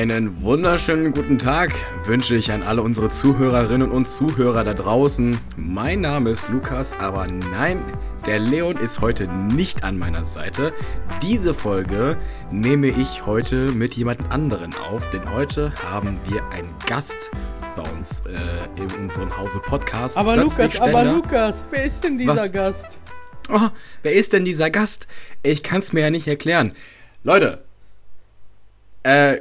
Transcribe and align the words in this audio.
Einen 0.00 0.40
wunderschönen 0.40 1.12
guten 1.12 1.38
Tag 1.38 1.74
wünsche 2.06 2.34
ich 2.34 2.50
an 2.52 2.62
alle 2.62 2.80
unsere 2.80 3.10
Zuhörerinnen 3.10 3.90
und 3.90 4.08
Zuhörer 4.08 4.64
da 4.64 4.72
draußen. 4.72 5.38
Mein 5.58 6.00
Name 6.00 6.30
ist 6.30 6.48
Lukas, 6.48 6.98
aber 6.98 7.26
nein, 7.26 7.84
der 8.24 8.38
Leon 8.38 8.78
ist 8.78 9.02
heute 9.02 9.30
nicht 9.30 9.84
an 9.84 9.98
meiner 9.98 10.24
Seite. 10.24 10.72
Diese 11.20 11.52
Folge 11.52 12.16
nehme 12.50 12.86
ich 12.86 13.26
heute 13.26 13.72
mit 13.72 13.92
jemand 13.92 14.32
anderen 14.32 14.74
auf, 14.74 15.02
denn 15.10 15.30
heute 15.30 15.70
haben 15.84 16.18
wir 16.30 16.42
einen 16.48 16.74
Gast 16.86 17.30
bei 17.76 17.82
uns 17.90 18.24
äh, 18.24 18.32
in 18.80 18.90
unserem 19.02 19.36
Hause 19.36 19.58
Podcast. 19.58 20.16
Aber 20.16 20.32
Plötzlich 20.32 20.78
Lukas, 20.78 20.80
aber 20.80 20.98
Ständer. 21.00 21.12
Lukas, 21.12 21.64
wer 21.70 21.84
ist 21.84 22.04
denn 22.04 22.16
dieser 22.16 22.36
Was? 22.36 22.52
Gast? 22.52 22.86
Oh, 23.50 23.68
wer 24.02 24.12
ist 24.14 24.32
denn 24.32 24.46
dieser 24.46 24.70
Gast? 24.70 25.06
Ich 25.42 25.62
kann 25.62 25.80
es 25.80 25.92
mir 25.92 26.00
ja 26.00 26.10
nicht 26.10 26.26
erklären. 26.26 26.72
Leute, 27.22 27.62
äh, 29.02 29.40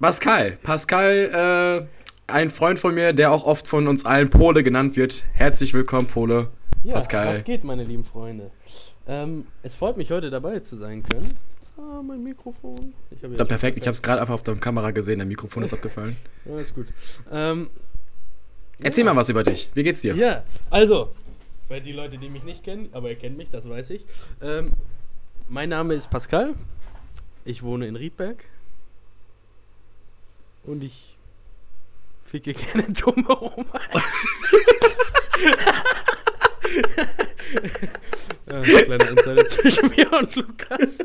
Pascal. 0.00 0.58
Pascal, 0.62 1.88
äh, 2.28 2.32
ein 2.32 2.50
Freund 2.50 2.78
von 2.78 2.94
mir, 2.94 3.12
der 3.12 3.32
auch 3.32 3.44
oft 3.44 3.66
von 3.66 3.88
uns 3.88 4.04
allen 4.06 4.30
Pole 4.30 4.62
genannt 4.62 4.96
wird. 4.96 5.24
Herzlich 5.32 5.74
willkommen, 5.74 6.06
Pole. 6.06 6.50
Ja, 6.84 6.94
Pascal. 6.94 7.26
was 7.28 7.42
geht, 7.44 7.64
meine 7.64 7.82
lieben 7.82 8.04
Freunde? 8.04 8.50
Ähm, 9.08 9.46
es 9.62 9.74
freut 9.74 9.96
mich, 9.96 10.10
heute 10.10 10.30
dabei 10.30 10.60
zu 10.60 10.76
sein 10.76 11.02
können. 11.02 11.28
Ah, 11.76 12.00
mein 12.02 12.22
Mikrofon. 12.22 12.94
Ich 13.10 13.22
hab 13.24 13.32
Ja, 13.32 13.38
jetzt 13.38 13.48
perfekt, 13.48 13.78
ich 13.78 13.84
habe 13.86 13.94
es 13.94 14.02
gerade 14.02 14.20
einfach 14.20 14.34
auf 14.34 14.42
der 14.42 14.54
Kamera 14.56 14.92
gesehen, 14.92 15.18
dein 15.18 15.28
Mikrofon 15.28 15.62
ist 15.64 15.72
abgefallen. 15.72 16.16
Ja, 16.44 16.58
ist 16.58 16.74
gut. 16.74 16.86
Ähm, 17.30 17.68
Erzähl 18.80 19.04
mal 19.04 19.16
was 19.16 19.28
über 19.28 19.42
dich. 19.42 19.68
Wie 19.74 19.82
geht's 19.82 20.02
dir? 20.02 20.14
ja, 20.14 20.44
also, 20.70 21.12
für 21.66 21.80
die 21.80 21.92
Leute, 21.92 22.18
die 22.18 22.28
mich 22.28 22.44
nicht 22.44 22.62
kennen, 22.62 22.88
aber 22.92 23.10
ihr 23.10 23.16
kennt 23.16 23.36
mich, 23.36 23.50
das 23.50 23.68
weiß 23.68 23.90
ich. 23.90 24.04
Ähm, 24.40 24.72
mein 25.48 25.68
Name 25.68 25.94
ist 25.94 26.08
Pascal. 26.08 26.54
Ich 27.44 27.62
wohne 27.64 27.86
in 27.88 27.96
Riedberg. 27.96 28.44
Und 30.68 30.84
ich 30.84 31.16
ficke 32.26 32.52
gerne 32.52 32.84
dumme 32.92 33.26
rum. 33.28 33.64
ja, 38.50 38.62
kleiner 38.62 39.08
Insider 39.10 39.46
zwischen 39.46 39.88
mir 39.88 40.12
und 40.12 40.36
Lukas. 40.36 40.98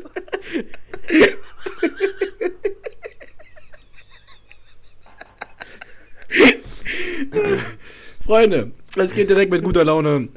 Freunde, 8.24 8.72
es 8.96 9.14
geht 9.14 9.30
direkt 9.30 9.50
mit 9.50 9.62
guter 9.64 9.84
Laune 9.84 10.28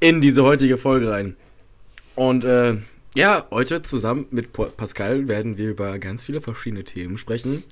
in 0.00 0.20
diese 0.20 0.44
heutige 0.44 0.76
Folge 0.76 1.10
rein. 1.10 1.36
Und 2.14 2.44
äh, 2.44 2.76
ja, 3.14 3.46
heute 3.50 3.82
zusammen 3.82 4.26
mit 4.30 4.52
Pa- 4.52 4.66
Pascal 4.76 5.28
werden 5.28 5.58
wir 5.58 5.70
über 5.70 5.98
ganz 5.98 6.24
viele 6.26 6.40
verschiedene 6.40 6.84
Themen 6.84 7.18
sprechen. 7.18 7.64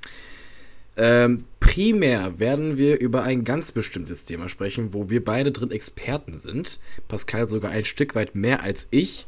Ähm, 0.96 1.44
primär 1.60 2.38
werden 2.38 2.76
wir 2.76 3.00
über 3.00 3.22
ein 3.22 3.44
ganz 3.44 3.72
bestimmtes 3.72 4.24
Thema 4.24 4.48
sprechen, 4.48 4.92
wo 4.92 5.10
wir 5.10 5.24
beide 5.24 5.50
drin 5.50 5.70
Experten 5.70 6.34
sind. 6.34 6.78
Pascal 7.08 7.48
sogar 7.48 7.70
ein 7.70 7.84
Stück 7.84 8.14
weit 8.14 8.34
mehr 8.34 8.62
als 8.62 8.86
ich. 8.90 9.26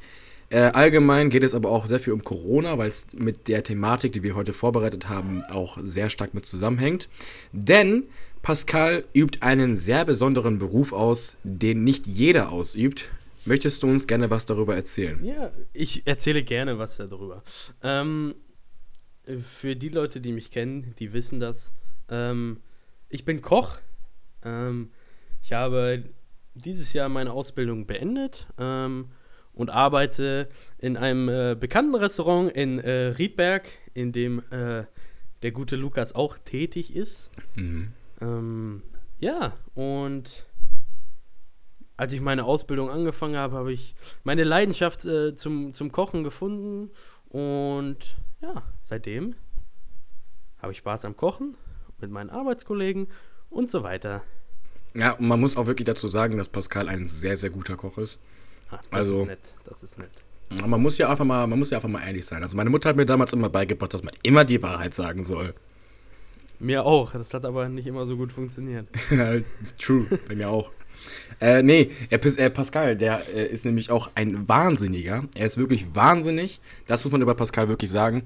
Äh, 0.48 0.58
allgemein 0.58 1.28
geht 1.28 1.42
es 1.42 1.54
aber 1.54 1.70
auch 1.70 1.86
sehr 1.86 1.98
viel 1.98 2.12
um 2.12 2.22
Corona, 2.22 2.78
weil 2.78 2.88
es 2.88 3.08
mit 3.14 3.48
der 3.48 3.64
Thematik, 3.64 4.12
die 4.12 4.22
wir 4.22 4.36
heute 4.36 4.52
vorbereitet 4.52 5.08
haben, 5.08 5.42
auch 5.50 5.78
sehr 5.82 6.08
stark 6.08 6.34
mit 6.34 6.46
zusammenhängt. 6.46 7.08
Denn 7.52 8.04
Pascal 8.42 9.04
übt 9.12 9.42
einen 9.42 9.74
sehr 9.74 10.04
besonderen 10.04 10.60
Beruf 10.60 10.92
aus, 10.92 11.36
den 11.42 11.82
nicht 11.82 12.06
jeder 12.06 12.52
ausübt. 12.52 13.06
Möchtest 13.44 13.82
du 13.82 13.88
uns 13.88 14.06
gerne 14.06 14.30
was 14.30 14.46
darüber 14.46 14.76
erzählen? 14.76 15.18
Ja, 15.24 15.50
ich 15.72 16.06
erzähle 16.06 16.42
gerne 16.44 16.78
was 16.78 16.96
darüber. 16.96 17.42
Ähm, 17.82 18.34
für 19.42 19.76
die 19.76 19.88
Leute, 19.88 20.20
die 20.20 20.32
mich 20.32 20.50
kennen, 20.50 20.94
die 20.98 21.12
wissen 21.12 21.40
das. 21.40 21.72
Ähm, 22.08 22.60
ich 23.08 23.24
bin 23.24 23.42
Koch. 23.42 23.78
Ähm, 24.44 24.90
ich 25.42 25.52
habe 25.52 26.04
dieses 26.54 26.92
Jahr 26.92 27.08
meine 27.08 27.32
Ausbildung 27.32 27.86
beendet 27.86 28.46
ähm, 28.58 29.10
und 29.52 29.70
arbeite 29.70 30.48
in 30.78 30.96
einem 30.96 31.28
äh, 31.28 31.56
bekannten 31.58 31.94
Restaurant 31.94 32.52
in 32.52 32.78
äh, 32.78 33.08
Riedberg, 33.08 33.68
in 33.94 34.12
dem 34.12 34.42
äh, 34.50 34.84
der 35.42 35.52
gute 35.52 35.76
Lukas 35.76 36.14
auch 36.14 36.38
tätig 36.38 36.94
ist. 36.94 37.30
Mhm. 37.54 37.92
Ähm, 38.20 38.82
ja, 39.18 39.56
und 39.74 40.46
als 41.96 42.12
ich 42.12 42.20
meine 42.20 42.44
Ausbildung 42.44 42.90
angefangen 42.90 43.36
habe, 43.36 43.56
habe 43.56 43.72
ich 43.72 43.94
meine 44.24 44.44
Leidenschaft 44.44 45.04
äh, 45.06 45.34
zum, 45.34 45.72
zum 45.72 45.92
Kochen 45.92 46.24
gefunden. 46.24 46.90
Und 47.28 48.16
ja, 48.40 48.62
seitdem 48.82 49.34
habe 50.58 50.72
ich 50.72 50.78
Spaß 50.78 51.04
am 51.04 51.16
Kochen 51.16 51.56
mit 52.00 52.10
meinen 52.10 52.30
Arbeitskollegen 52.30 53.08
und 53.50 53.70
so 53.70 53.82
weiter. 53.82 54.22
Ja, 54.94 55.12
und 55.12 55.28
man 55.28 55.40
muss 55.40 55.56
auch 55.56 55.66
wirklich 55.66 55.86
dazu 55.86 56.08
sagen, 56.08 56.36
dass 56.38 56.48
Pascal 56.48 56.88
ein 56.88 57.06
sehr, 57.06 57.36
sehr 57.36 57.50
guter 57.50 57.76
Koch 57.76 57.98
ist. 57.98 58.18
Ah, 58.70 58.76
das 58.78 58.86
Also- 58.92 59.20
ist 59.22 59.26
nett, 59.28 59.54
das 59.64 59.82
ist 59.82 59.98
nett. 59.98 60.10
Man 60.64 60.80
muss 60.80 60.96
ja 60.96 61.10
einfach 61.10 61.24
mal, 61.24 61.46
man 61.46 61.58
muss 61.58 61.70
ja 61.70 61.78
einfach 61.78 61.88
mal 61.88 62.06
ehrlich 62.06 62.24
sein. 62.24 62.42
Also 62.42 62.56
meine 62.56 62.70
Mutter 62.70 62.88
hat 62.88 62.96
mir 62.96 63.04
damals 63.04 63.32
immer 63.32 63.48
beigebracht, 63.48 63.92
dass 63.92 64.04
man 64.04 64.14
immer 64.22 64.44
die 64.44 64.62
Wahrheit 64.62 64.94
sagen 64.94 65.24
soll. 65.24 65.54
Mir 66.60 66.84
auch, 66.84 67.12
das 67.12 67.34
hat 67.34 67.44
aber 67.44 67.68
nicht 67.68 67.86
immer 67.86 68.06
so 68.06 68.16
gut 68.16 68.32
funktioniert. 68.32 68.86
True, 69.78 70.06
bei 70.28 70.36
mir 70.36 70.48
auch. 70.48 70.70
Äh, 71.40 71.62
nee, 71.62 71.90
er, 72.10 72.24
äh, 72.24 72.50
Pascal, 72.50 72.96
der 72.96 73.22
äh, 73.34 73.46
ist 73.46 73.64
nämlich 73.64 73.90
auch 73.90 74.10
ein 74.14 74.48
Wahnsinniger. 74.48 75.24
Er 75.34 75.46
ist 75.46 75.58
wirklich 75.58 75.94
wahnsinnig. 75.94 76.60
Das 76.86 77.04
muss 77.04 77.12
man 77.12 77.22
über 77.22 77.34
Pascal 77.34 77.68
wirklich 77.68 77.90
sagen. 77.90 78.22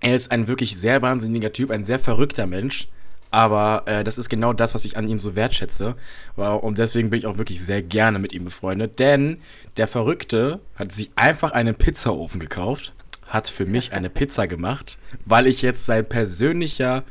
Er 0.00 0.16
ist 0.16 0.32
ein 0.32 0.48
wirklich 0.48 0.76
sehr 0.76 1.00
wahnsinniger 1.02 1.52
Typ, 1.52 1.70
ein 1.70 1.84
sehr 1.84 1.98
verrückter 1.98 2.46
Mensch. 2.46 2.88
Aber 3.30 3.82
äh, 3.86 4.04
das 4.04 4.18
ist 4.18 4.28
genau 4.28 4.52
das, 4.52 4.74
was 4.74 4.84
ich 4.84 4.96
an 4.96 5.08
ihm 5.08 5.18
so 5.18 5.34
wertschätze. 5.34 5.96
Und 6.36 6.78
deswegen 6.78 7.10
bin 7.10 7.18
ich 7.18 7.26
auch 7.26 7.38
wirklich 7.38 7.64
sehr 7.64 7.82
gerne 7.82 8.20
mit 8.20 8.32
ihm 8.32 8.44
befreundet. 8.44 8.98
Denn 9.00 9.38
der 9.76 9.88
Verrückte 9.88 10.60
hat 10.76 10.92
sich 10.92 11.10
einfach 11.16 11.52
einen 11.52 11.74
Pizzaofen 11.74 12.38
gekauft, 12.38 12.92
hat 13.26 13.48
für 13.48 13.66
mich 13.66 13.92
eine 13.92 14.08
Pizza 14.08 14.46
gemacht, 14.46 14.98
weil 15.24 15.48
ich 15.48 15.62
jetzt 15.62 15.86
sein 15.86 16.08
persönlicher 16.08 17.02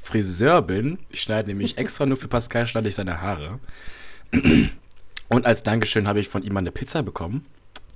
Friseur 0.00 0.62
bin. 0.62 0.98
Ich 1.10 1.22
schneide 1.22 1.48
nämlich 1.48 1.78
extra 1.78 2.06
nur 2.06 2.16
für 2.16 2.28
Pascal 2.28 2.66
schneide 2.66 2.88
ich 2.88 2.94
seine 2.94 3.20
Haare. 3.20 3.58
Und 4.32 5.46
als 5.46 5.62
Dankeschön 5.62 6.08
habe 6.08 6.20
ich 6.20 6.28
von 6.28 6.42
ihm 6.42 6.56
eine 6.56 6.72
Pizza 6.72 7.02
bekommen, 7.02 7.46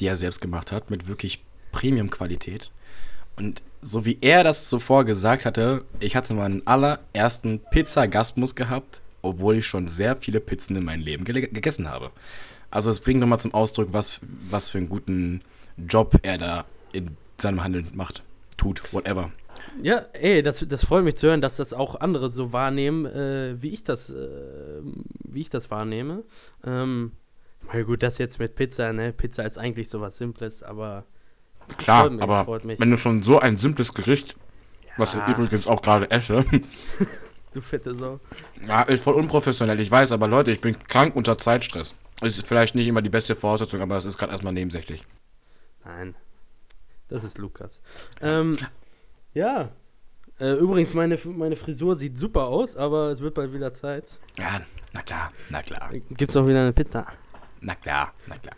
die 0.00 0.06
er 0.06 0.16
selbst 0.16 0.40
gemacht 0.40 0.72
hat, 0.72 0.90
mit 0.90 1.08
wirklich 1.08 1.42
Premium-Qualität. 1.72 2.70
Und 3.36 3.62
so 3.82 4.04
wie 4.04 4.18
er 4.20 4.42
das 4.42 4.68
zuvor 4.68 5.04
gesagt 5.04 5.44
hatte, 5.44 5.84
ich 6.00 6.16
hatte 6.16 6.34
meinen 6.34 6.66
allerersten 6.66 7.60
Pizza-Gasmus 7.70 8.54
gehabt, 8.54 9.00
obwohl 9.22 9.58
ich 9.58 9.66
schon 9.66 9.88
sehr 9.88 10.16
viele 10.16 10.40
Pizzen 10.40 10.76
in 10.76 10.84
meinem 10.84 11.02
Leben 11.02 11.24
gegessen 11.24 11.88
habe. 11.88 12.10
Also 12.70 12.90
es 12.90 13.00
bringt 13.00 13.20
nochmal 13.20 13.40
zum 13.40 13.54
Ausdruck, 13.54 13.88
was, 13.92 14.20
was 14.50 14.70
für 14.70 14.78
einen 14.78 14.88
guten 14.88 15.42
Job 15.76 16.18
er 16.22 16.38
da 16.38 16.64
in 16.92 17.16
seinem 17.40 17.62
Handeln 17.62 17.90
macht, 17.94 18.22
tut, 18.56 18.92
whatever. 18.92 19.30
Ja, 19.82 19.98
ey, 20.12 20.42
das, 20.42 20.66
das 20.68 20.84
freut 20.84 21.04
mich 21.04 21.16
zu 21.16 21.28
hören, 21.28 21.40
dass 21.40 21.56
das 21.56 21.72
auch 21.72 22.00
andere 22.00 22.28
so 22.30 22.52
wahrnehmen, 22.52 23.06
äh, 23.06 23.60
wie 23.60 23.70
ich 23.70 23.84
das, 23.84 24.10
äh, 24.10 24.80
wie 25.24 25.40
ich 25.40 25.50
das 25.50 25.70
wahrnehme. 25.70 26.24
Ähm, 26.64 27.12
na 27.72 27.82
gut, 27.82 28.02
das 28.02 28.18
jetzt 28.18 28.38
mit 28.38 28.54
Pizza, 28.54 28.92
ne? 28.92 29.12
Pizza 29.12 29.44
ist 29.44 29.58
eigentlich 29.58 29.88
sowas 29.88 30.16
Simples, 30.16 30.62
aber 30.62 31.04
Klar, 31.78 32.04
freut 32.04 32.12
mich, 32.12 32.22
aber 32.22 32.46
wenn 32.78 32.90
du 32.90 32.96
schon 32.98 33.22
so 33.24 33.40
ein 33.40 33.56
simples 33.58 33.92
Gericht, 33.92 34.36
was 34.96 35.10
ich 35.14 35.20
Ja. 35.20 35.32
übrigens 35.32 35.66
auch 35.66 35.82
gerade 35.82 36.08
esse, 36.12 36.44
du 37.52 37.60
fette 37.60 37.94
Sau. 37.96 38.20
ja, 38.66 38.82
ist 38.82 39.02
voll 39.02 39.14
unprofessionell, 39.14 39.80
ich 39.80 39.90
weiß, 39.90 40.12
aber 40.12 40.28
Leute, 40.28 40.52
ich 40.52 40.60
bin 40.60 40.76
krank 40.88 41.16
unter 41.16 41.36
Zeitstress. 41.38 41.94
Ist 42.22 42.46
vielleicht 42.46 42.74
nicht 42.76 42.86
immer 42.86 43.02
die 43.02 43.10
beste 43.10 43.34
Voraussetzung, 43.36 43.80
aber 43.80 43.96
es 43.96 44.04
ist 44.04 44.16
gerade 44.16 44.32
erstmal 44.32 44.52
nebensächlich. 44.52 45.04
Nein, 45.84 46.14
das 47.08 47.24
ist 47.24 47.36
Lukas. 47.38 47.80
Ähm, 48.22 48.56
ja, 49.36 49.68
äh, 50.40 50.54
übrigens, 50.54 50.94
meine, 50.94 51.18
meine 51.26 51.56
Frisur 51.56 51.94
sieht 51.94 52.16
super 52.16 52.44
aus, 52.46 52.74
aber 52.74 53.10
es 53.10 53.20
wird 53.20 53.34
bald 53.34 53.52
wieder 53.52 53.72
Zeit. 53.72 54.04
Ja, 54.38 54.62
na 54.94 55.02
klar, 55.02 55.30
na 55.50 55.62
klar, 55.62 55.90
Gibt's 56.10 56.34
noch 56.34 56.48
wieder 56.48 56.62
eine 56.62 56.72
Pizza? 56.72 57.06
na 57.60 57.74
klar, 57.74 58.14
na 58.26 58.36
klar. 58.38 58.56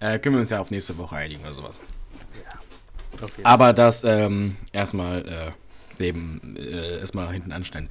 Äh, 0.00 0.18
können 0.18 0.34
wir 0.34 0.40
uns 0.40 0.50
ja 0.50 0.60
auf 0.60 0.70
nächste 0.70 0.96
Woche 0.98 1.14
einigen 1.16 1.42
oder 1.42 1.54
sowas. 1.54 1.80
Jeden 3.36 3.46
Aber 3.46 3.72
das 3.72 4.02
ähm, 4.02 4.56
erstmal 4.72 5.26
äh, 5.26 5.52
neben, 5.98 6.56
äh, 6.56 6.98
erstmal 6.98 7.32
hinten 7.32 7.52
anstellen. 7.52 7.88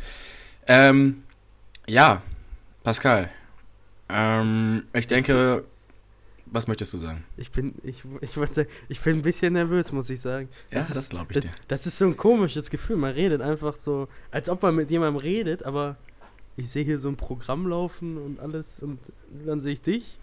Ähm, 0.68 1.24
ja, 1.88 2.22
Pascal. 2.84 3.30
Ähm, 4.10 4.84
ich 4.94 5.08
denke, 5.08 5.64
was 6.52 6.68
möchtest 6.68 6.94
du 6.94 6.98
sagen? 6.98 7.24
Ich 7.38 7.52
bin, 7.52 7.76
ich, 7.84 8.04
ich, 8.22 8.38
wollte 8.38 8.54
sagen, 8.54 8.70
ich 8.90 9.00
bin 9.02 9.18
ein 9.18 9.22
bisschen 9.22 9.54
nervös, 9.54 9.92
muss 9.92 10.10
ich 10.10 10.22
sagen. 10.22 10.50
Ja, 10.72 10.80
das 10.80 10.92
ist- 10.96 11.10
glaub 11.10 11.30
ich 11.32 11.36
das, 11.36 11.44
dir. 11.46 11.52
Das 11.68 11.86
ist 11.86 11.98
so 11.98 12.06
ein 12.06 12.18
komisches 12.18 12.70
Gefühl. 12.70 12.98
Man 12.98 13.14
redet 13.14 13.42
einfach 13.42 13.78
so, 13.78 14.08
als 14.32 14.50
ob 14.50 14.62
man 14.64 14.76
mit 14.76 14.90
jemandem 14.92 15.22
redet, 15.22 15.64
aber 15.64 15.98
ich 16.56 16.70
sehe 16.70 16.84
hier 16.84 17.00
so 17.00 17.10
ein 17.10 17.16
Programm 17.18 17.68
laufen 17.68 18.18
und 18.18 18.40
alles 18.40 18.82
und 18.82 19.00
dann 19.46 19.60
sehe 19.60 19.74
ich 19.74 19.82
dich. 19.82 20.18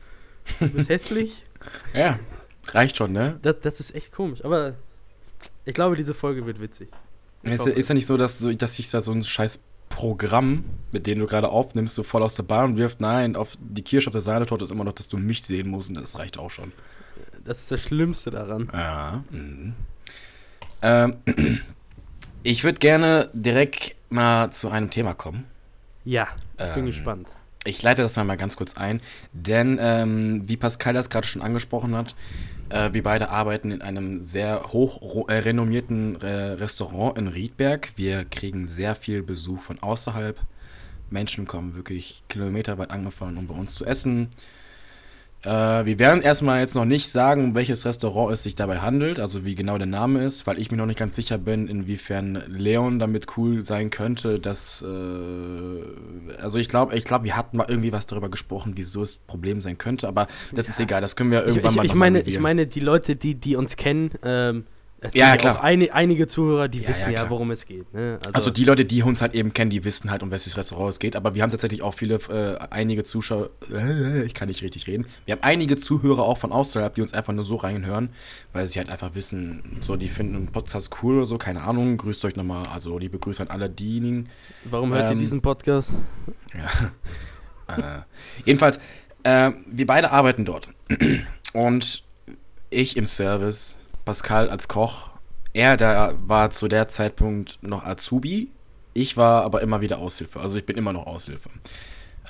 Du 0.59 0.69
bist 0.69 0.89
hässlich. 0.89 1.45
Ja, 1.95 2.19
reicht 2.69 2.97
schon, 2.97 3.13
ne? 3.13 3.39
Das, 3.43 3.61
das 3.61 3.81
ist 3.81 3.95
echt 3.95 4.13
komisch. 4.13 4.45
Aber 4.45 4.75
ich 5.65 5.75
glaube, 5.75 5.97
diese 5.97 6.15
Folge 6.15 6.45
wird 6.47 6.61
witzig. 6.61 6.89
Ist, 7.43 7.67
ist 7.67 7.89
ja 7.89 7.95
nicht 7.95 8.07
so, 8.07 8.17
dass, 8.17 8.39
dass 8.57 8.75
sich 8.75 8.91
da 8.91 9.01
so 9.01 9.13
ein 9.13 9.23
scheiß 9.23 9.61
Programm, 9.95 10.65
mit 10.93 11.07
dem 11.07 11.19
du 11.21 11.27
gerade 11.27 11.49
aufnimmst, 11.49 11.95
so 11.95 12.03
voll 12.03 12.23
aus 12.23 12.35
der 12.35 12.43
Bahn 12.43 12.77
wirft. 12.77 13.01
Nein, 13.01 13.37
auf 13.37 13.57
die 13.61 13.83
Kirsche 13.83 14.09
auf 14.09 14.13
der 14.13 14.21
Sahnetorte 14.21 14.65
ist 14.65 14.71
immer 14.71 14.85
noch, 14.85 14.93
dass 14.93 15.09
du 15.09 15.17
mich 15.17 15.43
sehen 15.43 15.69
musst 15.69 15.89
und 15.89 15.95
das 15.97 16.19
reicht 16.19 16.39
auch 16.39 16.51
schon. 16.51 16.73
Das 17.45 17.61
ist 17.61 17.71
das 17.71 17.83
Schlimmste 17.83 18.31
daran. 18.31 18.69
Ja. 18.73 19.23
Mhm. 19.31 19.75
Ähm, 20.83 21.17
ich 22.43 22.65
würde 22.65 22.79
gerne 22.79 23.31
direkt 23.33 23.95
mal 24.11 24.51
zu 24.51 24.69
einem 24.71 24.91
Thema 24.91 25.15
kommen. 25.15 25.45
Ja, 26.05 26.29
ich 26.59 26.71
bin 26.75 26.81
Ähm, 26.81 26.87
gespannt. 26.87 27.29
Ich 27.67 27.83
leite 27.83 28.03
das 28.03 28.17
mal 28.17 28.37
ganz 28.37 28.57
kurz 28.57 28.77
ein, 28.77 29.01
denn 29.33 29.79
ähm, 29.81 30.43
wie 30.47 30.59
Pascal 30.59 30.93
das 30.93 31.09
gerade 31.09 31.27
schon 31.27 31.41
angesprochen 31.41 31.95
hat, 31.95 32.15
äh, 32.75 32.93
wir 32.93 33.03
beide 33.03 33.31
arbeiten 33.31 33.71
in 33.71 33.83
einem 33.83 34.21
sehr 34.21 34.73
hoch 34.73 35.29
äh, 35.29 35.35
renommierten 35.35 36.21
äh, 36.21 36.27
Restaurant 36.27 37.17
in 37.17 37.29
Riedberg. 37.29 37.93
Wir 37.97 38.25
kriegen 38.25 38.67
sehr 38.67 38.97
viel 38.97 39.23
Besuch 39.23 39.63
von 39.63 39.79
außerhalb. 39.79 40.39
Menschen 41.11 41.47
kommen 41.47 41.77
wirklich 41.77 42.25
kilometerweit 42.29 42.91
angefahren, 42.91 43.39
um 43.39 43.47
bei 43.47 43.55
uns 43.55 43.75
zu 43.75 43.85
essen. 43.85 44.31
Äh, 45.45 45.85
wir 45.85 45.99
werden 45.99 46.23
erstmal 46.23 46.61
jetzt 46.61 46.75
noch 46.75 46.85
nicht 46.85 47.11
sagen, 47.11 47.45
um 47.45 47.55
welches 47.55 47.85
Restaurant 47.85 48.33
es 48.33 48.43
sich 48.43 48.55
dabei 48.55 48.79
handelt, 48.79 49.21
also 49.21 49.45
wie 49.45 49.55
genau 49.55 49.77
der 49.79 49.87
Name 49.87 50.25
ist, 50.25 50.47
weil 50.47 50.59
ich 50.59 50.71
mir 50.71 50.77
noch 50.77 50.87
nicht 50.87 50.99
ganz 50.99 51.15
sicher 51.17 51.39
bin, 51.39 51.69
inwiefern 51.69 52.43
Leon 52.49 52.99
damit 52.99 53.37
cool 53.37 53.63
sein 53.63 53.91
könnte, 53.91 54.41
dass, 54.41 54.83
äh, 54.83 56.41
also 56.41 56.59
ich 56.59 56.69
glaube, 56.69 56.97
ich 56.97 57.05
glaube, 57.05 57.25
wir 57.25 57.37
hatten 57.37 57.59
mal 57.59 57.67
irgendwie 57.69 57.93
was 57.93 58.07
darüber 58.07 58.31
gesprochen, 58.31 58.73
wieso 58.77 59.03
es 59.03 59.17
ein 59.17 59.27
Problem 59.27 59.61
sein 59.61 59.77
könnte, 59.77 60.09
aber 60.09 60.27
das 60.53 60.69
ist 60.69 60.81
egal, 60.81 61.01
das 61.01 61.17
können 61.17 61.31
wir 61.31 61.41
Ich, 61.41 61.57
irgendwann 61.57 61.71
ich, 61.71 61.77
mal 61.77 61.85
ich, 61.85 61.95
mal 61.95 61.99
meine, 61.99 62.19
mit 62.19 62.29
ich 62.29 62.39
meine, 62.39 62.67
die 62.67 62.81
Leute, 62.81 63.17
die, 63.17 63.35
die 63.35 63.57
uns 63.57 63.77
kennen, 63.77 64.11
ähm, 64.23 64.65
es 65.05 65.15
Ja, 65.15 65.31
sind 65.31 65.41
klar. 65.43 65.59
auch 65.59 65.63
eine, 65.63 65.93
einige 65.93 66.27
Zuhörer, 66.27 66.69
die 66.69 66.81
Ja, 66.81 66.89
wissen 66.89 67.13
ja, 67.13 67.23
ja, 67.25 67.31
worum 67.31 67.51
es 67.51 67.67
geht. 67.67 67.93
Ne? 67.93 68.19
Also 68.33 68.51
die 68.51 68.65
Leute, 68.65 68.85
die 68.85 69.03
uns 69.03 69.21
halt 69.21 69.35
eben 69.35 69.53
kennen, 69.53 69.71
die 69.71 69.85
wissen 69.85 70.11
halt, 70.11 70.23
um 70.23 70.31
welches 70.31 70.57
Restaurant 70.57 70.91
es 70.91 70.99
geht. 70.99 71.15
Aber 71.15 71.35
wir 71.35 71.43
haben 71.43 71.51
tatsächlich 71.51 71.83
auch 71.83 71.95
viele, 71.95 72.15
äh, 72.31 72.57
einige 72.71 73.05
Zuschauer, 73.05 73.51
äh, 73.73 74.23
ich 74.25 74.35
kann 74.35 74.49
nicht 74.49 74.63
richtig 74.63 74.87
reden. 74.87 75.07
Wir 75.27 75.33
haben 75.37 75.43
einige 75.43 75.77
Zuhörer 75.77 76.23
auch 76.23 76.39
von 76.39 76.53
außerhalb, 76.53 76.95
die 76.95 77.03
uns 77.03 77.13
einfach 77.13 77.33
nur 77.33 77.45
so 77.45 77.57
reinhören, 77.57 78.09
weil 78.53 78.67
sie 78.67 78.79
halt 78.79 78.89
einfach 78.91 79.15
wissen, 79.15 79.79
so, 79.81 79.97
die 79.97 80.09
finden 80.09 80.37
einen 80.37 80.47
Podcast 80.53 80.91
cool 81.03 81.17
oder 81.19 81.27
so, 81.27 81.37
keine 81.39 81.63
Ahnung. 81.63 81.97
Grüßt 81.99 82.25
euch 82.25 82.37
nochmal, 82.37 82.67
also 82.73 82.99
liebe 82.99 83.19
Grüße 83.19 83.43
an 83.43 83.49
alle 83.49 83.69
diejenigen. 83.69 84.29
Warum 84.65 84.93
hört 84.95 85.11
ähm, 85.11 85.17
ihr 85.17 85.21
diesen 85.21 85.41
Podcast? 85.43 85.97
Ja. 87.69 87.99
äh, 87.99 88.03
jedenfalls, 88.45 88.79
äh, 89.23 89.51
wir 89.67 89.87
beide 89.87 90.11
arbeiten 90.13 90.45
dort. 90.45 90.71
Und 91.53 92.03
ich 92.71 92.97
im 92.97 93.07
Service, 93.07 93.77
Pascal 94.05 94.51
als 94.51 94.69
Koch. 94.69 95.11
Er 95.53 95.77
da 95.77 96.15
war 96.27 96.51
zu 96.51 96.69
der 96.69 96.89
Zeitpunkt 96.89 97.59
noch 97.63 97.85
Azubi. 97.85 98.51
Ich 98.93 99.17
war 99.17 99.45
aber 99.45 99.63
immer 99.63 99.81
wieder 99.81 99.99
Aushilfe. 99.99 100.41
Also 100.41 100.59
ich 100.59 100.67
bin 100.67 100.77
immer 100.77 100.93
noch 100.93 101.07
Aushilfe. 101.07 101.51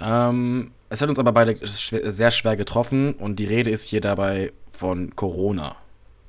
Ähm, 0.01 0.73
es 0.89 1.01
hat 1.01 1.09
uns 1.09 1.19
aber 1.19 1.33
beide 1.33 1.57
sehr 1.67 2.31
schwer 2.31 2.57
getroffen 2.57 3.15
und 3.15 3.37
die 3.37 3.47
Rede 3.47 3.71
ist 3.71 3.85
hier 3.85 4.01
dabei 4.01 4.53
von 4.71 5.15
Corona. 5.17 5.77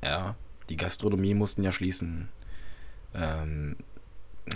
Ja, 0.03 0.35
die 0.69 0.77
Gastronomie 0.77 1.33
mussten 1.33 1.63
ja 1.63 1.71
schließen. 1.71 2.29
Ähm, 3.13 3.77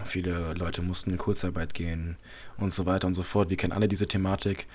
viele 0.06 0.54
Leute 0.54 0.82
mussten 0.82 1.12
in 1.12 1.18
Kurzarbeit 1.18 1.74
gehen 1.74 2.18
und 2.58 2.72
so 2.72 2.86
weiter 2.86 3.08
und 3.08 3.16
so 3.16 3.24
fort. 3.24 3.50
Wir 3.50 3.58
kennen 3.58 3.74
alle 3.74 3.88
diese 3.88 4.08
Thematik. 4.08 4.68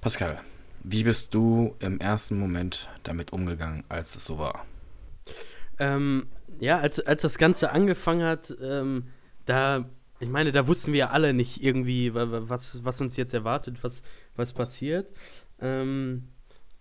Pascal, 0.00 0.40
wie 0.82 1.04
bist 1.04 1.34
du 1.34 1.74
im 1.78 2.00
ersten 2.00 2.38
Moment 2.38 2.88
damit 3.02 3.32
umgegangen, 3.32 3.84
als 3.88 4.16
es 4.16 4.24
so 4.24 4.38
war? 4.38 4.64
Ähm, 5.78 6.26
ja, 6.60 6.78
als, 6.78 7.00
als 7.00 7.22
das 7.22 7.38
Ganze 7.38 7.72
angefangen 7.72 8.22
hat, 8.24 8.54
ähm, 8.62 9.08
da, 9.44 9.88
ich 10.20 10.28
meine, 10.28 10.52
da 10.52 10.66
wussten 10.66 10.92
wir 10.92 11.00
ja 11.00 11.10
alle 11.10 11.32
nicht 11.34 11.62
irgendwie, 11.62 12.14
wa- 12.14 12.30
wa- 12.30 12.42
was, 12.46 12.84
was 12.84 13.00
uns 13.00 13.16
jetzt 13.16 13.34
erwartet, 13.34 13.82
was, 13.82 14.02
was 14.36 14.52
passiert. 14.52 15.10
Ähm, 15.60 16.28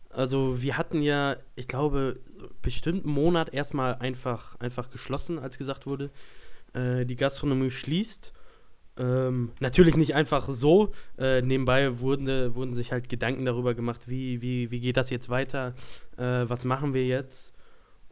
also 0.10 0.62
wir 0.62 0.78
hatten 0.78 1.02
ja, 1.02 1.38
ich 1.56 1.68
glaube, 1.68 2.20
bestimmt 2.62 3.04
einen 3.06 3.14
Monat 3.14 3.52
erstmal 3.54 3.96
einfach, 3.96 4.56
einfach 4.60 4.92
geschlossen, 4.92 5.40
als 5.40 5.58
gesagt 5.58 5.88
wurde, 5.88 6.12
äh, 6.74 7.06
die 7.06 7.16
Gastronomie 7.16 7.72
schließt. 7.72 8.32
Ähm, 8.96 9.52
natürlich 9.60 9.98
nicht 9.98 10.14
einfach 10.14 10.48
so. 10.50 10.92
Äh, 11.18 11.42
nebenbei 11.42 12.00
wurden, 12.00 12.54
wurden 12.54 12.76
sich 12.76 12.92
halt 12.92 13.10
Gedanken 13.10 13.44
darüber 13.46 13.74
gemacht, 13.74 14.08
wie, 14.08 14.40
wie, 14.44 14.70
wie 14.70 14.80
geht 14.80 14.98
das 14.98 15.10
jetzt 15.10 15.30
weiter, 15.30 15.74
äh, 16.18 16.48
was 16.48 16.64
machen 16.64 16.94
wir 16.94 17.06
jetzt. 17.08 17.53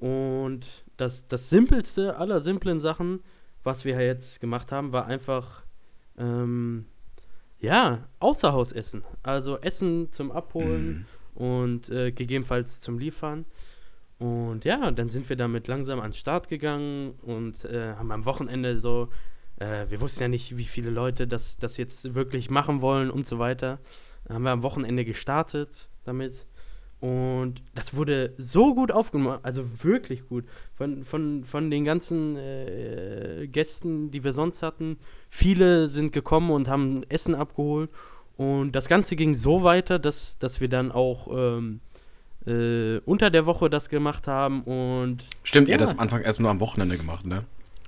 Und 0.02 0.68
das, 0.98 1.28
das 1.28 1.50
simpelste 1.50 2.18
aller 2.18 2.42
simplen 2.42 2.80
Sachen, 2.80 3.22
was 3.64 3.86
wir 3.86 4.02
jetzt 4.02 4.42
gemacht 4.42 4.72
haben, 4.72 4.92
war 4.92 5.06
einfach, 5.06 5.64
ähm, 6.18 6.88
ja, 7.60 8.08
Außerhausessen. 8.20 9.04
Also 9.22 9.60
Essen 9.60 10.12
zum 10.12 10.32
Abholen 10.32 11.06
und 11.36 11.90
äh, 11.90 12.12
gegebenenfalls 12.12 12.82
zum 12.82 12.98
Liefern. 12.98 13.46
Und 14.18 14.66
ja, 14.66 14.90
dann 14.90 15.10
sind 15.10 15.30
wir 15.30 15.36
damit 15.36 15.68
langsam 15.68 16.00
an 16.00 16.08
den 16.08 16.14
Start 16.14 16.50
gegangen 16.50 17.12
und 17.22 17.64
äh, 17.66 17.94
haben 17.94 18.12
am 18.12 18.26
Wochenende 18.26 18.80
so, 18.80 19.10
äh, 19.58 19.86
wir 19.90 20.02
wussten 20.02 20.24
ja 20.24 20.28
nicht, 20.28 20.58
wie 20.58 20.66
viele 20.66 20.90
Leute 20.90 21.28
das, 21.28 21.60
das 21.60 21.78
jetzt 21.78 22.16
wirklich 22.16 22.50
machen 22.50 22.82
wollen 22.82 23.12
und 23.12 23.28
so 23.28 23.38
weiter. 23.38 23.80
Dann 24.26 24.36
haben 24.36 24.44
wir 24.44 24.52
am 24.52 24.64
Wochenende 24.64 25.06
gestartet 25.06 25.90
damit. 26.06 26.48
Und 27.02 27.64
das 27.74 27.96
wurde 27.96 28.32
so 28.38 28.76
gut 28.76 28.92
aufgenommen, 28.92 29.40
also 29.42 29.64
wirklich 29.84 30.28
gut. 30.30 30.46
Von, 30.76 31.04
von, 31.04 31.44
von 31.46 31.70
den 31.72 31.84
ganzen 31.84 32.38
äh, 32.38 33.48
Gästen, 33.52 34.12
die 34.12 34.24
wir 34.24 34.34
sonst 34.34 34.62
hatten. 34.62 34.98
Viele 35.30 35.88
sind 35.88 36.14
gekommen 36.14 36.52
und 36.52 36.68
haben 36.68 37.02
Essen 37.10 37.34
abgeholt. 37.36 37.90
Und 38.38 38.74
das 38.74 38.88
Ganze 38.88 39.16
ging 39.16 39.34
so 39.34 39.64
weiter, 39.64 39.98
dass, 40.00 40.38
dass 40.38 40.62
wir 40.62 40.70
dann 40.70 40.92
auch 40.92 41.28
ähm, 41.36 41.80
äh, 42.46 43.00
unter 43.06 43.32
der 43.32 43.48
Woche 43.48 43.70
das 43.70 43.90
gemacht 43.90 44.28
haben. 44.28 44.62
Und 44.64 45.26
Stimmt, 45.44 45.68
ihr 45.70 45.74
Ja. 45.76 45.80
habt 45.80 45.90
das 45.90 45.94
am 45.98 46.00
Anfang 46.00 46.22
erst 46.22 46.40
nur 46.40 46.50
am 46.52 46.60
Wochenende 46.60 46.98
gemacht, 46.98 47.26
ne? 47.26 47.46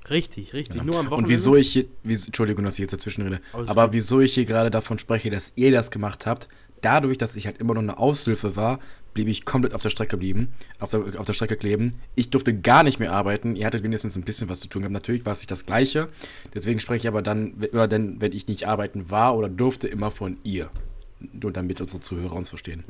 richtig, 0.09 0.53
richtig, 0.53 0.79
Genau. 0.81 0.91
nur 0.91 0.99
am 0.99 1.05
Wochenende. 1.05 1.25
Und 1.27 1.29
wieso 1.29 1.55
ich 1.55 1.71
hier, 1.71 1.85
Entschuldigung, 2.03 2.65
dass 2.65 2.73
ich 2.75 2.79
jetzt 2.81 2.91
dazwischen 2.93 3.21
rede, 3.21 3.39
Alles 3.53 3.69
aber 3.69 3.93
wieso 3.93 4.19
ich 4.19 4.33
hier 4.33 4.43
gerade 4.45 4.69
davon 4.69 4.99
spreche, 4.99 5.29
dass 5.29 5.53
ihr 5.55 5.71
das 5.71 5.91
gemacht 5.91 6.25
habt, 6.25 6.49
dadurch, 6.81 7.17
dass 7.17 7.35
ich 7.37 7.45
halt 7.45 7.59
immer 7.59 7.73
noch 7.73 7.81
eine 7.81 7.97
Aushilfe 7.97 8.55
war, 8.57 8.79
blieb 9.13 9.27
ich 9.27 9.45
komplett 9.45 9.73
auf 9.73 9.81
der 9.81 9.89
Strecke 9.89 10.17
blieben, 10.17 10.53
auf 10.79 10.89
der, 10.89 11.19
auf 11.19 11.25
der 11.25 11.33
Strecke 11.33 11.57
kleben. 11.57 11.95
Ich 12.15 12.29
durfte 12.29 12.57
gar 12.57 12.83
nicht 12.83 12.99
mehr 12.99 13.11
arbeiten. 13.11 13.55
Ihr 13.55 13.65
hattet 13.65 13.83
wenigstens 13.83 14.15
ein 14.15 14.23
bisschen 14.23 14.49
was 14.49 14.59
zu 14.59 14.67
tun 14.67 14.81
gehabt. 14.81 14.93
Natürlich 14.93 15.25
war 15.25 15.33
es 15.33 15.39
nicht 15.39 15.51
das 15.51 15.65
Gleiche. 15.65 16.09
Deswegen 16.53 16.79
spreche 16.79 17.03
ich 17.03 17.07
aber 17.07 17.21
dann, 17.21 17.55
oder 17.71 17.87
denn, 17.87 18.21
wenn 18.21 18.31
ich 18.31 18.47
nicht 18.47 18.67
arbeiten 18.67 19.09
war 19.09 19.37
oder 19.37 19.49
durfte, 19.49 19.87
immer 19.87 20.11
von 20.11 20.37
ihr. 20.43 20.71
Nur 21.19 21.51
damit 21.51 21.79
unsere 21.81 22.01
Zuhörer 22.01 22.33
uns 22.33 22.49
verstehen. 22.49 22.83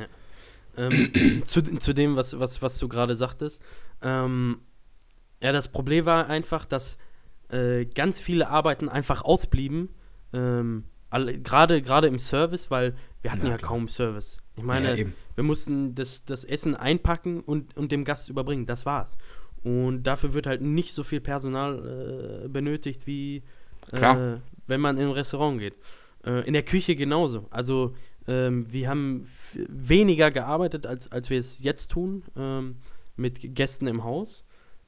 ähm, 0.78 1.42
zu, 1.46 1.62
zu 1.62 1.94
dem, 1.94 2.16
was, 2.16 2.40
was, 2.40 2.62
was 2.62 2.78
du 2.80 2.88
gerade 2.88 3.16
sagtest. 3.16 3.62
Ähm, 4.02 4.60
ja, 5.42 5.52
das 5.52 5.68
Problem 5.68 6.06
war 6.06 6.30
einfach, 6.30 6.66
dass 6.66 6.98
äh, 7.50 7.86
ganz 7.86 8.22
viele 8.22 8.50
Arbeiten 8.50 8.90
einfach 8.90 9.24
ausblieben. 9.24 9.90
Ähm, 10.34 10.86
Gerade 11.14 11.82
gerade 11.82 12.08
im 12.08 12.20
Service, 12.20 12.70
weil 12.72 12.96
wir 13.22 13.32
hatten 13.32 13.46
Ja, 13.46 13.54
ja, 13.54 13.58
kaum 13.58 13.88
Service. 13.88 14.40
Ich 14.56 14.64
meine, 14.64 15.00
Ja, 15.00 15.06
wir 15.36 15.44
mussten 15.44 15.96
das, 15.96 16.26
das 16.26 16.44
Essen 16.44 16.76
einpacken 16.76 17.42
und, 17.42 17.76
und 17.78 17.92
dem 17.92 18.04
Gast 18.04 18.30
überbringen. 18.30 18.66
Das 18.66 18.86
war's. 18.86 19.18
Und 19.64 20.04
dafür 20.04 20.34
wird 20.34 20.46
halt 20.46 20.62
nicht 20.62 20.94
so 20.94 21.04
viel 21.04 21.22
Personal 21.22 22.44
äh, 22.46 22.48
benötigt, 22.48 23.08
wie 23.08 23.44
äh, 23.92 24.38
wenn 24.68 24.82
man 24.82 24.98
in 24.98 25.08
ein 25.08 25.12
Restaurant 25.12 25.60
geht. 25.60 25.76
Äh, 26.26 26.46
in 26.46 26.54
der 26.54 26.64
Küche 26.64 26.96
genauso. 26.96 27.48
Also 27.50 27.94
ähm, 28.28 28.72
wir 28.72 28.90
haben 28.90 29.28
weniger 29.56 30.32
gearbeitet, 30.32 30.86
als, 30.86 31.12
als 31.12 31.30
wir 31.30 31.40
es 31.40 31.62
jetzt 31.62 31.92
tun, 31.92 32.24
ähm, 32.38 32.78
mit 33.16 33.56
Gästen 33.56 33.88
im 33.88 34.04
Haus. 34.04 34.44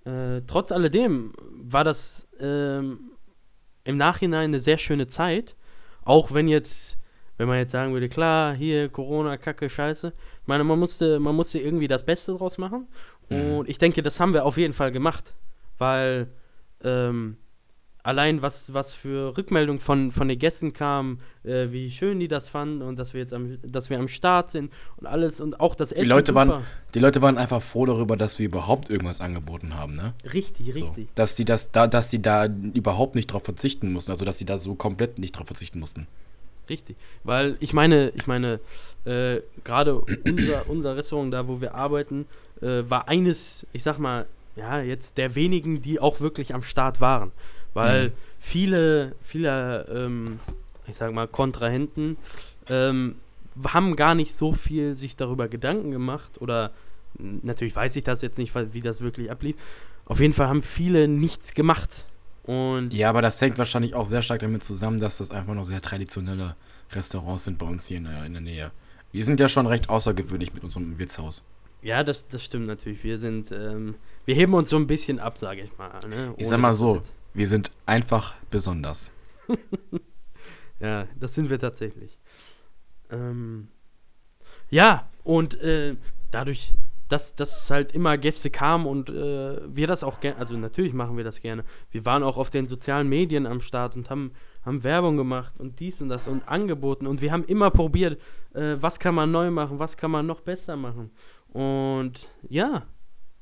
Äh, 0.05 0.41
trotz 0.47 0.71
alledem 0.71 1.33
war 1.51 1.83
das 1.83 2.27
ähm, 2.39 3.11
im 3.83 3.97
Nachhinein 3.97 4.51
eine 4.51 4.59
sehr 4.59 4.77
schöne 4.77 5.07
Zeit. 5.07 5.55
Auch 6.05 6.33
wenn 6.33 6.47
jetzt, 6.47 6.97
wenn 7.37 7.47
man 7.47 7.57
jetzt 7.57 7.71
sagen 7.71 7.91
würde, 7.91 8.07
klar, 8.07 8.53
hier 8.55 8.87
Corona, 8.89 9.37
Kacke, 9.37 9.69
Scheiße. 9.69 10.13
Ich 10.41 10.47
meine, 10.47 10.63
man 10.63 10.79
musste, 10.79 11.19
man 11.19 11.35
musste 11.35 11.59
irgendwie 11.59 11.87
das 11.89 12.05
Beste 12.05 12.33
draus 12.33 12.57
machen. 12.57 12.87
Mhm. 13.29 13.55
Und 13.57 13.69
ich 13.69 13.77
denke, 13.77 14.01
das 14.01 14.19
haben 14.19 14.33
wir 14.33 14.45
auf 14.45 14.57
jeden 14.57 14.73
Fall 14.73 14.91
gemacht. 14.91 15.33
Weil 15.77 16.27
ähm, 16.83 17.37
allein 18.05 18.43
was, 18.43 18.71
was 18.71 18.93
für 18.93 19.35
Rückmeldung 19.35 19.79
von, 19.79 20.11
von 20.11 20.27
den 20.27 20.37
Gästen 20.37 20.73
kam, 20.73 21.19
äh, 21.43 21.71
wie 21.71 21.89
schön 21.89 22.19
die 22.19 22.27
das 22.27 22.47
fanden 22.47 22.83
und 22.83 22.99
dass 22.99 23.13
wir 23.13 23.21
jetzt 23.21 23.33
am, 23.33 23.57
dass 23.63 23.89
wir 23.89 23.97
am 23.97 24.07
Start 24.07 24.51
sind 24.51 24.71
und 24.97 25.07
alles 25.07 25.41
und 25.41 25.59
auch 25.59 25.73
das 25.73 25.91
Essen. 25.91 26.07
Leute 26.07 26.35
waren-. 26.35 26.63
Die 26.93 26.99
Leute 26.99 27.21
waren 27.23 27.37
einfach 27.39 27.63
froh 27.63 27.87
darüber, 27.87 28.15
dass 28.15 28.37
wir 28.37 28.45
überhaupt 28.45 28.91
irgendwas 28.91 29.21
angeboten 29.21 29.75
haben, 29.75 29.95
ne? 29.95 30.13
Richtig, 30.31 30.71
So. 30.73 30.79
richtig. 30.85 31.07
Dass 31.15 31.33
die 31.33 31.45
das 31.45 31.71
da, 31.71 31.87
dass 31.87 32.07
die 32.07 32.21
da 32.21 32.45
überhaupt 32.45 33.15
nicht 33.15 33.27
drauf 33.27 33.43
verzichten 33.43 33.91
mussten, 33.91 34.11
also 34.11 34.23
dass 34.23 34.37
die 34.37 34.45
da 34.45 34.59
so 34.59 34.75
komplett 34.75 35.17
nicht 35.17 35.31
drauf 35.37 35.47
verzichten 35.47 35.79
mussten. 35.79 36.05
Richtig, 36.69 36.97
weil 37.23 37.57
ich 37.59 37.73
meine, 37.73 38.09
ich 38.15 38.27
meine, 38.27 38.59
äh, 39.05 39.41
gerade 39.63 39.99
unser, 39.99 40.63
unser 40.69 40.95
Restaurant, 40.95 41.33
da 41.33 41.47
wo 41.47 41.59
wir 41.59 41.73
arbeiten, 41.73 42.25
äh, 42.61 42.83
war 42.87 43.07
eines, 43.07 43.65
ich 43.73 43.81
sag 43.81 43.97
mal, 43.97 44.27
ja, 44.55 44.79
jetzt 44.79 45.17
der 45.17 45.35
wenigen, 45.35 45.81
die 45.81 45.99
auch 45.99 46.21
wirklich 46.21 46.53
am 46.53 46.63
Start 46.63 47.01
waren. 47.01 47.31
Weil 47.75 48.09
mhm. 48.09 48.13
viele, 48.39 49.15
viele, 49.21 49.85
ähm, 49.93 50.39
ich 50.87 50.95
sag 50.95 51.13
mal, 51.13 51.27
Kontrahenten 51.27 52.17
ähm, 52.69 53.15
haben 53.63 53.95
gar 53.95 54.15
nicht 54.15 54.33
so 54.33 54.53
viel 54.53 54.97
sich 54.97 55.15
darüber 55.15 55.47
Gedanken 55.47 55.91
gemacht 55.91 56.41
oder 56.41 56.71
natürlich 57.19 57.75
weiß 57.75 57.95
ich 57.95 58.03
das 58.03 58.21
jetzt 58.21 58.37
nicht, 58.37 58.53
wie 58.73 58.81
das 58.81 59.01
wirklich 59.01 59.29
ablief. 59.29 59.55
Auf 60.05 60.19
jeden 60.19 60.33
Fall 60.33 60.47
haben 60.47 60.63
viele 60.63 61.07
nichts 61.07 61.53
gemacht. 61.53 62.05
Und 62.43 62.93
ja, 62.93 63.09
aber 63.09 63.21
das 63.21 63.41
hängt 63.41 63.57
wahrscheinlich 63.57 63.95
auch 63.95 64.07
sehr 64.07 64.21
stark 64.21 64.41
damit 64.41 64.63
zusammen, 64.63 64.99
dass 64.99 65.17
das 65.17 65.31
einfach 65.31 65.53
noch 65.53 65.65
sehr 65.65 65.81
traditionelle 65.81 66.55
Restaurants 66.91 67.45
sind 67.45 67.57
bei 67.57 67.65
uns 67.65 67.87
hier 67.87 67.97
in 67.97 68.03
der, 68.05 68.25
in 68.25 68.33
der 68.33 68.41
Nähe. 68.41 68.71
Wir 69.11 69.23
sind 69.23 69.39
ja 69.39 69.47
schon 69.47 69.65
recht 69.65 69.89
außergewöhnlich 69.89 70.53
mit 70.53 70.63
unserem 70.63 70.99
Wirtshaus. 70.99 71.43
Ja, 71.81 72.03
das, 72.03 72.27
das 72.27 72.43
stimmt 72.43 72.67
natürlich. 72.67 73.03
Wir 73.03 73.17
sind, 73.17 73.51
ähm, 73.51 73.95
wir 74.25 74.35
heben 74.35 74.53
uns 74.53 74.69
so 74.69 74.75
ein 74.75 74.87
bisschen 74.87 75.19
ab, 75.19 75.37
sage 75.37 75.61
ich 75.61 75.77
mal. 75.77 75.91
Ne? 76.07 76.33
ich 76.37 76.47
sag 76.47 76.59
mal 76.59 76.73
so, 76.73 77.01
wir 77.35 77.47
sind 77.47 77.71
einfach 77.85 78.33
besonders. 78.49 79.11
ja, 80.79 81.07
das 81.19 81.35
sind 81.35 81.49
wir 81.49 81.59
tatsächlich. 81.59 82.17
Ähm, 83.11 83.67
ja, 84.69 85.09
und 85.23 85.59
äh, 85.61 85.95
dadurch, 86.31 86.73
dass, 87.09 87.35
dass 87.35 87.69
halt 87.69 87.91
immer 87.91 88.17
Gäste 88.17 88.49
kamen 88.49 88.87
und 88.87 89.09
äh, 89.09 89.57
wir 89.67 89.85
das 89.85 90.03
auch 90.03 90.21
gerne, 90.21 90.39
also 90.39 90.55
natürlich 90.57 90.93
machen 90.93 91.17
wir 91.17 91.23
das 91.23 91.41
gerne. 91.41 91.63
Wir 91.91 92.05
waren 92.05 92.23
auch 92.23 92.37
auf 92.37 92.49
den 92.49 92.65
sozialen 92.65 93.07
Medien 93.07 93.45
am 93.45 93.61
Start 93.61 93.95
und 93.95 94.09
haben, 94.09 94.31
haben 94.65 94.83
Werbung 94.83 95.17
gemacht 95.17 95.53
und 95.59 95.79
dies 95.79 96.01
und 96.01 96.09
das 96.09 96.27
und 96.27 96.47
angeboten 96.47 97.05
und 97.05 97.21
wir 97.21 97.31
haben 97.31 97.43
immer 97.45 97.69
probiert, 97.69 98.19
äh, 98.53 98.77
was 98.79 98.99
kann 98.99 99.13
man 99.13 99.31
neu 99.31 99.51
machen, 99.51 99.77
was 99.77 99.97
kann 99.97 100.09
man 100.09 100.25
noch 100.25 100.41
besser 100.41 100.77
machen. 100.77 101.11
Und 101.49 102.27
ja, 102.49 102.83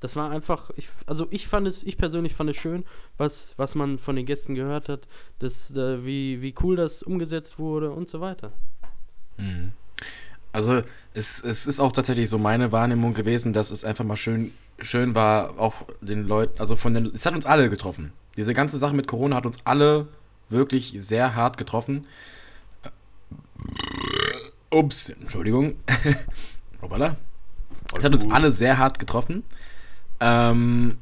das 0.04 0.18
war 0.18 0.32
einfach, 0.32 0.70
ich, 0.76 0.90
also 1.08 1.28
ich 1.30 1.48
fand 1.48 1.66
es, 1.66 1.82
ich 1.86 1.98
persönlich 1.98 2.34
fand 2.34 2.50
es 2.50 2.58
schön, 2.58 2.84
was, 3.18 3.54
was 3.56 3.74
man 3.74 3.98
von 3.98 4.18
den 4.18 4.26
Gästen 4.26 4.54
gehört 4.54 4.90
hat, 4.90 5.08
das, 5.40 5.72
äh, 5.72 6.04
wie, 6.04 6.42
wie 6.42 6.54
cool 6.62 6.76
das 6.76 7.04
umgesetzt 7.04 7.58
wurde 7.58 7.90
und 7.90 8.10
so 8.10 8.20
weiter. 8.20 8.52
Mhm. 9.38 9.72
Also 10.52 10.82
es, 11.14 11.42
es 11.42 11.68
ist 11.68 11.80
auch 11.80 11.94
tatsächlich 11.94 12.30
so 12.30 12.38
meine 12.38 12.74
Wahrnehmung 12.74 13.14
gewesen, 13.14 13.54
dass 13.54 13.72
es 13.72 13.86
einfach 13.86 14.04
mal 14.04 14.18
schön, 14.18 14.52
schön 14.78 15.16
war, 15.16 15.58
auch 15.58 15.88
den 16.02 16.28
Leuten, 16.28 16.60
also 16.60 16.76
von 16.76 16.94
den, 16.94 17.06
es 17.16 17.26
hat 17.26 17.34
uns 17.34 17.46
alle 17.46 17.70
getroffen. 17.70 18.12
Diese 18.36 18.54
ganze 18.54 18.80
Sache 18.80 18.94
mit 18.94 19.08
Corona 19.08 19.38
hat 19.38 19.46
uns 19.46 19.60
alle 19.64 20.10
wirklich 20.50 20.96
sehr 20.98 21.34
hart 21.34 21.58
getroffen. 21.58 22.08
Ups, 24.70 25.08
Entschuldigung. 25.08 25.78
Hoppala. 26.82 27.16
Es 27.98 28.04
hat 28.04 28.14
uns 28.14 28.30
alle 28.30 28.52
sehr 28.52 28.78
hart 28.78 29.00
getroffen. 29.00 29.44
Ähm, 30.26 31.00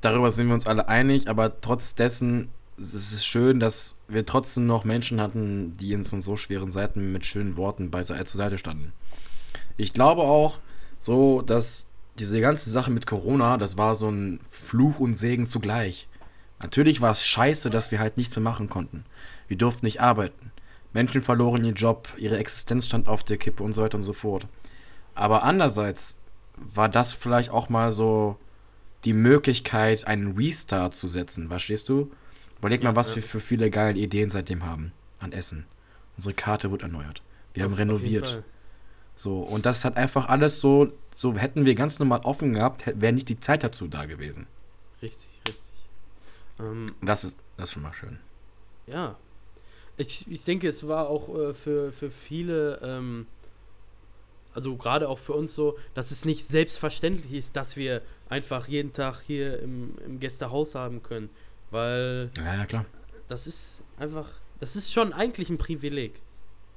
darüber 0.00 0.30
sind 0.30 0.46
wir 0.46 0.54
uns 0.54 0.66
alle 0.66 0.86
einig, 0.86 1.28
aber 1.28 1.60
trotz 1.60 1.96
dessen 1.96 2.50
es 2.78 2.92
ist 2.92 3.24
schön, 3.24 3.60
dass 3.60 3.94
wir 4.08 4.26
trotzdem 4.26 4.66
noch 4.66 4.84
Menschen 4.84 5.20
hatten, 5.20 5.76
die 5.76 5.94
uns 5.94 6.12
in 6.12 6.22
so 6.22 6.36
schweren 6.36 6.70
Seiten 6.70 7.12
mit 7.12 7.26
schönen 7.26 7.56
Worten 7.56 7.90
zur 7.92 8.24
Seite 8.24 8.58
standen. 8.58 8.92
Ich 9.76 9.92
glaube 9.92 10.22
auch, 10.22 10.58
so, 11.00 11.42
dass 11.42 11.86
diese 12.18 12.40
ganze 12.40 12.70
Sache 12.70 12.90
mit 12.90 13.06
Corona, 13.06 13.56
das 13.58 13.76
war 13.76 13.94
so 13.94 14.08
ein 14.08 14.40
Fluch 14.50 15.00
und 15.00 15.14
Segen 15.14 15.46
zugleich. 15.46 16.08
Natürlich 16.60 17.00
war 17.00 17.10
es 17.10 17.26
scheiße, 17.26 17.70
dass 17.70 17.90
wir 17.90 18.00
halt 18.00 18.16
nichts 18.16 18.34
mehr 18.36 18.42
machen 18.42 18.68
konnten. 18.68 19.04
Wir 19.48 19.58
durften 19.58 19.86
nicht 19.86 20.00
arbeiten. 20.00 20.52
Menschen 20.92 21.22
verloren 21.22 21.64
ihren 21.64 21.74
Job, 21.74 22.08
ihre 22.16 22.38
Existenz 22.38 22.86
stand 22.86 23.08
auf 23.08 23.24
der 23.24 23.36
Kippe 23.36 23.62
und 23.62 23.72
so 23.72 23.82
weiter 23.82 23.98
und 23.98 24.04
so 24.04 24.12
fort. 24.12 24.46
Aber 25.14 25.42
andererseits 25.42 26.18
war 26.56 26.88
das 26.88 27.12
vielleicht 27.12 27.50
auch 27.50 27.68
mal 27.68 27.90
so 27.90 28.36
die 29.04 29.12
Möglichkeit, 29.12 30.06
einen 30.06 30.36
Restart 30.36 30.94
zu 30.94 31.06
setzen, 31.06 31.48
verstehst 31.48 31.88
du? 31.88 32.10
Überleg 32.58 32.82
mal, 32.82 32.96
was 32.96 33.14
wir 33.14 33.22
für 33.22 33.40
viele 33.40 33.70
geile 33.70 33.98
Ideen 33.98 34.30
seitdem 34.30 34.64
haben 34.64 34.92
an 35.18 35.32
Essen. 35.32 35.66
Unsere 36.16 36.34
Karte 36.34 36.70
wird 36.70 36.82
erneuert. 36.82 37.22
Wir 37.52 37.64
auf, 37.64 37.72
haben 37.72 37.76
renoviert. 37.76 38.42
So, 39.16 39.40
und 39.40 39.66
das 39.66 39.84
hat 39.84 39.96
einfach 39.96 40.28
alles 40.28 40.60
so, 40.60 40.92
so 41.14 41.34
hätten 41.36 41.66
wir 41.66 41.74
ganz 41.74 41.98
normal 41.98 42.20
offen 42.24 42.54
gehabt, 42.54 42.84
wäre 43.00 43.12
nicht 43.12 43.28
die 43.28 43.38
Zeit 43.38 43.62
dazu 43.62 43.86
da 43.86 44.06
gewesen. 44.06 44.46
Richtig, 45.02 45.28
richtig. 45.46 45.62
Ähm, 46.58 46.94
das, 47.02 47.24
ist, 47.24 47.36
das 47.56 47.68
ist 47.68 47.72
schon 47.74 47.82
mal 47.82 47.92
schön. 47.92 48.18
Ja. 48.86 49.16
Ich, 49.96 50.28
ich 50.28 50.42
denke, 50.42 50.68
es 50.68 50.88
war 50.88 51.08
auch 51.08 51.28
äh, 51.28 51.54
für, 51.54 51.92
für 51.92 52.10
viele, 52.10 52.80
ähm, 52.82 53.26
also 54.54 54.76
gerade 54.76 55.08
auch 55.08 55.18
für 55.18 55.32
uns 55.32 55.54
so, 55.54 55.76
dass 55.94 56.10
es 56.10 56.24
nicht 56.24 56.46
selbstverständlich 56.46 57.32
ist, 57.32 57.56
dass 57.56 57.76
wir 57.76 58.02
einfach 58.28 58.68
jeden 58.68 58.92
Tag 58.92 59.20
hier 59.26 59.60
im, 59.60 59.94
im 60.04 60.20
Gästehaus 60.20 60.74
haben 60.74 61.02
können. 61.02 61.28
Weil. 61.70 62.30
Ja, 62.36 62.56
ja, 62.56 62.66
klar. 62.66 62.86
Das 63.28 63.46
ist 63.46 63.82
einfach. 63.98 64.28
Das 64.60 64.76
ist 64.76 64.92
schon 64.92 65.12
eigentlich 65.12 65.50
ein 65.50 65.58
Privileg. 65.58 66.20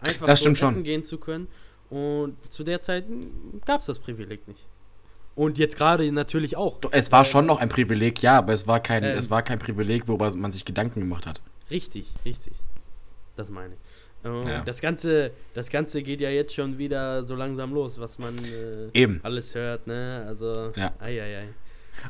Einfach 0.01 0.27
das 0.27 0.41
so 0.41 0.49
essen 0.49 0.55
schon. 0.55 0.83
gehen 0.83 1.03
zu 1.03 1.17
können. 1.17 1.47
Und 1.89 2.35
zu 2.51 2.63
der 2.63 2.81
Zeit 2.81 3.05
gab 3.65 3.81
es 3.81 3.85
das 3.85 3.99
Privileg 3.99 4.47
nicht. 4.47 4.59
Und 5.35 5.57
jetzt 5.59 5.77
gerade 5.77 6.11
natürlich 6.11 6.57
auch. 6.57 6.79
Es 6.91 7.11
war 7.11 7.23
schon 7.23 7.45
noch 7.45 7.59
ein 7.59 7.69
Privileg, 7.69 8.21
ja, 8.23 8.39
aber 8.39 8.53
es 8.53 8.65
war 8.65 8.79
kein, 8.79 9.03
ähm, 9.03 9.17
es 9.17 9.29
war 9.29 9.43
kein 9.43 9.59
Privileg, 9.59 10.07
worüber 10.07 10.35
man 10.35 10.51
sich 10.51 10.65
Gedanken 10.65 10.99
gemacht 10.99 11.27
hat. 11.27 11.41
Richtig, 11.69 12.07
richtig. 12.25 12.53
Das 13.35 13.49
meine 13.49 13.75
ich. 13.75 13.79
Ja. 14.27 14.61
Das, 14.63 14.81
Ganze, 14.81 15.31
das 15.53 15.69
Ganze 15.69 16.03
geht 16.03 16.21
ja 16.21 16.29
jetzt 16.29 16.53
schon 16.53 16.77
wieder 16.77 17.23
so 17.23 17.35
langsam 17.35 17.73
los, 17.73 17.99
was 17.99 18.19
man 18.19 18.35
äh, 18.37 18.89
Eben. 18.93 19.19
alles 19.23 19.55
hört, 19.55 19.87
ne? 19.87 20.25
Also, 20.27 20.71
ja. 20.75 20.93
ei, 20.99 21.21
ei, 21.21 21.37
ei. 21.37 21.47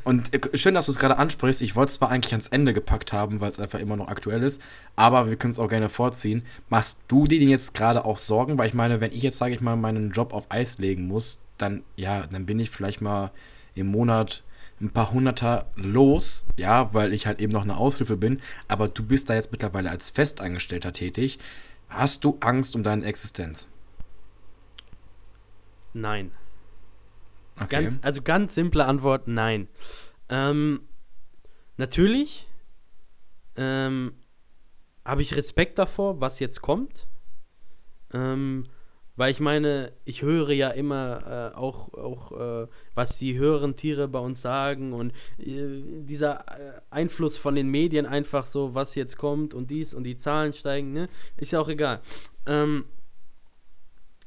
Und 0.04 0.34
äh, 0.34 0.56
schön, 0.56 0.74
dass 0.74 0.86
du 0.86 0.92
es 0.92 0.98
gerade 0.98 1.18
ansprichst. 1.18 1.62
Ich 1.62 1.76
wollte 1.76 1.90
es 1.90 1.96
zwar 1.96 2.10
eigentlich 2.10 2.32
ans 2.32 2.48
Ende 2.48 2.72
gepackt 2.72 3.12
haben, 3.12 3.40
weil 3.40 3.50
es 3.50 3.60
einfach 3.60 3.80
immer 3.80 3.96
noch 3.96 4.08
aktuell 4.08 4.42
ist, 4.42 4.60
aber 4.96 5.28
wir 5.28 5.36
können 5.36 5.52
es 5.52 5.58
auch 5.58 5.68
gerne 5.68 5.88
vorziehen. 5.88 6.44
Machst 6.68 7.00
du 7.08 7.24
dir 7.24 7.40
denn 7.40 7.48
jetzt 7.48 7.74
gerade 7.74 8.04
auch 8.04 8.18
Sorgen? 8.18 8.58
Weil 8.58 8.68
ich 8.68 8.74
meine, 8.74 9.00
wenn 9.00 9.12
ich 9.12 9.22
jetzt, 9.22 9.38
sage 9.38 9.54
ich 9.54 9.60
mal, 9.60 9.76
meinen 9.76 10.12
Job 10.12 10.32
auf 10.32 10.46
Eis 10.50 10.78
legen 10.78 11.06
muss, 11.06 11.42
dann, 11.56 11.82
ja, 11.96 12.26
dann 12.26 12.46
bin 12.46 12.58
ich 12.58 12.70
vielleicht 12.70 13.00
mal 13.00 13.30
im 13.74 13.88
Monat 13.88 14.42
ein 14.80 14.90
paar 14.90 15.12
Hunderter 15.12 15.66
los, 15.74 16.44
ja, 16.56 16.94
weil 16.94 17.12
ich 17.12 17.26
halt 17.26 17.40
eben 17.40 17.52
noch 17.52 17.64
eine 17.64 17.76
Aushilfe 17.76 18.16
bin. 18.16 18.40
Aber 18.68 18.88
du 18.88 19.02
bist 19.02 19.28
da 19.28 19.34
jetzt 19.34 19.50
mittlerweile 19.50 19.90
als 19.90 20.10
Festangestellter 20.10 20.92
tätig. 20.92 21.38
Hast 21.88 22.24
du 22.24 22.36
Angst 22.40 22.76
um 22.76 22.82
deine 22.82 23.04
Existenz? 23.04 23.68
Nein. 25.92 26.32
Okay. 27.56 27.82
Ganz, 27.82 27.98
also 28.02 28.22
ganz 28.22 28.54
simple 28.54 28.84
Antwort, 28.84 29.26
nein. 29.26 29.68
Ähm, 30.28 30.82
natürlich 31.76 32.48
ähm, 33.56 34.12
habe 35.04 35.22
ich 35.22 35.34
Respekt 35.34 35.78
davor, 35.78 36.20
was 36.20 36.38
jetzt 36.38 36.62
kommt. 36.62 37.08
Ähm, 38.12 38.66
weil 39.18 39.32
ich 39.32 39.40
meine, 39.40 39.92
ich 40.04 40.22
höre 40.22 40.50
ja 40.50 40.68
immer 40.68 41.52
äh, 41.52 41.56
auch, 41.56 41.92
auch 41.92 42.30
äh, 42.30 42.68
was 42.94 43.18
die 43.18 43.36
höheren 43.36 43.74
Tiere 43.74 44.06
bei 44.06 44.20
uns 44.20 44.40
sagen 44.40 44.92
und 44.92 45.12
äh, 45.38 45.82
dieser 46.04 46.44
äh, 46.56 46.80
Einfluss 46.90 47.36
von 47.36 47.56
den 47.56 47.68
Medien 47.68 48.06
einfach 48.06 48.46
so, 48.46 48.76
was 48.76 48.94
jetzt 48.94 49.16
kommt 49.16 49.54
und 49.54 49.70
dies 49.70 49.92
und 49.92 50.04
die 50.04 50.14
Zahlen 50.14 50.52
steigen, 50.52 50.92
ne? 50.92 51.08
Ist 51.36 51.50
ja 51.50 51.58
auch 51.58 51.68
egal. 51.68 52.00
Ähm, 52.46 52.84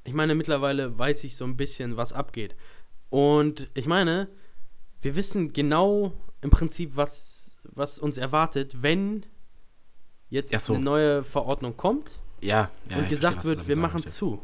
ich 0.04 0.12
meine, 0.12 0.36
mittlerweile 0.36 0.98
weiß 1.00 1.24
ich 1.24 1.38
so 1.38 1.46
ein 1.46 1.56
bisschen, 1.56 1.96
was 1.96 2.12
abgeht. 2.12 2.58
Und 3.10 3.70
ich 3.74 3.86
meine, 3.86 4.28
wir 5.00 5.16
wissen 5.16 5.54
genau 5.54 6.12
im 6.42 6.50
Prinzip, 6.50 6.98
was, 6.98 7.54
was 7.64 7.98
uns 7.98 8.18
erwartet, 8.18 8.82
wenn 8.82 9.26
jetzt 10.30 10.52
so. 10.66 10.74
eine 10.74 10.84
neue 10.84 11.24
Verordnung 11.24 11.78
kommt 11.78 12.20
ja, 12.42 12.70
ja, 12.90 12.98
und 12.98 13.08
gesagt 13.08 13.46
wird, 13.46 13.70
wir 13.70 13.78
machen 13.78 14.06
zu. 14.06 14.42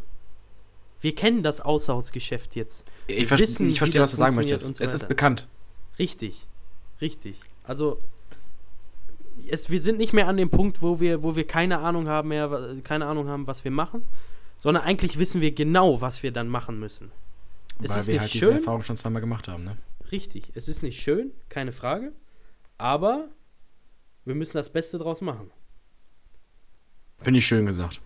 Wir 1.00 1.14
kennen 1.16 1.44
das 1.44 1.62
Außerhausgeschäft 1.62 2.56
jetzt. 2.56 2.86
Wir 3.08 3.18
ich, 3.18 3.30
wissen, 3.32 3.70
ich 3.70 3.78
verstehe, 3.78 4.02
was 4.02 4.12
du 4.12 4.18
sagen 4.18 4.36
möchtest. 4.36 4.66
So 4.66 4.84
es 4.84 4.94
ist 4.94 5.08
bekannt. 5.08 5.48
Richtig, 6.00 6.46
richtig. 7.02 7.38
Also 7.64 8.00
es, 9.50 9.70
wir 9.70 9.82
sind 9.82 9.98
nicht 9.98 10.14
mehr 10.14 10.28
an 10.28 10.38
dem 10.38 10.50
Punkt, 10.50 10.82
wo 10.82 11.00
wir, 11.00 11.24
wo 11.24 11.36
wir 11.36 11.46
keine 11.46 11.80
Ahnung 11.80 12.08
haben 12.08 12.30
mehr, 12.30 12.76
keine 12.84 13.06
Ahnung 13.06 13.28
haben, 13.28 13.48
was 13.48 13.64
wir 13.64 13.72
machen, 13.72 14.04
sondern 14.58 14.84
eigentlich 14.84 15.20
wissen 15.20 15.42
wir 15.42 15.52
genau, 15.52 16.02
was 16.02 16.24
wir 16.24 16.32
dann 16.32 16.48
machen 16.48 16.80
müssen. 16.80 17.12
Es 17.82 17.92
Weil 17.92 18.08
wir 18.08 18.22
halt 18.22 18.32
schön. 18.32 18.40
diese 18.40 18.54
Erfahrung 18.54 18.84
schon 18.84 18.98
zweimal 18.98 19.22
gemacht 19.22 19.48
haben, 19.48 19.64
ne? 19.64 19.78
Richtig. 20.12 20.52
Es 20.56 20.68
ist 20.68 20.82
nicht 20.84 21.02
schön, 21.02 21.32
keine 21.50 21.72
Frage. 21.72 22.14
Aber 22.78 23.28
wir 24.26 24.36
müssen 24.36 24.58
das 24.58 24.72
Beste 24.72 24.98
draus 24.98 25.22
machen. 25.22 25.52
Finde 27.22 27.40
ich 27.40 27.48
schön 27.48 27.66
gesagt. 27.66 28.02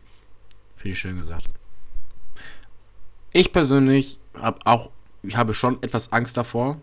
Finde 0.75 0.93
ich 0.93 0.99
schön 0.99 1.17
gesagt. 1.17 1.49
Ich 3.33 3.53
persönlich 3.53 4.19
habe 4.35 4.59
auch, 4.65 4.91
ich 5.23 5.37
habe 5.37 5.53
schon 5.53 5.81
etwas 5.83 6.11
Angst 6.11 6.37
davor. 6.37 6.81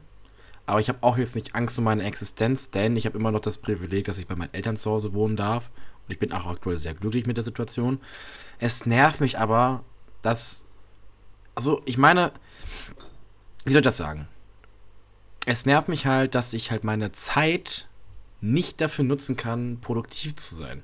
Aber 0.69 0.81
ich 0.81 0.90
habe 0.90 0.99
auch 1.00 1.17
jetzt 1.17 1.35
nicht 1.35 1.55
Angst 1.55 1.78
um 1.78 1.85
meine 1.85 2.05
Existenz, 2.05 2.71
denn 2.71 2.95
ich 2.95 3.07
habe 3.07 3.17
immer 3.17 3.31
noch 3.31 3.40
das 3.40 3.57
Privileg, 3.57 4.05
dass 4.05 4.19
ich 4.19 4.26
bei 4.26 4.37
meinen 4.37 4.52
Eltern 4.52 4.76
zu 4.76 4.90
Hause 4.90 5.14
wohnen 5.14 5.35
darf. 5.35 5.71
Und 6.07 6.12
ich 6.12 6.19
bin 6.19 6.31
auch 6.31 6.47
aktuell 6.47 6.76
sehr 6.76 6.93
glücklich 6.93 7.26
mit 7.26 7.38
der 7.38 7.45
Situation. 7.45 8.00
Es 8.59 8.85
nervt 8.85 9.23
mich 9.23 9.38
aber, 9.38 9.83
dass. 10.21 10.64
Also, 11.55 11.81
ich 11.87 11.97
meine, 11.97 12.33
wie 13.64 13.73
soll 13.73 13.81
ich 13.81 13.85
das 13.85 13.97
sagen? 13.97 14.28
Es 15.47 15.64
nervt 15.64 15.88
mich 15.88 16.05
halt, 16.05 16.35
dass 16.35 16.52
ich 16.52 16.71
halt 16.71 16.85
meine 16.85 17.12
Zeit 17.12 17.88
nicht 18.43 18.83
dafür 18.83 19.07
nutzen 19.07 19.37
kann, 19.37 19.81
produktiv 19.81 20.37
zu 20.37 20.55
sein. 20.55 20.83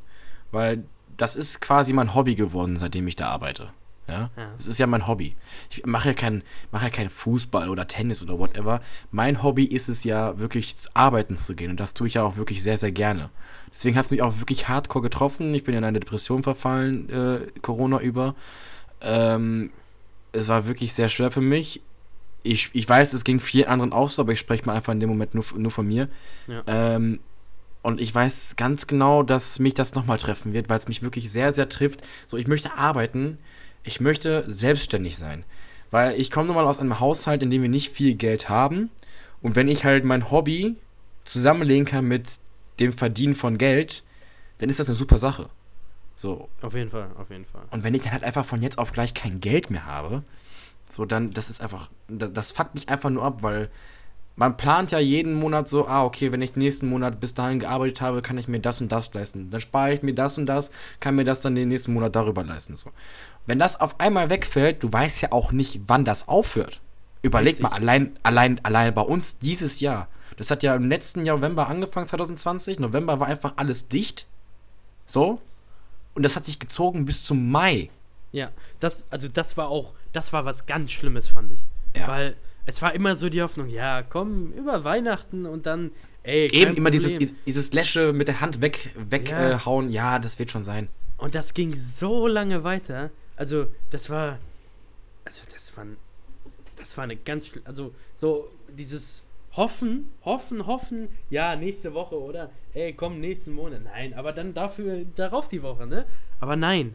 Weil 0.51 0.85
das 1.19 1.37
ist 1.37 1.61
quasi 1.61 1.93
mein 1.93 2.15
Hobby 2.15 2.37
geworden, 2.37 2.79
seitdem 2.79 3.07
ich 3.07 3.17
da 3.17 3.29
arbeite. 3.29 3.71
Ja, 4.07 4.31
Ja. 4.37 4.51
das 4.59 4.67
ist 4.67 4.79
ja 4.79 4.87
mein 4.87 5.07
Hobby. 5.07 5.35
Ich 5.71 5.87
mache 5.87 6.09
ja 6.11 6.15
kein, 6.15 6.43
mache 6.73 6.85
ja 6.85 6.91
kein 6.91 7.09
Fußball 7.09 7.69
oder 7.71 7.89
Tennis 7.89 8.23
oder 8.23 8.39
whatever. 8.39 8.83
Mein 9.11 9.43
Hobby 9.43 9.65
ist 9.65 9.89
es 9.89 10.05
ja 10.05 10.39
wirklich 10.39 10.77
zu 10.77 10.91
arbeiten 10.95 11.39
zu 11.39 11.55
gehen 11.55 11.71
und 11.71 11.81
das 11.81 11.95
tue 11.95 12.07
ich 12.09 12.15
ja 12.15 12.23
auch 12.23 12.37
wirklich 12.37 12.63
sehr, 12.63 12.77
sehr 12.77 12.93
gerne. 12.93 13.31
Deswegen 13.73 13.97
hat 13.97 14.05
es 14.05 14.11
mich 14.11 14.23
auch 14.23 14.39
wirklich 14.39 14.69
hardcore 14.69 15.03
getroffen. 15.03 15.53
Ich 15.55 15.65
bin 15.65 15.75
in 15.75 15.85
eine 15.85 15.99
Depression 16.01 16.43
verfallen, 16.43 17.09
äh, 17.09 17.61
Corona 17.63 17.99
über. 18.01 18.35
Ähm, 19.01 19.71
es 20.33 20.49
war 20.49 20.67
wirklich 20.67 20.93
sehr 20.93 21.09
schwer 21.09 21.31
für 21.31 21.41
mich. 21.41 21.81
Ich, 22.43 22.71
ich 22.75 22.87
weiß, 22.89 23.15
es 23.15 23.25
ging 23.25 23.41
vielen 23.41 23.69
anderen 23.69 23.93
auch 23.93 24.11
so, 24.11 24.21
aber 24.23 24.33
ich 24.33 24.39
spreche 24.39 24.67
mal 24.67 24.75
einfach 24.77 24.93
in 24.93 25.01
dem 25.01 25.09
Moment 25.09 25.35
nur, 25.35 25.45
nur 25.57 25.71
von 25.73 25.87
mir. 25.89 26.09
Ja. 26.47 26.63
Ähm, 26.67 27.21
und 27.83 28.01
ich 28.01 28.15
weiß 28.15 28.57
ganz 28.57 28.87
genau, 28.87 29.23
dass 29.23 29.59
mich 29.59 29.75
das 29.75 29.95
nochmal 29.95 30.19
treffen 30.19 30.53
wird, 30.53 30.69
weil 30.69 30.79
es 30.79 30.89
mich 30.89 31.03
wirklich 31.03 31.31
sehr, 31.31 31.53
sehr 31.53 31.69
trifft. 31.69 32.03
So, 32.27 32.37
ich 32.37 32.47
möchte 32.47 32.77
arbeiten, 32.77 33.39
ich 33.85 34.01
möchte 34.01 34.45
selbstständig 34.49 35.17
sein. 35.17 35.45
Weil 35.91 36.19
ich 36.21 36.31
komme 36.31 36.47
nun 36.47 36.57
mal 36.57 36.67
aus 36.67 36.81
einem 36.81 36.99
Haushalt, 36.99 37.43
in 37.43 37.51
dem 37.51 37.63
wir 37.63 37.69
nicht 37.69 37.93
viel 37.93 38.15
Geld 38.15 38.49
haben. 38.49 38.91
Und 39.43 39.55
wenn 39.55 39.69
ich 39.69 39.85
halt 39.85 40.05
mein 40.05 40.31
Hobby 40.31 40.75
zusammenlegen 41.25 41.85
kann 41.85 42.07
mit 42.07 42.41
dem 42.81 42.93
Verdienen 42.93 43.35
von 43.35 43.59
Geld, 43.59 44.03
dann 44.59 44.69
ist 44.69 44.81
das 44.81 44.89
eine 44.89 44.97
super 44.97 45.19
Sache. 45.19 45.49
So, 46.17 46.49
Auf 46.63 46.75
jeden 46.75 46.91
Fall, 46.91 47.09
auf 47.17 47.31
jeden 47.31 47.45
Fall. 47.45 47.63
und 47.71 47.83
wenn 47.83 47.95
ich 47.95 48.03
dann 48.03 48.13
halt 48.13 48.25
einfach 48.25 48.45
von 48.45 48.63
jetzt 48.63 48.79
auf 48.79 48.93
gleich 48.93 49.15
kein 49.15 49.41
Geld 49.41 49.71
mehr 49.71 49.85
habe, 49.85 50.23
so 50.89 51.05
dann, 51.05 51.33
das 51.33 51.51
ist 51.51 51.61
einfach, 51.61 51.91
das, 52.09 52.33
das 52.33 52.53
fuckt 52.53 52.75
mich 52.75 52.89
einfach 52.89 53.11
nur 53.11 53.25
ab, 53.25 53.43
weil 53.43 53.69
man 54.37 54.57
plant 54.57 54.91
ja 54.91 54.99
jeden 54.99 55.35
Monat 55.35 55.69
so, 55.69 55.87
ah, 55.87 56.05
okay, 56.05 56.33
wenn 56.33 56.43
ich 56.43 56.57
nächsten 56.57 56.89
Monat 56.89 57.21
bis 57.21 57.35
dahin 57.35 57.61
gearbeitet 57.61 58.01
habe, 58.01 58.23
kann 58.23 58.39
ich 58.39 58.49
mir 58.49 58.61
das 58.61 58.81
und 58.81 58.91
das 58.91 59.13
leisten. 59.15 59.51
Dann 59.51 59.61
spare 59.61 59.93
ich 59.93 60.03
mir 60.03 60.15
das 60.15 60.39
und 60.39 60.47
das, 60.47 60.71
kann 60.99 61.15
mir 61.15 61.25
das 61.25 61.41
dann 61.41 61.55
den 61.55 61.69
nächsten 61.69 61.93
Monat 61.93 62.17
darüber 62.17 62.43
leisten. 62.43 62.75
So. 62.77 62.91
Wenn 63.47 63.59
das 63.59 63.81
auf 63.81 64.01
einmal 64.01 64.31
wegfällt, 64.31 64.83
du 64.83 64.93
weißt 64.93 65.23
ja 65.23 65.33
auch 65.33 65.53
nicht, 65.53 65.83
wann 65.87 66.05
das 66.05 66.29
aufhört. 66.29 66.81
Überleg 67.23 67.55
Richtig. 67.55 67.63
mal, 67.63 67.71
allein, 67.71 68.19
allein, 68.23 68.61
allein 68.65 68.95
bei 68.95 69.03
uns 69.03 69.39
dieses 69.39 69.81
Jahr. 69.81 70.09
Das 70.37 70.51
hat 70.51 70.63
ja 70.63 70.75
im 70.75 70.89
letzten 70.89 71.23
November 71.23 71.69
angefangen, 71.69 72.09
2020. 72.09 72.81
November 72.81 73.21
war 73.21 73.29
einfach 73.29 73.55
alles 73.57 73.89
dicht. 73.89 74.27
So. 75.07 75.41
Und 76.15 76.23
das 76.23 76.37
hat 76.37 76.47
sich 76.47 76.59
gezogen 76.59 77.05
bis 77.05 77.25
zum 77.25 77.51
Mai. 77.51 77.91
Ja, 78.33 78.51
das, 78.81 79.07
also 79.11 79.29
das 79.29 79.57
war 79.57 79.69
auch, 79.69 79.95
das 80.13 80.33
war 80.33 80.45
was 80.45 80.67
ganz 80.67 80.91
Schlimmes, 80.91 81.29
fand 81.29 81.53
ich. 81.53 81.61
Ja. 81.97 82.09
Weil 82.09 82.37
es 82.67 82.83
war 82.83 82.95
immer 82.95 83.17
so 83.17 83.29
die 83.29 83.43
Hoffnung, 83.43 83.69
ja, 83.69 84.03
komm, 84.03 84.53
über 84.53 84.85
Weihnachten 84.85 85.47
und 85.47 85.67
dann, 85.67 85.93
ey, 86.23 86.51
Eben 86.53 86.77
immer 86.77 86.91
dieses, 86.91 87.13
Problem. 87.13 87.37
dieses 87.47 87.73
Läsche 87.73 88.13
mit 88.13 88.29
der 88.29 88.41
Hand 88.41 88.61
weg, 88.61 88.91
weghauen. 88.97 89.91
Ja. 89.91 89.91
Äh, 89.91 90.15
ja, 90.15 90.19
das 90.19 90.39
wird 90.39 90.51
schon 90.51 90.65
sein. 90.65 90.89
Und 91.17 91.35
das 91.35 91.55
ging 91.55 91.75
so 91.75 92.27
lange 92.27 92.65
weiter. 92.65 93.11
Also, 93.37 93.67
das 93.91 94.11
war. 94.11 94.39
Also, 95.25 95.43
das 95.53 95.77
war. 95.77 95.87
Das 96.77 96.97
war 96.97 97.05
eine 97.05 97.17
ganz. 97.17 97.53
Also, 97.65 97.95
so 98.15 98.49
dieses 98.69 99.23
Hoffen, 99.53 100.11
hoffen, 100.25 100.67
hoffen. 100.67 101.09
Ja, 101.31 101.57
nächste 101.57 101.95
Woche, 101.95 102.21
oder? 102.21 102.51
Ey, 102.73 102.93
komm, 102.93 103.21
nächsten 103.21 103.53
Monat. 103.53 103.83
Nein, 103.85 104.15
aber 104.15 104.33
dann 104.33 104.53
dafür, 104.55 105.05
darauf 105.17 105.49
die 105.49 105.63
Woche, 105.63 105.87
ne? 105.87 106.05
Aber 106.41 106.57
nein. 106.57 106.95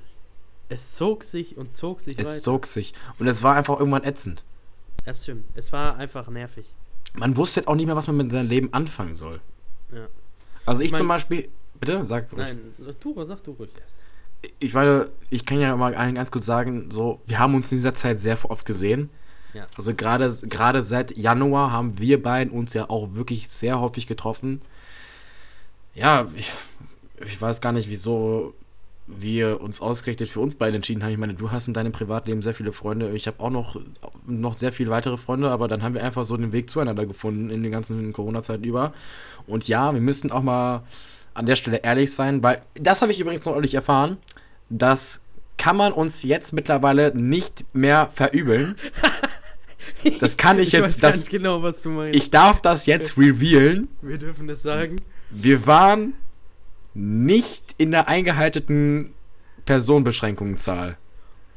Es 0.71 0.95
zog 0.95 1.23
sich 1.23 1.57
und 1.57 1.73
zog 1.75 2.01
sich 2.01 2.19
Es 2.19 2.27
weiter. 2.27 2.43
zog 2.43 2.67
sich. 2.67 2.93
Und 3.17 3.25
es 3.27 3.41
war 3.41 3.55
einfach 3.55 3.79
irgendwann 3.79 4.03
ätzend. 4.03 4.43
Das 5.03 5.23
stimmt. 5.23 5.45
Es 5.55 5.71
war 5.73 5.95
einfach 5.97 6.27
nervig. 6.27 6.65
Man 7.15 7.35
wusste 7.37 7.67
auch 7.67 7.73
nicht 7.73 7.87
mehr, 7.87 7.95
was 7.95 8.05
man 8.05 8.17
mit 8.17 8.29
seinem 8.29 8.47
Leben 8.49 8.71
anfangen 8.71 9.15
soll. 9.15 9.39
Ja. 9.91 10.07
Also 10.67 10.81
ich, 10.81 10.87
Ich 10.87 10.91
mein- 10.91 10.99
zum 10.99 11.07
Beispiel. 11.07 11.49
Bitte? 11.79 12.05
Sag 12.05 12.31
ruhig. 12.33 12.39
Nein, 12.39 12.73
du, 12.77 13.23
sag 13.25 13.41
du 13.43 13.51
ruhig 13.53 13.71
erst. 13.81 13.97
Ich 14.59 14.73
meine, 14.73 15.07
ich 15.29 15.45
kann 15.45 15.59
ja 15.59 15.75
mal 15.75 15.95
allen 15.95 16.15
ganz 16.15 16.31
kurz 16.31 16.45
sagen, 16.45 16.89
so, 16.91 17.21
wir 17.25 17.39
haben 17.39 17.55
uns 17.55 17.71
in 17.71 17.77
dieser 17.77 17.93
Zeit 17.93 18.19
sehr 18.19 18.37
oft 18.49 18.65
gesehen. 18.65 19.09
Ja. 19.53 19.65
Also 19.75 19.93
gerade 19.95 20.31
gerade 20.43 20.83
seit 20.83 21.17
Januar 21.17 21.71
haben 21.71 21.97
wir 21.97 22.21
beiden 22.21 22.53
uns 22.53 22.73
ja 22.73 22.89
auch 22.89 23.15
wirklich 23.15 23.49
sehr 23.49 23.79
häufig 23.79 24.07
getroffen. 24.07 24.61
Ja, 25.95 26.27
ich, 26.35 26.51
ich 27.25 27.41
weiß 27.41 27.59
gar 27.61 27.71
nicht, 27.71 27.89
wieso 27.89 28.53
wir 29.09 29.59
uns 29.61 29.81
ausgerechnet 29.81 30.29
für 30.29 30.39
uns 30.39 30.55
beide 30.55 30.75
entschieden 30.75 31.03
haben. 31.03 31.11
Ich 31.11 31.17
meine, 31.17 31.33
du 31.33 31.51
hast 31.51 31.67
in 31.67 31.73
deinem 31.73 31.91
Privatleben 31.91 32.43
sehr 32.43 32.53
viele 32.53 32.71
Freunde. 32.71 33.11
Ich 33.11 33.25
habe 33.25 33.39
auch 33.39 33.49
noch, 33.49 33.81
noch 34.27 34.55
sehr 34.55 34.71
viele 34.71 34.91
weitere 34.91 35.17
Freunde, 35.17 35.49
aber 35.49 35.67
dann 35.67 35.81
haben 35.81 35.95
wir 35.95 36.03
einfach 36.03 36.25
so 36.25 36.37
den 36.37 36.51
Weg 36.51 36.69
zueinander 36.69 37.07
gefunden 37.07 37.49
in 37.49 37.63
den 37.63 37.71
ganzen 37.71 38.13
Corona-Zeit 38.13 38.63
über. 38.63 38.93
Und 39.47 39.67
ja, 39.67 39.93
wir 39.93 40.01
müssen 40.01 40.31
auch 40.31 40.43
mal 40.43 40.83
an 41.39 41.45
der 41.45 41.55
Stelle 41.55 41.77
ehrlich 41.77 42.13
sein, 42.13 42.43
weil 42.43 42.61
das 42.75 43.01
habe 43.01 43.11
ich 43.11 43.19
übrigens 43.19 43.45
noch 43.45 43.53
neulich 43.53 43.73
erfahren. 43.73 44.17
Das 44.69 45.23
kann 45.57 45.75
man 45.77 45.91
uns 45.93 46.23
jetzt 46.23 46.53
mittlerweile 46.53 47.15
nicht 47.15 47.65
mehr 47.73 48.09
verübeln. 48.13 48.75
Das 50.19 50.37
kann 50.37 50.59
ich, 50.59 50.67
Ich 50.67 50.73
jetzt, 50.73 50.83
weiß 50.83 50.97
das, 50.97 51.15
ganz 51.15 51.29
genau, 51.29 51.61
was 51.63 51.81
du 51.81 51.89
meinst. 51.89 52.13
ich 52.15 52.29
darf 52.29 52.61
das 52.61 52.85
jetzt 52.85 53.17
revealen. 53.17 53.87
Wir 54.01 54.17
dürfen 54.17 54.47
das 54.47 54.61
sagen. 54.61 55.01
Wir 55.29 55.65
waren 55.67 56.13
nicht 56.93 57.73
in 57.77 57.91
der 57.91 58.07
eingehaltenen 58.07 59.13
Personenbeschränkungszahl. 59.65 60.97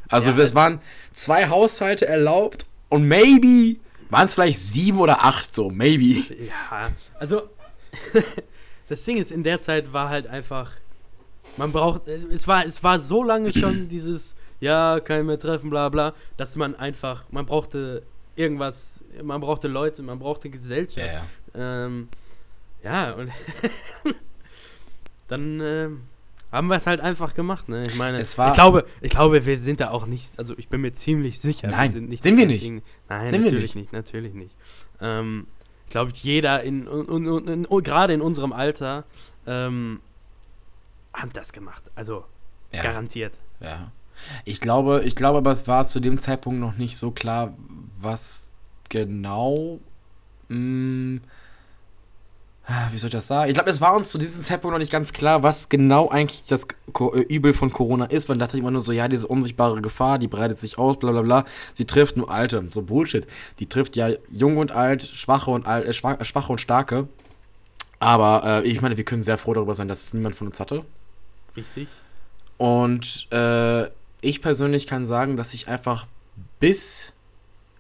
Also 0.09 0.31
Ja, 0.31 0.38
es 0.38 0.55
waren 0.55 0.81
zwei 1.12 1.49
Haushalte 1.49 2.07
erlaubt 2.07 2.66
und 2.88 3.07
maybe 3.07 3.77
waren 4.11 4.27
es 4.27 4.35
vielleicht 4.35 4.61
sieben 4.61 4.99
oder 4.99 5.25
acht 5.25 5.55
so, 5.55 5.71
maybe. 5.71 6.25
Ja, 6.47 6.90
also 7.18 7.42
das 8.88 9.05
Ding 9.05 9.16
ist, 9.16 9.31
in 9.33 9.42
der 9.42 9.61
Zeit 9.61 9.92
war 9.92 10.09
halt 10.09 10.27
einfach, 10.27 10.71
man 11.57 11.73
braucht, 11.73 12.09
äh, 12.09 12.16
es 12.33 12.47
war, 12.49 12.64
es 12.64 12.83
war 12.85 12.99
so 13.01 13.23
lange 13.23 13.53
schon 13.53 13.88
dieses, 13.88 14.37
ja, 14.61 15.01
kein 15.01 15.27
mehr 15.27 15.38
treffen, 15.38 15.71
bla 15.71 15.88
bla, 15.88 16.14
dass 16.37 16.57
man 16.57 16.75
einfach, 16.77 17.25
man 17.31 17.47
brauchte 17.47 18.03
irgendwas, 18.37 19.05
man 19.23 19.40
brauchte 19.40 19.68
Leute, 19.68 20.03
man 20.03 20.18
brauchte 20.18 20.49
Gesellschaft. 20.51 21.07
Ja, 21.07 21.25
Ähm, 21.85 22.09
ja, 22.83 23.12
und 23.12 23.31
dann 25.29 25.61
ähm, 25.61 26.01
haben 26.51 26.66
wir 26.68 26.77
es 26.77 26.87
halt 26.87 27.01
einfach 27.01 27.35
gemacht, 27.35 27.68
ne? 27.68 27.85
Ich 27.87 27.95
meine, 27.97 28.18
Es 28.21 28.37
war- 28.37 28.49
ich 28.49 28.55
glaube, 28.55 28.85
ich 29.01 29.11
glaube, 29.11 29.45
wir 29.47 29.59
sind 29.59 29.81
da 29.81 29.90
auch 29.90 30.07
nicht, 30.07 30.29
also 30.37 30.55
ich 30.59 30.68
bin 30.68 30.81
mir 30.81 30.92
ziemlich 30.92 31.40
sicher, 31.40 31.68
Nein, 31.68 31.90
sind 31.90 32.09
nicht 32.09 32.23
sind 32.23 32.37
wir 32.37 32.47
nicht. 32.47 32.62
Nein, 33.09 33.29
Sind 33.29 33.40
wir 33.45 33.51
natürlich 33.51 33.75
nicht. 33.75 33.92
natürlich 33.92 34.35
nicht. 34.35 34.55
Ähm, 35.01 35.47
ich 35.93 35.95
glaube, 35.95 36.13
jeder 36.15 36.63
in, 36.63 36.87
in, 36.87 37.67
und 37.67 37.85
gerade 37.85 38.15
in 38.15 38.23
unserem 38.23 38.55
Alter 38.55 39.05
ähm, 39.47 40.01
haben 41.13 41.31
das 41.35 41.53
gemacht. 41.53 41.83
Also 41.95 42.25
ja, 42.73 42.83
garantiert. 42.83 43.35
ja. 43.61 43.93
Ich 44.47 44.63
glaube, 44.63 45.03
ich 45.05 45.17
glaube 45.17 45.37
aber, 45.37 45.53
es 45.53 45.69
war 45.69 45.87
zu 45.87 46.01
dem 46.01 46.17
Zeitpunkt 46.17 46.61
noch 46.61 46.79
nicht 46.79 46.97
so 46.97 47.11
klar, 47.11 47.53
was 48.01 48.53
genau. 48.89 49.81
Mh, 50.49 51.21
wie 52.92 52.98
soll 52.98 53.09
ich 53.09 53.12
das 53.12 53.27
sagen? 53.27 53.51
Ich 53.51 53.55
glaube, 53.55 53.70
es 53.70 53.81
war 53.81 53.94
uns 53.94 54.11
zu 54.11 54.18
diesem 54.18 54.42
Zeitpunkt 54.42 54.72
noch 54.72 54.79
nicht 54.79 54.92
ganz 54.92 55.12
klar, 55.12 55.42
was 55.42 55.68
genau 55.68 56.09
eigentlich 56.09 56.44
das 56.46 56.68
äh, 56.98 57.20
Übel 57.22 57.55
von 57.55 57.72
Corona 57.72 58.05
ist, 58.05 58.29
weil 58.29 58.37
dachte 58.37 58.57
ich 58.57 58.62
immer 58.62 58.70
nur 58.70 58.83
so, 58.83 58.92
ja, 58.92 59.09
diese 59.09 59.27
unsichtbare 59.27 59.83
Gefahr, 59.83 60.18
die 60.18 60.29
breitet 60.29 60.61
sich 60.61 60.79
aus, 60.79 60.98
bla 60.98 61.11
bla 61.11 61.22
bla. 61.22 61.44
Sie 61.75 61.87
trifft 61.87 62.16
nur 62.16 62.31
Alte. 62.31 62.64
So 62.70 62.83
Bullshit. 62.83 63.27
Die 63.59 63.66
trifft 63.68 63.96
ja 63.96 64.11
Jung 64.31 64.59
und 64.59 64.70
Alt, 64.70 65.03
Schwache 65.03 65.51
und 65.51 65.66
alt, 65.66 65.87
äh, 65.87 65.92
Schwache 65.92 66.53
und 66.53 66.61
Starke. 66.61 67.09
Aber 67.98 68.62
äh, 68.62 68.68
ich 68.68 68.81
meine, 68.81 68.96
wir 68.96 69.05
können 69.05 69.22
sehr 69.22 69.38
froh 69.38 69.55
darüber 69.55 69.75
sein, 69.75 69.88
dass 69.88 70.05
es 70.05 70.14
niemand 70.14 70.37
von 70.37 70.46
uns 70.46 70.61
hatte. 70.61 70.85
Richtig. 71.57 71.88
Und 72.59 73.27
äh, 73.33 73.88
ich 74.20 74.40
persönlich 74.40 74.87
kann 74.87 75.07
sagen, 75.09 75.37
dass 75.37 75.53
ich 75.53 75.66
einfach 75.66 76.07
bis 76.61 77.12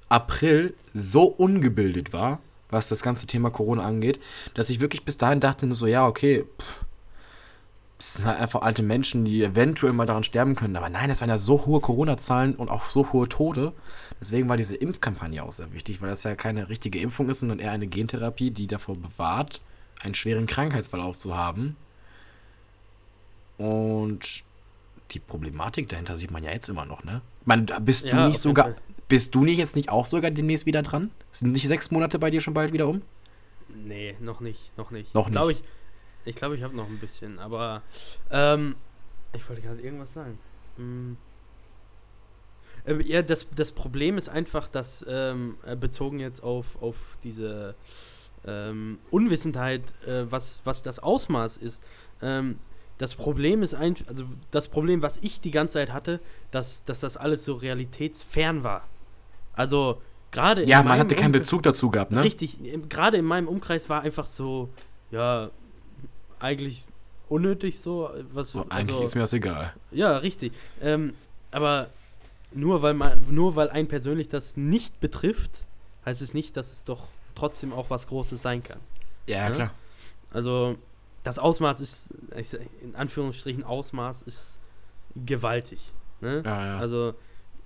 April 0.08 0.74
so 0.92 1.24
ungebildet 1.24 2.12
war, 2.12 2.40
was 2.72 2.88
das 2.88 3.02
ganze 3.02 3.26
Thema 3.26 3.50
Corona 3.50 3.84
angeht, 3.84 4.20
dass 4.54 4.70
ich 4.70 4.80
wirklich 4.80 5.04
bis 5.04 5.18
dahin 5.18 5.40
dachte 5.40 5.66
nur 5.66 5.76
so, 5.76 5.86
ja, 5.86 6.06
okay, 6.06 6.44
pff, 6.60 6.84
das 7.98 8.14
sind 8.14 8.24
halt 8.24 8.40
einfach 8.40 8.62
alte 8.62 8.82
Menschen, 8.82 9.24
die 9.24 9.44
eventuell 9.44 9.92
mal 9.92 10.06
daran 10.06 10.24
sterben 10.24 10.56
können. 10.56 10.74
Aber 10.74 10.88
nein, 10.88 11.08
das 11.08 11.20
waren 11.20 11.28
ja 11.28 11.38
so 11.38 11.66
hohe 11.66 11.80
Corona-Zahlen 11.80 12.56
und 12.56 12.68
auch 12.68 12.86
so 12.86 13.12
hohe 13.12 13.28
Tode. 13.28 13.72
Deswegen 14.20 14.48
war 14.48 14.56
diese 14.56 14.74
Impfkampagne 14.74 15.40
auch 15.40 15.52
sehr 15.52 15.72
wichtig, 15.72 16.02
weil 16.02 16.08
das 16.08 16.24
ja 16.24 16.34
keine 16.34 16.68
richtige 16.68 16.98
Impfung 16.98 17.28
ist, 17.28 17.38
sondern 17.40 17.60
eher 17.60 17.70
eine 17.70 17.86
Gentherapie, 17.86 18.50
die 18.50 18.66
davor 18.66 18.96
bewahrt, 18.96 19.60
einen 20.00 20.16
schweren 20.16 20.46
Krankheitsverlauf 20.46 21.16
zu 21.16 21.36
haben. 21.36 21.76
Und 23.56 24.42
die 25.12 25.20
Problematik 25.20 25.88
dahinter 25.88 26.18
sieht 26.18 26.32
man 26.32 26.42
ja 26.42 26.50
jetzt 26.50 26.68
immer 26.68 26.84
noch, 26.86 27.04
ne? 27.04 27.20
Man, 27.44 27.66
bist 27.82 28.04
Ja, 28.04 28.24
du 28.24 28.28
nicht 28.28 28.40
sogar, 28.40 28.64
Fall. 28.64 28.76
Bist 29.12 29.34
du 29.34 29.44
nicht 29.44 29.58
jetzt 29.58 29.76
nicht 29.76 29.90
auch 29.90 30.06
sogar 30.06 30.30
demnächst 30.30 30.64
wieder 30.64 30.80
dran? 30.80 31.10
Sind 31.32 31.52
nicht 31.52 31.68
sechs 31.68 31.90
Monate 31.90 32.18
bei 32.18 32.30
dir 32.30 32.40
schon 32.40 32.54
bald 32.54 32.72
wieder 32.72 32.88
um? 32.88 33.02
Nee, 33.68 34.16
noch 34.20 34.40
nicht, 34.40 34.74
noch 34.78 34.90
nicht. 34.90 35.14
Noch 35.14 35.30
Glaub 35.30 35.48
nicht. 35.48 35.60
Ich 35.60 35.66
ich 36.24 36.36
glaube, 36.36 36.56
ich 36.56 36.62
habe 36.62 36.74
noch 36.74 36.88
ein 36.88 36.96
bisschen, 36.98 37.38
aber 37.38 37.82
ähm, 38.30 38.74
ich 39.34 39.46
wollte 39.46 39.60
gerade 39.60 39.82
irgendwas 39.82 40.14
sagen. 40.14 40.38
Hm. 40.78 41.18
Äh, 42.86 43.02
ja, 43.02 43.20
das, 43.20 43.48
das 43.54 43.72
Problem 43.72 44.16
ist 44.16 44.30
einfach, 44.30 44.66
dass 44.66 45.04
ähm, 45.06 45.56
äh, 45.66 45.76
bezogen 45.76 46.18
jetzt 46.18 46.42
auf, 46.42 46.80
auf 46.80 46.96
diese 47.22 47.74
ähm, 48.46 48.98
Unwissenheit, 49.10 49.82
äh, 50.06 50.24
was, 50.30 50.62
was 50.64 50.82
das 50.82 51.00
Ausmaß 51.00 51.58
ist. 51.58 51.84
Ähm, 52.22 52.56
das 52.96 53.14
Problem 53.14 53.62
ist 53.62 53.74
ein, 53.74 53.94
also 54.06 54.24
das 54.50 54.68
Problem, 54.68 55.02
was 55.02 55.18
ich 55.18 55.42
die 55.42 55.50
ganze 55.50 55.74
Zeit 55.74 55.92
hatte, 55.92 56.18
dass, 56.50 56.84
dass 56.84 57.00
das 57.00 57.18
alles 57.18 57.44
so 57.44 57.52
realitätsfern 57.52 58.62
war. 58.62 58.88
Also 59.54 60.00
gerade 60.30 60.64
Ja, 60.64 60.82
man 60.82 60.98
hatte 60.98 61.14
keinen 61.14 61.32
Bezug 61.32 61.62
dazu 61.62 61.90
gehabt, 61.90 62.10
ne? 62.10 62.22
Richtig, 62.22 62.58
gerade 62.88 63.16
in 63.18 63.24
meinem 63.24 63.48
Umkreis 63.48 63.88
war 63.88 64.02
einfach 64.02 64.26
so, 64.26 64.68
ja, 65.10 65.50
eigentlich 66.40 66.86
unnötig 67.28 67.80
so. 67.80 68.10
Was, 68.32 68.54
oh, 68.54 68.66
eigentlich 68.68 68.96
also, 68.96 69.04
ist 69.04 69.14
mir 69.14 69.22
das 69.22 69.32
egal. 69.32 69.72
Ja, 69.90 70.16
richtig. 70.18 70.52
Ähm, 70.80 71.14
aber 71.50 71.88
nur 72.52 72.82
weil 72.82 72.94
man, 72.94 73.20
nur 73.30 73.56
weil 73.56 73.70
ein 73.70 73.88
persönlich 73.88 74.28
das 74.28 74.56
nicht 74.56 75.00
betrifft, 75.00 75.66
heißt 76.04 76.22
es 76.22 76.34
nicht, 76.34 76.56
dass 76.56 76.72
es 76.72 76.84
doch 76.84 77.08
trotzdem 77.34 77.72
auch 77.72 77.90
was 77.90 78.06
Großes 78.06 78.40
sein 78.40 78.62
kann. 78.62 78.80
Ja, 79.26 79.48
ja? 79.48 79.50
Klar. 79.50 79.70
Also 80.32 80.76
das 81.24 81.38
Ausmaß 81.38 81.80
ist, 81.80 82.10
in 82.82 82.94
Anführungsstrichen 82.94 83.64
Ausmaß 83.64 84.22
ist 84.22 84.58
gewaltig. 85.14 85.80
Ne? 86.20 86.42
Ja, 86.44 86.66
ja. 86.66 86.78
Also 86.78 87.14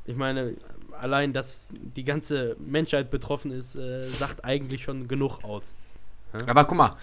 ich 0.04 0.16
meine, 0.16 0.56
allein, 1.00 1.32
dass 1.32 1.68
die 1.72 2.04
ganze 2.04 2.56
Menschheit 2.58 3.10
betroffen 3.10 3.50
ist, 3.50 3.76
äh, 3.76 4.08
sagt 4.18 4.44
eigentlich 4.44 4.82
schon 4.82 5.08
genug 5.08 5.42
aus. 5.44 5.74
Ja? 6.32 6.48
Aber 6.48 6.64
guck 6.64 6.76
mal, 6.76 6.96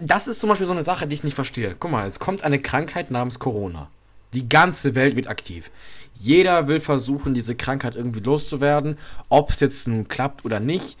das 0.00 0.28
ist 0.28 0.40
zum 0.40 0.48
Beispiel 0.48 0.66
so 0.66 0.72
eine 0.72 0.82
Sache, 0.82 1.06
die 1.06 1.14
ich 1.14 1.24
nicht 1.24 1.34
verstehe. 1.34 1.76
Guck 1.78 1.90
mal, 1.90 2.06
es 2.06 2.18
kommt 2.18 2.42
eine 2.42 2.60
Krankheit 2.60 3.10
namens 3.10 3.38
Corona. 3.38 3.88
Die 4.32 4.48
ganze 4.48 4.94
Welt 4.94 5.16
wird 5.16 5.28
aktiv. 5.28 5.70
Jeder 6.14 6.68
will 6.68 6.80
versuchen, 6.80 7.34
diese 7.34 7.54
Krankheit 7.54 7.94
irgendwie 7.94 8.20
loszuwerden. 8.20 8.98
Ob 9.28 9.50
es 9.50 9.60
jetzt 9.60 9.86
nun 9.88 10.08
klappt 10.08 10.44
oder 10.44 10.60
nicht, 10.60 10.96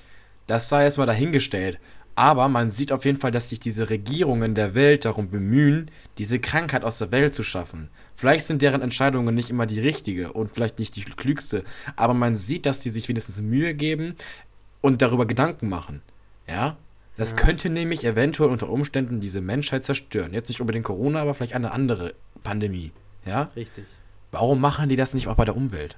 das 0.46 0.68
sei 0.68 0.84
erstmal 0.84 1.06
dahingestellt. 1.06 1.78
Aber 2.14 2.48
man 2.48 2.70
sieht 2.70 2.92
auf 2.92 3.04
jeden 3.04 3.20
Fall, 3.20 3.30
dass 3.30 3.50
sich 3.50 3.60
diese 3.60 3.90
Regierungen 3.90 4.54
der 4.54 4.74
Welt 4.74 5.04
darum 5.04 5.30
bemühen, 5.30 5.90
diese 6.16 6.38
Krankheit 6.38 6.82
aus 6.82 6.98
der 6.98 7.10
Welt 7.10 7.34
zu 7.34 7.42
schaffen. 7.42 7.90
Vielleicht 8.16 8.46
sind 8.46 8.62
deren 8.62 8.80
Entscheidungen 8.80 9.34
nicht 9.34 9.50
immer 9.50 9.66
die 9.66 9.78
richtige 9.78 10.32
und 10.32 10.50
vielleicht 10.52 10.78
nicht 10.78 10.96
die 10.96 11.04
klügste, 11.04 11.64
aber 11.96 12.14
man 12.14 12.34
sieht, 12.34 12.64
dass 12.64 12.80
die 12.80 12.90
sich 12.90 13.08
wenigstens 13.08 13.40
Mühe 13.40 13.74
geben 13.74 14.16
und 14.80 15.02
darüber 15.02 15.26
Gedanken 15.26 15.68
machen. 15.68 16.00
Ja? 16.48 16.76
Das 17.18 17.32
ja. 17.32 17.36
könnte 17.36 17.68
nämlich 17.68 18.04
eventuell 18.04 18.50
unter 18.50 18.70
Umständen 18.70 19.20
diese 19.20 19.40
Menschheit 19.40 19.84
zerstören. 19.84 20.32
Jetzt 20.32 20.48
nicht 20.48 20.60
unbedingt 20.60 20.86
Corona, 20.86 21.20
aber 21.20 21.34
vielleicht 21.34 21.54
eine 21.54 21.72
andere 21.72 22.14
Pandemie. 22.42 22.90
Ja? 23.26 23.50
Richtig. 23.54 23.84
Warum 24.30 24.60
machen 24.60 24.88
die 24.88 24.96
das 24.96 25.12
nicht 25.14 25.28
auch 25.28 25.36
bei 25.36 25.44
der 25.44 25.56
Umwelt? 25.56 25.96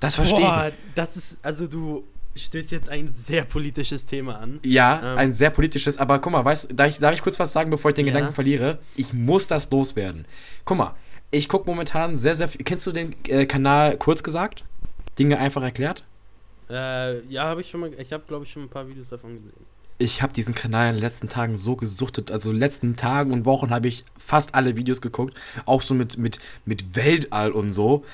Das 0.00 0.14
verstehe 0.14 0.40
Boah, 0.40 0.68
ich. 0.68 0.74
Das 0.94 1.16
ist, 1.16 1.44
also 1.44 1.66
du 1.66 2.04
stößt 2.36 2.70
jetzt 2.70 2.88
ein 2.88 3.12
sehr 3.12 3.44
politisches 3.44 4.06
Thema 4.06 4.38
an. 4.38 4.60
Ja, 4.64 5.12
ähm, 5.12 5.18
ein 5.18 5.32
sehr 5.32 5.50
politisches, 5.50 5.98
aber 5.98 6.18
guck 6.18 6.32
mal, 6.32 6.44
weißt 6.44 6.68
darf 6.74 6.90
ich, 6.90 6.98
darf 6.98 7.14
ich 7.14 7.22
kurz 7.22 7.38
was 7.38 7.52
sagen, 7.52 7.70
bevor 7.70 7.90
ich 7.90 7.94
den 7.94 8.06
ja. 8.06 8.12
Gedanken 8.12 8.34
verliere? 8.34 8.78
Ich 8.96 9.12
muss 9.12 9.46
das 9.46 9.70
loswerden. 9.70 10.26
Guck 10.64 10.78
mal, 10.78 10.94
ich 11.30 11.48
gucke 11.48 11.66
momentan 11.66 12.18
sehr, 12.18 12.34
sehr 12.34 12.48
viel. 12.48 12.64
Kennst 12.64 12.86
du 12.86 12.92
den 12.92 13.14
äh, 13.28 13.46
Kanal 13.46 13.96
kurz 13.96 14.22
gesagt? 14.22 14.64
Dinge 15.18 15.38
einfach 15.38 15.62
erklärt? 15.62 16.04
Äh, 16.68 17.20
ja, 17.26 17.44
habe 17.44 17.60
ich 17.60 17.68
schon 17.68 17.80
mal, 17.80 17.90
ich 17.98 18.12
habe 18.12 18.24
glaube 18.26 18.44
ich 18.44 18.50
schon 18.50 18.62
ein 18.62 18.68
paar 18.68 18.88
Videos 18.88 19.08
davon 19.08 19.34
gesehen. 19.34 19.52
Ich 19.98 20.20
habe 20.20 20.32
diesen 20.32 20.54
Kanal 20.54 20.90
in 20.90 20.96
den 20.96 21.02
letzten 21.02 21.28
Tagen 21.28 21.56
so 21.56 21.74
gesuchtet, 21.74 22.30
also 22.30 22.50
in 22.50 22.56
den 22.56 22.60
letzten 22.60 22.96
Tagen 22.96 23.32
und 23.32 23.46
Wochen 23.46 23.70
habe 23.70 23.88
ich 23.88 24.04
fast 24.18 24.54
alle 24.54 24.76
Videos 24.76 25.00
geguckt, 25.00 25.34
auch 25.64 25.80
so 25.80 25.94
mit, 25.94 26.18
mit, 26.18 26.38
mit 26.66 26.94
Weltall 26.94 27.52
und 27.52 27.72
so. 27.72 28.04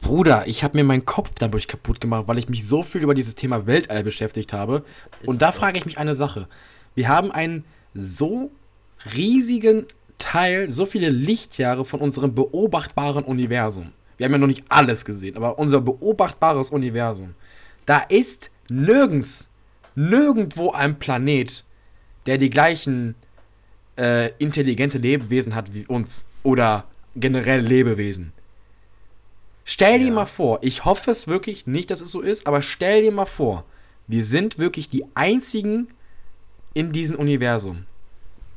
Bruder, 0.00 0.46
ich 0.46 0.64
habe 0.64 0.76
mir 0.76 0.84
meinen 0.84 1.04
Kopf 1.04 1.32
dadurch 1.38 1.68
kaputt 1.68 2.00
gemacht, 2.00 2.24
weil 2.26 2.38
ich 2.38 2.48
mich 2.48 2.66
so 2.66 2.82
viel 2.82 3.02
über 3.02 3.14
dieses 3.14 3.34
Thema 3.34 3.66
Weltall 3.66 4.04
beschäftigt 4.04 4.52
habe. 4.52 4.84
Ist 5.20 5.28
und 5.28 5.42
da 5.42 5.52
so. 5.52 5.58
frage 5.58 5.78
ich 5.78 5.86
mich 5.86 5.98
eine 5.98 6.14
Sache. 6.14 6.48
Wir 6.94 7.08
haben 7.08 7.30
einen 7.30 7.64
so 7.94 8.50
riesigen 9.14 9.86
Teil, 10.18 10.70
so 10.70 10.86
viele 10.86 11.10
Lichtjahre 11.10 11.84
von 11.84 12.00
unserem 12.00 12.34
beobachtbaren 12.34 13.24
Universum. 13.24 13.92
Wir 14.16 14.24
haben 14.24 14.32
ja 14.32 14.38
noch 14.38 14.46
nicht 14.48 14.64
alles 14.68 15.04
gesehen, 15.04 15.36
aber 15.36 15.58
unser 15.58 15.80
beobachtbares 15.80 16.70
Universum. 16.70 17.34
Da 17.86 17.98
ist 17.98 18.50
nirgends, 18.68 19.48
nirgendwo 19.94 20.72
ein 20.72 20.98
Planet, 20.98 21.64
der 22.26 22.38
die 22.38 22.50
gleichen 22.50 23.14
äh, 23.96 24.32
intelligente 24.38 24.98
Lebewesen 24.98 25.54
hat 25.54 25.72
wie 25.72 25.86
uns. 25.86 26.28
Oder 26.42 26.84
generell 27.16 27.60
Lebewesen. 27.60 28.32
Stell 29.70 29.98
dir 29.98 30.06
ja. 30.06 30.12
mal 30.14 30.24
vor, 30.24 30.60
ich 30.62 30.86
hoffe 30.86 31.10
es 31.10 31.28
wirklich 31.28 31.66
nicht, 31.66 31.90
dass 31.90 32.00
es 32.00 32.10
so 32.10 32.22
ist, 32.22 32.46
aber 32.46 32.62
stell 32.62 33.02
dir 33.02 33.12
mal 33.12 33.26
vor, 33.26 33.66
wir 34.06 34.24
sind 34.24 34.58
wirklich 34.58 34.88
die 34.88 35.04
einzigen 35.14 35.88
in 36.72 36.90
diesem 36.90 37.18
Universum. 37.18 37.84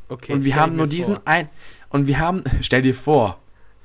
Okay. 0.07 0.31
Und 0.31 0.45
wir 0.45 0.55
haben 0.55 0.77
nur 0.77 0.87
diesen 0.87 1.19
ein 1.25 1.49
und 1.89 2.07
wir 2.07 2.19
haben 2.19 2.45
stell 2.61 2.81
dir 2.81 2.95
vor. 2.95 3.39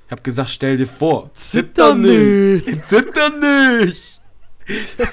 Ich 0.06 0.12
habe 0.12 0.22
gesagt, 0.22 0.50
stell 0.50 0.76
dir 0.76 0.86
vor. 0.86 1.28
Zitter 1.34 1.96
nicht. 1.96 2.64
Zitter 2.88 3.30
nicht. 3.30 4.20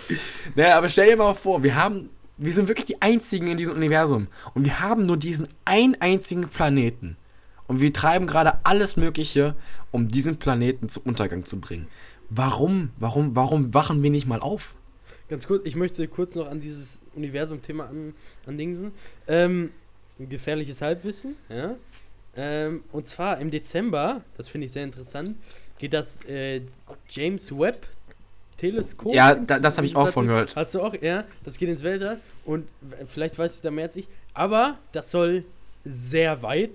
naja, 0.56 0.76
aber 0.76 0.88
stell 0.88 1.10
dir 1.10 1.16
mal 1.16 1.34
vor, 1.34 1.62
wir 1.62 1.76
haben 1.76 2.10
wir 2.36 2.52
sind 2.52 2.66
wirklich 2.66 2.86
die 2.86 3.00
einzigen 3.00 3.46
in 3.46 3.56
diesem 3.56 3.76
Universum 3.76 4.26
und 4.54 4.64
wir 4.64 4.80
haben 4.80 5.06
nur 5.06 5.18
diesen 5.18 5.46
einen 5.64 5.94
einzigen 6.00 6.48
Planeten. 6.48 7.16
Und 7.68 7.80
wir 7.80 7.92
treiben 7.92 8.26
gerade 8.26 8.58
alles 8.64 8.96
Mögliche, 8.96 9.54
um 9.92 10.08
diesen 10.08 10.38
Planeten 10.38 10.88
zum 10.88 11.04
Untergang 11.04 11.44
zu 11.44 11.60
bringen. 11.60 11.86
Warum, 12.30 12.90
warum, 12.98 13.36
warum 13.36 13.72
wachen 13.74 14.02
wir 14.02 14.10
nicht 14.10 14.26
mal 14.26 14.40
auf? 14.40 14.74
Ganz 15.28 15.46
kurz, 15.46 15.66
ich 15.66 15.76
möchte 15.76 16.08
kurz 16.08 16.34
noch 16.34 16.50
an 16.50 16.60
dieses 16.60 17.00
Universum-Thema 17.14 17.86
an, 17.86 18.14
andingsen. 18.46 18.92
Ähm, 19.28 19.70
gefährliches 20.18 20.80
Halbwissen, 20.80 21.36
ja. 21.48 21.76
Ähm, 22.36 22.82
und 22.92 23.06
zwar 23.06 23.38
im 23.38 23.50
Dezember, 23.50 24.22
das 24.36 24.48
finde 24.48 24.66
ich 24.66 24.72
sehr 24.72 24.84
interessant, 24.84 25.36
geht 25.78 25.92
das 25.92 26.24
äh, 26.24 26.62
James 27.08 27.50
Webb 27.50 27.86
Teleskop. 28.56 29.14
Ja, 29.14 29.34
da, 29.34 29.58
das 29.58 29.76
habe 29.76 29.86
ich 29.86 29.96
auch 29.96 30.10
von 30.10 30.26
gehört. 30.26 30.56
Hast 30.56 30.74
du 30.74 30.82
auch? 30.82 30.94
Ja, 31.00 31.24
das 31.44 31.56
geht 31.58 31.68
ins 31.68 31.82
Weltall 31.82 32.20
und 32.44 32.66
vielleicht 33.06 33.38
weißt 33.38 33.58
du 33.58 33.62
da 33.62 33.70
mehr 33.70 33.84
als 33.84 33.96
ich. 33.96 34.08
Aber 34.34 34.78
das 34.92 35.10
soll 35.10 35.44
sehr 35.84 36.42
weit 36.42 36.72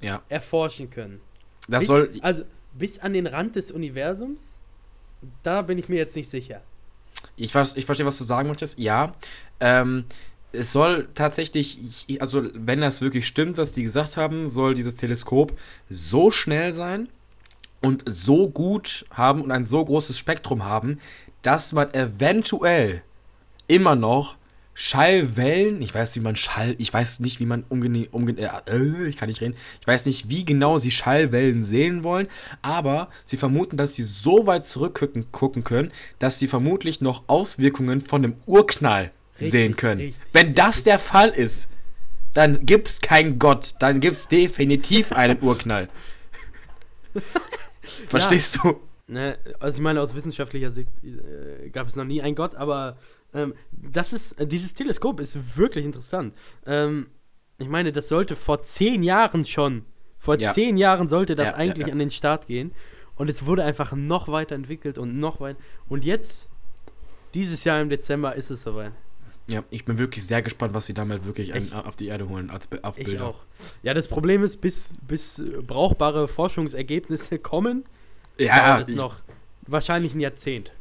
ja. 0.00 0.22
erforschen 0.28 0.90
können. 0.90 1.20
Das 1.68 1.80
bis, 1.80 1.86
soll. 1.88 2.10
Also 2.22 2.44
bis 2.72 2.98
an 2.98 3.12
den 3.12 3.26
Rand 3.26 3.56
des 3.56 3.70
Universums, 3.70 4.40
da 5.42 5.62
bin 5.62 5.78
ich 5.78 5.88
mir 5.88 5.96
jetzt 5.96 6.16
nicht 6.16 6.30
sicher. 6.30 6.62
Ich, 7.36 7.54
ich 7.54 7.86
verstehe, 7.86 8.06
was 8.06 8.18
du 8.18 8.24
sagen 8.24 8.48
möchtest. 8.48 8.78
Ja. 8.78 9.14
Ähm, 9.60 10.04
es 10.52 10.72
soll 10.72 11.08
tatsächlich, 11.14 12.06
also 12.18 12.42
wenn 12.54 12.80
das 12.80 13.02
wirklich 13.02 13.26
stimmt, 13.26 13.58
was 13.58 13.72
die 13.72 13.82
gesagt 13.82 14.16
haben, 14.16 14.48
soll 14.48 14.74
dieses 14.74 14.96
Teleskop 14.96 15.56
so 15.88 16.30
schnell 16.30 16.72
sein 16.72 17.08
und 17.82 18.02
so 18.06 18.48
gut 18.48 19.06
haben 19.10 19.42
und 19.42 19.52
ein 19.52 19.66
so 19.66 19.84
großes 19.84 20.18
Spektrum 20.18 20.64
haben, 20.64 20.98
dass 21.42 21.72
man 21.72 21.92
eventuell 21.94 23.02
immer 23.68 23.94
noch 23.94 24.36
Schallwellen, 24.74 25.82
ich 25.82 25.94
weiß, 25.94 26.16
wie 26.16 26.20
man 26.20 26.36
Schall, 26.36 26.74
ich 26.78 26.92
weiß 26.92 27.20
nicht, 27.20 27.40
wie 27.40 27.46
man 27.46 27.64
umgehen, 27.68 28.08
umge 28.10 28.32
äh, 28.38 29.08
ich 29.08 29.16
kann 29.16 29.28
nicht 29.28 29.40
reden, 29.40 29.56
ich 29.80 29.86
weiß 29.86 30.06
nicht, 30.06 30.28
wie 30.28 30.44
genau 30.44 30.78
sie 30.78 30.90
Schallwellen 30.90 31.62
sehen 31.62 32.02
wollen, 32.02 32.28
aber 32.62 33.10
sie 33.24 33.36
vermuten, 33.36 33.76
dass 33.76 33.94
sie 33.94 34.04
so 34.04 34.46
weit 34.46 34.66
zurückgucken 34.66 35.32
gucken 35.32 35.64
können, 35.64 35.92
dass 36.18 36.38
sie 36.38 36.46
vermutlich 36.48 37.00
noch 37.00 37.24
Auswirkungen 37.26 38.00
von 38.00 38.22
dem 38.22 38.36
Urknall 38.46 39.10
richtig, 39.34 39.50
sehen 39.50 39.76
können. 39.76 40.00
Richtig, 40.00 40.22
Wenn 40.32 40.54
das 40.54 40.68
richtig. 40.68 40.84
der 40.84 40.98
Fall 40.98 41.28
ist, 41.30 41.68
dann 42.32 42.64
gibt's 42.64 43.00
keinen 43.00 43.38
Gott, 43.38 43.74
dann 43.80 44.00
gibt's 44.00 44.28
definitiv 44.28 45.12
einen 45.12 45.38
Urknall. 45.42 45.88
Verstehst 48.08 48.56
ja. 48.56 48.62
du? 48.72 48.80
Ne, 49.08 49.38
also 49.58 49.78
ich 49.78 49.82
meine, 49.82 50.00
aus 50.00 50.14
wissenschaftlicher 50.14 50.70
Sicht 50.70 50.88
äh, 51.02 51.68
gab 51.70 51.88
es 51.88 51.96
noch 51.96 52.04
nie 52.04 52.22
einen 52.22 52.36
Gott, 52.36 52.54
aber 52.54 52.96
ähm, 53.34 53.54
das 53.72 54.12
ist, 54.12 54.32
äh, 54.40 54.46
dieses 54.46 54.74
Teleskop 54.74 55.20
ist 55.20 55.56
wirklich 55.56 55.84
interessant. 55.84 56.34
Ähm, 56.66 57.06
ich 57.58 57.68
meine, 57.68 57.92
das 57.92 58.08
sollte 58.08 58.36
vor 58.36 58.62
zehn 58.62 59.02
Jahren 59.02 59.44
schon, 59.44 59.84
vor 60.18 60.38
ja. 60.38 60.52
zehn 60.52 60.76
Jahren 60.76 61.08
sollte 61.08 61.34
das 61.34 61.50
ja, 61.50 61.56
eigentlich 61.56 61.86
ja, 61.86 61.92
an 61.92 61.98
den 61.98 62.10
Start 62.10 62.46
gehen. 62.46 62.72
Und 63.16 63.28
es 63.28 63.44
wurde 63.44 63.64
einfach 63.64 63.92
noch 63.92 64.28
weiterentwickelt 64.28 64.96
und 64.96 65.18
noch 65.18 65.40
weiter. 65.40 65.58
Und 65.88 66.06
jetzt, 66.06 66.48
dieses 67.34 67.64
Jahr 67.64 67.80
im 67.82 67.90
Dezember, 67.90 68.34
ist 68.34 68.50
es 68.50 68.62
soweit. 68.62 68.92
Ja, 69.46 69.64
ich 69.68 69.84
bin 69.84 69.98
wirklich 69.98 70.24
sehr 70.24 70.40
gespannt, 70.42 70.74
was 70.74 70.86
sie 70.86 70.94
damit 70.94 71.26
wirklich 71.26 71.52
an, 71.52 71.70
auf 71.72 71.96
die 71.96 72.06
Erde 72.06 72.28
holen 72.28 72.50
als 72.50 72.68
auf 72.82 72.96
Bilder. 72.96 73.12
Ich 73.12 73.20
auch. 73.20 73.44
Ja, 73.82 73.94
das 73.94 74.08
Problem 74.08 74.42
ist, 74.42 74.60
bis, 74.60 74.94
bis 75.06 75.42
brauchbare 75.66 76.28
Forschungsergebnisse 76.28 77.38
kommen, 77.38 77.84
ja, 78.38 78.78
ist 78.78 78.96
noch 78.96 79.16
wahrscheinlich 79.66 80.14
ein 80.14 80.20
Jahrzehnt. 80.20 80.72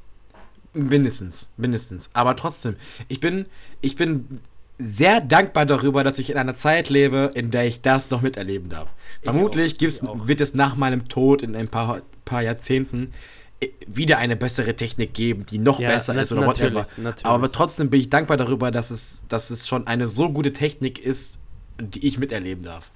Mindestens, 0.74 1.50
mindestens. 1.58 2.10
Aber 2.14 2.36
trotzdem, 2.36 2.76
ich 3.08 3.20
bin, 3.20 3.46
ich 3.82 3.96
bin 3.96 4.40
sehr 4.78 5.20
dankbar 5.20 5.66
darüber, 5.66 6.04
dass 6.04 6.20
ich 6.20 6.30
in 6.30 6.38
einer 6.38 6.56
Zeit 6.56 6.90
lebe, 6.90 7.32
in 7.34 7.52
der 7.52 7.66
ich 7.66 7.82
das 7.82 8.10
noch 8.12 8.22
miterleben 8.22 8.70
darf. 8.70 8.90
Ich 9.20 9.26
Vermutlich 9.26 9.76
auch, 10.04 10.28
wird 10.28 10.42
es 10.42 10.54
nach 10.54 10.76
meinem 10.76 11.10
Tod 11.10 11.44
in 11.44 11.56
ein 11.56 11.68
paar, 11.68 12.02
paar 12.24 12.42
Jahrzehnten 12.42 13.12
äh, 13.60 13.68
wieder 13.88 14.20
eine 14.20 14.38
bessere 14.38 14.76
Technik 14.76 15.14
geben, 15.14 15.46
die 15.46 15.58
noch 15.58 15.80
Ja, 15.80 15.90
besser 15.90 16.20
ist 16.22 16.32
oder 16.32 16.48
natürlich, 16.48 16.76
whatever. 16.76 17.02
natürlich. 17.02 17.26
Aber 17.26 17.52
trotzdem 17.52 17.90
bin 17.90 18.00
ich 18.00 18.10
dankbar 18.10 18.38
darüber, 18.38 18.72
dass 18.72 18.90
es, 18.90 19.24
dass 19.28 19.50
es 19.50 19.68
schon 19.68 19.86
eine 19.86 20.08
so 20.08 20.32
gute 20.32 20.54
Technik 20.54 20.98
ist, 21.04 21.40
die 21.80 22.08
ich 22.08 22.18
miterleben 22.18 22.64
darf. 22.64 22.90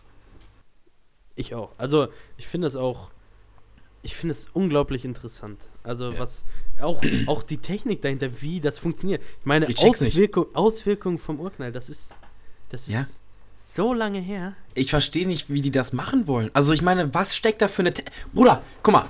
Ich 1.36 1.54
auch. 1.56 1.72
Also, 1.78 2.08
ich 2.38 2.48
finde 2.48 2.68
es 2.68 2.76
auch, 2.76 3.12
ich 4.04 4.16
finde 4.16 4.34
es 4.34 4.48
unglaublich 4.54 5.04
interessant. 5.04 5.68
Also, 5.84 6.12
Ja. 6.12 6.20
was, 6.20 6.44
auch, 6.82 7.02
auch 7.28 7.44
die 7.44 7.58
Technik 7.58 8.02
dahinter, 8.02 8.42
wie 8.42 8.60
das 8.60 8.80
funktioniert. 8.80 9.22
Ich 9.40 9.46
meine, 9.46 9.66
Ich 9.68 9.82
nicht. 9.82 9.86
Auswirkung, 9.86 10.46
Auswirkungen 10.54 11.20
vom 11.20 11.40
Urknall, 11.40 11.72
das 11.72 11.90
ist, 11.90 12.16
das 12.70 12.88
ist 12.88 12.94
Ja. 12.94 13.06
so 13.56 13.94
lange 13.94 14.20
her. 14.20 14.54
Ich 14.74 14.90
verstehe 14.90 15.28
nicht, 15.28 15.50
wie 15.50 15.62
die 15.62 15.72
das 15.72 15.94
machen 15.94 16.26
wollen. 16.28 16.50
Also 16.54 16.74
ich 16.74 16.82
meine, 16.82 17.14
was 17.14 17.36
steckt 17.36 17.62
da 17.62 17.68
für 17.68 17.82
eine... 17.84 17.94
Te 17.94 18.04
Bruder, 18.34 18.62
guck 18.82 18.94
mal. 18.94 19.10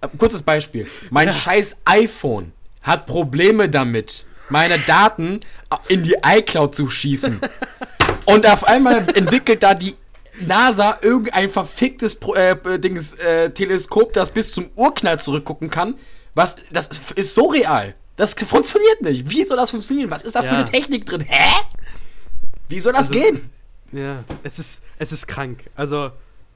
Äh, 0.00 0.08
Kurzes 0.18 0.42
Beispiel. 0.42 0.86
Mein 1.10 1.28
Ja. 1.28 1.32
scheiß 1.32 1.76
iPhone 1.84 2.52
hat 2.82 3.06
Probleme 3.06 3.68
damit, 3.68 4.24
meine 4.48 4.78
Daten 4.80 5.40
in 5.88 6.02
die 6.02 6.16
iCloud 6.24 6.74
zu 6.74 6.88
schießen. 6.90 7.40
Und 8.26 8.46
auf 8.46 8.64
einmal 8.64 9.08
entwickelt 9.16 9.62
da 9.62 9.74
die 9.74 9.94
NASA 10.46 10.98
irgendein 11.02 11.50
verficktes 11.50 12.14
Pro 12.18 12.34
äh, 12.34 12.78
Dings, 12.78 13.14
äh, 13.14 13.50
Teleskop, 13.50 14.12
das 14.12 14.30
bis 14.30 14.52
zum 14.52 14.70
Urknall 14.76 15.18
zurückgucken 15.20 15.70
kann. 15.70 15.94
Was, 16.34 16.56
das 16.70 16.88
ist 17.16 17.34
so 17.34 17.46
real. 17.46 17.94
Das 18.16 18.34
funktioniert 18.34 19.00
nicht. 19.02 19.30
Wie 19.30 19.44
soll 19.44 19.56
das 19.56 19.70
funktionieren? 19.70 20.10
Was 20.10 20.22
ist 20.24 20.34
da 20.36 20.40
für 20.42 20.46
Ja. 20.48 20.60
eine 20.60 20.70
Technik 20.70 21.06
drin? 21.06 21.20
Hä? 21.22 21.52
Wie 22.68 22.80
soll 22.80 22.92
das 22.92 23.08
Also- 23.08 23.12
gehen? 23.14 23.44
Ja, 23.92 24.24
es 24.42 24.58
ist, 24.58 24.82
es 24.98 25.12
ist 25.12 25.26
krank. 25.26 25.64
Also, 25.74 26.10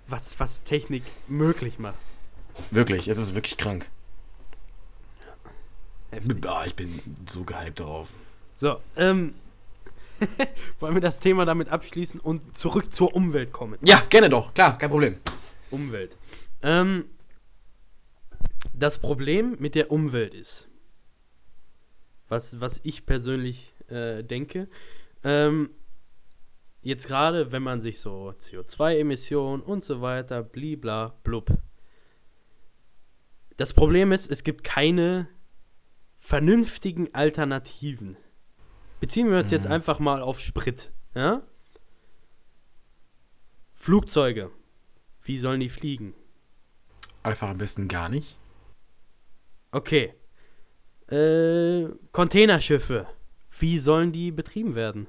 was, 0.07 0.39
was 0.39 0.65
Technik 0.65 1.03
möglich 1.29 1.79
macht. 1.79 1.95
Wirklich, 2.71 3.09
es 3.09 3.17
ist 3.17 3.35
wirklich 3.35 3.57
krank. 3.57 3.89
Heftig. 6.11 6.47
Ah, 6.47 6.65
ich 6.67 6.75
bin 6.75 7.01
so 7.29 7.43
gehypt 7.45 7.81
darauf. 7.81 8.09
So, 8.55 8.77
ähm, 8.97 9.35
wollen 10.81 10.95
wir 10.95 11.01
das 11.01 11.21
Thema 11.21 11.45
damit 11.45 11.69
abschließen 11.69 12.21
und 12.21 12.57
zurück 12.57 12.93
zur 12.93 13.15
Umwelt 13.15 13.53
kommen? 13.53 13.79
Ja, 13.83 14.03
gerne 14.09 14.29
doch, 14.29 14.55
klar, 14.55 14.79
kein 14.79 14.91
Problem. 14.91 15.19
Umwelt. 15.71 16.17
Ähm, 16.63 17.07
das 18.73 18.99
Problem 18.99 19.57
mit 19.59 19.75
der 19.75 19.91
Umwelt 19.91 20.35
ist, 20.35 20.69
was, 22.29 22.61
was 22.61 22.81
ich 22.85 23.07
persönlich 23.07 23.75
äh, 23.89 24.23
denke, 24.23 24.69
ähm, 25.25 25.71
jetzt 26.83 27.07
gerade, 27.07 27.53
wenn 27.53 27.63
man 27.63 27.81
sich 27.81 28.01
so 28.01 28.35
CO2-Emissionen 28.39 29.63
und 29.63 29.85
so 29.85 30.01
weiter, 30.01 30.43
blibla, 30.43 31.19
blub. 31.23 31.51
Das 33.57 33.73
Problem 33.73 34.13
ist, 34.13 34.31
es 34.31 34.45
gibt 34.45 34.65
keine 34.65 35.29
vernünftigen 36.19 37.15
Alternativen. 37.15 38.17
Beziehen 39.03 39.29
wir 39.29 39.39
uns 39.41 39.51
jetzt 39.51 39.67
einfach 39.67 39.99
mal 39.99 40.23
auf 40.23 40.39
Sprit, 40.39 40.93
ja? 41.17 41.43
Flugzeuge. 43.75 44.53
Wie 45.25 45.39
sollen 45.39 45.59
die 45.59 45.71
fliegen? 45.71 46.15
Einfach 47.25 47.49
am 47.49 47.59
besten 47.59 47.89
gar 47.89 48.09
nicht. 48.09 48.37
Okay. 49.73 50.15
Äh, 51.09 51.89
Containerschiffe. 52.13 53.09
Wie 53.59 53.81
sollen 53.81 54.13
die 54.13 54.31
betrieben 54.31 54.77
werden? 54.77 55.09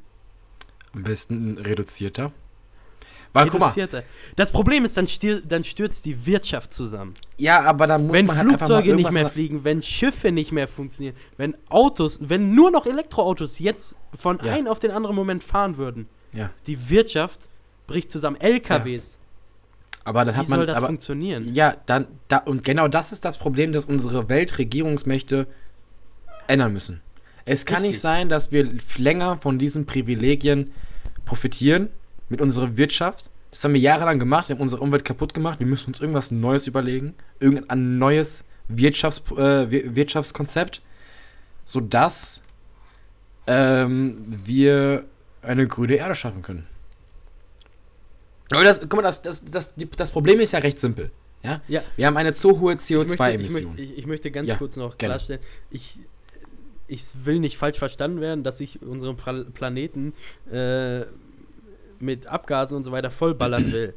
Am 0.93 1.03
besten 1.03 1.59
reduzierter. 1.59 2.33
Weil, 3.33 3.49
guck 3.49 3.59
mal, 3.59 3.65
Reduzierter. 3.67 4.03
Das 4.35 4.51
Problem 4.51 4.85
ist, 4.85 4.95
dann, 4.95 5.07
stir 5.07 5.41
dann 5.41 5.63
stürzt 5.63 6.05
die 6.05 6.25
Wirtschaft 6.25 6.71
zusammen. 6.71 7.15
ja, 7.37 7.61
aber 7.61 7.87
da 7.87 7.97
muss 7.97 8.13
wenn 8.13 8.27
man 8.27 8.37
halt 8.37 8.47
einfach 8.47 8.59
mal 8.59 8.67
Flugzeuge 8.67 8.83
nicht 8.95 9.05
irgendwas 9.05 9.13
mehr 9.13 9.25
fliegen, 9.27 9.63
wenn 9.63 9.81
Schiffe 9.81 10.31
nicht 10.31 10.51
mehr 10.51 10.67
funktionieren, 10.67 11.15
wenn 11.37 11.57
Autos, 11.69 12.19
wenn 12.21 12.53
nur 12.53 12.69
noch 12.69 12.85
Elektroautos 12.85 13.57
jetzt 13.59 13.95
von 14.13 14.39
Ja. 14.43 14.53
einem 14.53 14.67
auf 14.67 14.79
den 14.79 14.91
anderen 14.91 15.15
Moment 15.15 15.43
fahren 15.43 15.77
würden, 15.77 16.07
Ja, 16.31 16.51
die 16.67 16.89
Wirtschaft 16.89 17.41
bricht 17.87 18.11
zusammen. 18.11 18.37
LKWs. 18.39 19.17
aber 20.05 20.25
dann 20.25 20.35
Wie 20.35 20.39
hat 20.39 20.49
man. 20.49 20.59
soll 20.59 20.65
das 20.67 20.77
aber, 20.77 20.87
funktionieren? 20.87 21.53
ja, 21.55 21.75
dann, 21.87 22.07
da, 22.27 22.37
und 22.37 22.63
genau 22.63 22.87
das 22.87 23.11
ist 23.13 23.25
das 23.25 23.37
Problem, 23.39 23.71
das 23.71 23.85
unsere 23.85 24.29
Weltregierungsmächte 24.29 25.47
ändern 26.47 26.73
müssen. 26.73 27.01
Es 27.45 27.65
kann 27.65 27.77
Richtig. 27.77 27.91
nicht 27.93 28.01
sein, 28.01 28.29
dass 28.29 28.51
wir 28.51 28.69
länger 28.97 29.37
von 29.41 29.57
diesen 29.59 29.85
Privilegien 29.85 30.71
profitieren 31.25 31.89
mit 32.29 32.41
unserer 32.41 32.77
Wirtschaft. 32.77 33.29
Das 33.51 33.63
haben 33.63 33.73
wir 33.73 33.81
jahrelang 33.81 34.17
gemacht, 34.17 34.49
wir 34.49 34.55
haben 34.55 34.61
unsere 34.61 34.81
Umwelt 34.81 35.05
kaputt 35.05 35.33
gemacht. 35.33 35.59
Wir 35.59 35.67
müssen 35.67 35.87
uns 35.87 35.99
irgendwas 35.99 36.31
Neues 36.31 36.65
überlegen, 36.67 37.13
irgendein 37.39 37.97
neues 37.99 38.45
Wirtschafts 38.67 39.21
äh, 39.31 39.69
Wir- 39.69 39.95
Wirtschaftskonzept, 39.95 40.81
sodass 41.65 42.41
ähm, 43.45 44.17
wir 44.27 45.05
eine 45.41 45.67
grüne 45.67 45.95
Erde 45.95 46.15
schaffen 46.15 46.41
können. 46.41 46.65
Aber 48.51 48.63
das, 48.63 48.79
guck 48.81 48.93
mal, 48.95 49.01
das, 49.01 49.21
das, 49.21 49.43
das, 49.45 49.73
das 49.97 50.11
Problem 50.11 50.39
ist 50.39 50.51
ja 50.53 50.59
recht 50.59 50.79
simpel. 50.79 51.11
Ja? 51.43 51.61
Ja. 51.67 51.81
Wir 51.95 52.07
haben 52.07 52.17
eine 52.17 52.33
zu 52.33 52.59
hohe 52.59 52.73
Ich 52.73 52.89
möchte, 52.89 52.93
ich, 53.13 53.19
CO2-Emission. 53.19 53.63
möchte, 53.71 53.81
ich, 53.81 53.97
ich 53.97 54.05
möchte 54.07 54.31
ganz 54.31 54.49
Ja, 54.49 54.55
kurz 54.55 54.75
noch 54.77 54.97
gerne. 54.97 55.13
klarstellen, 55.13 55.41
ich, 55.71 55.99
ich 56.87 57.03
will 57.23 57.39
nicht 57.39 57.57
falsch 57.57 57.77
verstanden 57.77 58.21
werden, 58.21 58.43
dass 58.43 58.59
ich 58.59 58.81
unseren 58.81 59.17
Planeten 59.17 60.13
äh, 60.51 61.01
mit 62.03 62.27
Abgasen 62.27 62.77
und 62.77 62.83
so 62.83 62.91
weiter 62.91 63.09
vollballern 63.11 63.71
will. 63.71 63.93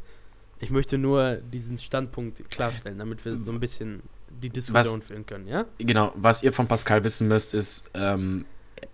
Ich 0.61 0.71
möchte 0.71 0.97
nur 0.97 1.37
diesen 1.37 1.77
Standpunkt 1.77 2.51
klarstellen, 2.51 2.99
damit 2.99 3.25
wir 3.25 3.37
so 3.37 3.51
ein 3.53 3.61
bisschen 3.61 4.03
die 4.31 4.49
Diskussion 4.51 5.03
führen 5.03 5.27
können, 5.27 5.47
ja? 5.49 5.67
Genau, 5.79 6.13
was 6.17 6.43
ihr 6.43 6.53
von 6.53 6.67
Pascal 6.67 7.05
wissen 7.05 7.29
müsst, 7.29 7.53
ist, 7.55 7.85
ähm, 7.95 8.45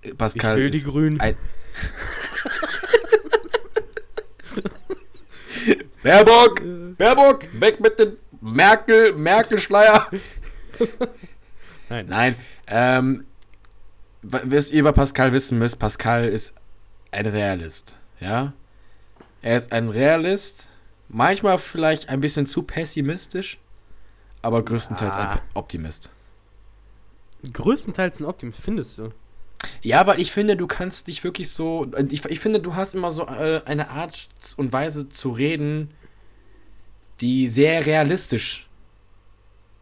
Ich 0.02 0.16
Pascal 0.16 0.56
will 0.56 0.70
die 0.70 0.82
Grünen. 0.82 1.20
Baerbock, 6.02 6.60
Baerbock, 6.98 7.48
weg 7.60 7.80
mit 7.80 7.98
den 7.98 8.16
Merkel, 8.40 9.12
Merkel-Schleier. 9.14 10.08
Nein. 11.88 12.06
Nein, 12.08 12.34
ähm, 12.66 13.24
wa- 14.22 14.40
was 14.44 14.70
ihr 14.72 14.80
über 14.80 14.92
Pascal 14.92 15.32
wissen 15.32 15.58
müsst, 15.58 15.78
Pascal 15.78 16.24
ist 16.28 16.54
ein 17.12 17.26
Realist, 17.26 17.96
ja? 18.18 18.52
Er 19.42 19.56
ist 19.56 19.72
ein 19.72 19.88
Realist, 19.88 20.70
manchmal 21.08 21.58
vielleicht 21.58 22.08
ein 22.08 22.20
bisschen 22.20 22.46
zu 22.46 22.62
pessimistisch, 22.62 23.58
aber 24.40 24.64
größtenteils 24.64 25.14
Ah. 25.14 25.32
ein 25.34 25.40
Optimist. 25.54 26.10
Größtenteils 27.52 28.20
ein 28.20 28.24
Optimist, 28.26 28.60
findest 28.60 28.98
du? 28.98 29.10
Ja, 29.82 30.00
aber 30.00 30.18
ich 30.18 30.32
finde, 30.32 30.56
du 30.56 30.66
kannst 30.66 31.08
dich 31.08 31.22
wirklich 31.24 31.50
so. 31.50 31.86
Ich, 32.08 32.24
ich 32.24 32.40
finde, 32.40 32.60
du 32.60 32.74
hast 32.74 32.94
immer 32.94 33.10
so 33.10 33.26
äh, 33.26 33.62
eine 33.64 33.90
Art 33.90 34.28
und 34.56 34.72
Weise 34.72 35.08
zu 35.08 35.30
reden, 35.30 35.90
die 37.20 37.48
sehr 37.48 37.86
realistisch. 37.86 38.68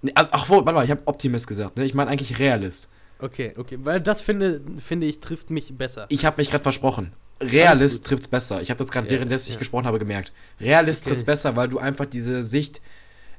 Nee, 0.02 0.12
Also, 0.14 0.30
ach, 0.32 0.48
wo, 0.48 0.56
warte 0.56 0.72
mal, 0.72 0.84
ich 0.84 0.90
habe 0.90 1.02
Optimist 1.06 1.46
gesagt, 1.46 1.76
ne? 1.76 1.84
Ich 1.84 1.94
meine 1.94 2.10
eigentlich 2.10 2.38
Realist. 2.38 2.88
Okay, 3.18 3.52
okay, 3.56 3.78
weil 3.82 4.00
das 4.00 4.22
finde, 4.22 4.62
finde 4.78 5.06
ich 5.06 5.20
trifft 5.20 5.50
mich 5.50 5.76
besser. 5.76 6.06
Ich 6.08 6.24
habe 6.24 6.40
mich 6.40 6.50
gerade 6.50 6.62
versprochen. 6.62 7.12
Realist 7.40 7.98
gut. 7.98 8.06
trifft's 8.06 8.28
besser. 8.28 8.60
Ich 8.60 8.70
habe 8.70 8.78
das 8.82 8.90
gerade 8.90 9.06
Ja, 9.06 9.12
währenddessen 9.12 9.48
ich 9.48 9.54
ja. 9.54 9.58
gesprochen 9.58 9.86
habe 9.86 9.98
gemerkt. 9.98 10.32
Realist 10.60 11.02
Okay. 11.02 11.10
trifft's 11.10 11.24
besser, 11.24 11.56
weil 11.56 11.68
du 11.68 11.78
einfach 11.78 12.06
diese 12.06 12.42
Sicht, 12.42 12.80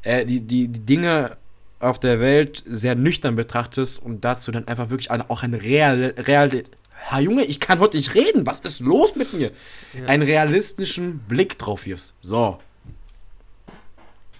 äh, 0.03 0.25
die, 0.25 0.41
die, 0.41 0.67
die 0.67 0.79
Dinge 0.79 1.37
auf 1.79 1.99
der 1.99 2.19
Welt 2.19 2.63
sehr 2.67 2.95
nüchtern 2.95 3.35
betrachtest 3.35 4.01
und 4.01 4.23
dazu 4.23 4.51
dann 4.51 4.67
einfach 4.67 4.89
wirklich 4.89 5.11
eine, 5.11 5.29
auch 5.29 5.43
ein 5.43 5.53
real, 5.53 6.13
real, 6.17 6.63
Ha, 7.09 7.19
Junge, 7.19 7.43
ich 7.45 7.59
kann 7.59 7.79
heute 7.79 7.97
nicht 7.97 8.13
reden. 8.13 8.45
Was 8.45 8.59
ist 8.59 8.79
los 8.79 9.15
mit 9.15 9.33
mir? 9.33 9.51
Ja. 9.99 10.05
Einen 10.05 10.21
realistischen 10.21 11.19
Blick 11.19 11.57
drauf 11.57 11.85
wirfst. 11.87 12.13
So. 12.21 12.59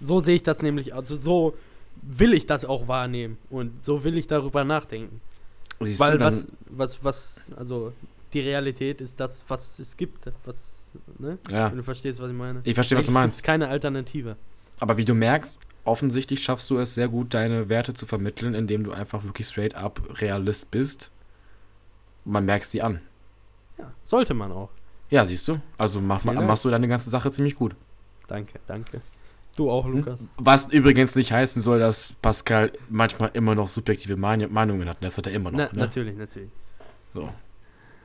So 0.00 0.20
sehe 0.20 0.36
ich 0.36 0.42
das 0.42 0.62
nämlich, 0.62 0.94
also 0.94 1.16
so 1.16 1.54
will 2.02 2.32
ich 2.34 2.46
das 2.46 2.64
auch 2.64 2.88
wahrnehmen 2.88 3.36
und 3.50 3.84
so 3.84 4.04
will 4.04 4.16
ich 4.16 4.26
darüber 4.26 4.64
nachdenken. 4.64 5.20
Siehst 5.80 5.98
Weil 6.00 6.20
was, 6.20 6.48
was, 6.68 7.02
was, 7.04 7.50
also 7.56 7.92
die 8.34 8.40
Realität 8.40 9.00
ist 9.00 9.18
das, 9.20 9.44
was 9.48 9.78
es 9.78 9.96
gibt, 9.96 10.24
was, 10.44 10.92
ne? 11.18 11.38
Ja. 11.50 11.70
Wenn 11.70 11.78
du 11.78 11.82
verstehst, 11.82 12.20
was 12.20 12.30
ich 12.30 12.36
meine. 12.36 12.60
Ich 12.64 12.74
verstehe, 12.74 12.98
was 12.98 13.06
du 13.06 13.12
meinst. 13.12 13.38
gibt's 13.38 13.46
keine 13.46 13.68
Alternative. 13.68 14.36
Aber 14.80 14.96
wie 14.96 15.04
du 15.04 15.14
merkst, 15.14 15.60
offensichtlich 15.84 16.42
schaffst 16.42 16.68
du 16.70 16.78
es 16.78 16.94
sehr 16.94 17.08
gut, 17.08 17.34
deine 17.34 17.68
Werte 17.68 17.94
zu 17.94 18.06
vermitteln, 18.06 18.54
indem 18.54 18.84
du 18.84 18.92
einfach 18.92 19.22
wirklich 19.24 19.46
straight 19.48 19.74
up 19.74 20.00
Realist 20.20 20.70
bist. 20.70 21.10
Man 22.24 22.44
merkt 22.44 22.66
sie 22.66 22.82
an. 22.82 23.00
Ja, 23.78 23.92
sollte 24.04 24.34
man 24.34 24.52
auch. 24.52 24.70
Ja, 25.10 25.26
siehst 25.26 25.46
du? 25.48 25.60
Also 25.76 26.00
mach, 26.00 26.24
machst 26.24 26.64
du 26.64 26.70
deine 26.70 26.88
ganze 26.88 27.10
Sache 27.10 27.30
ziemlich 27.32 27.54
gut. 27.54 27.74
Danke, 28.28 28.58
danke. 28.66 29.00
Du 29.56 29.70
auch, 29.70 29.84
Hm? 29.84 29.98
Lukas. 29.98 30.26
Was 30.38 30.72
übrigens 30.72 31.14
nicht 31.14 31.30
heißen 31.32 31.60
soll, 31.60 31.78
dass 31.78 32.14
Pascal 32.22 32.72
manchmal 32.88 33.30
immer 33.34 33.54
noch 33.54 33.68
subjektive 33.68 34.16
Mein- 34.16 34.50
Meinungen 34.50 34.88
hat. 34.88 34.96
Das 35.02 35.18
hat 35.18 35.26
er 35.26 35.34
immer 35.34 35.50
noch. 35.50 35.58
Na, 35.58 35.64
ne? 35.64 35.70
Natürlich, 35.80 36.16
natürlich. 36.16 36.48
So. 37.12 37.28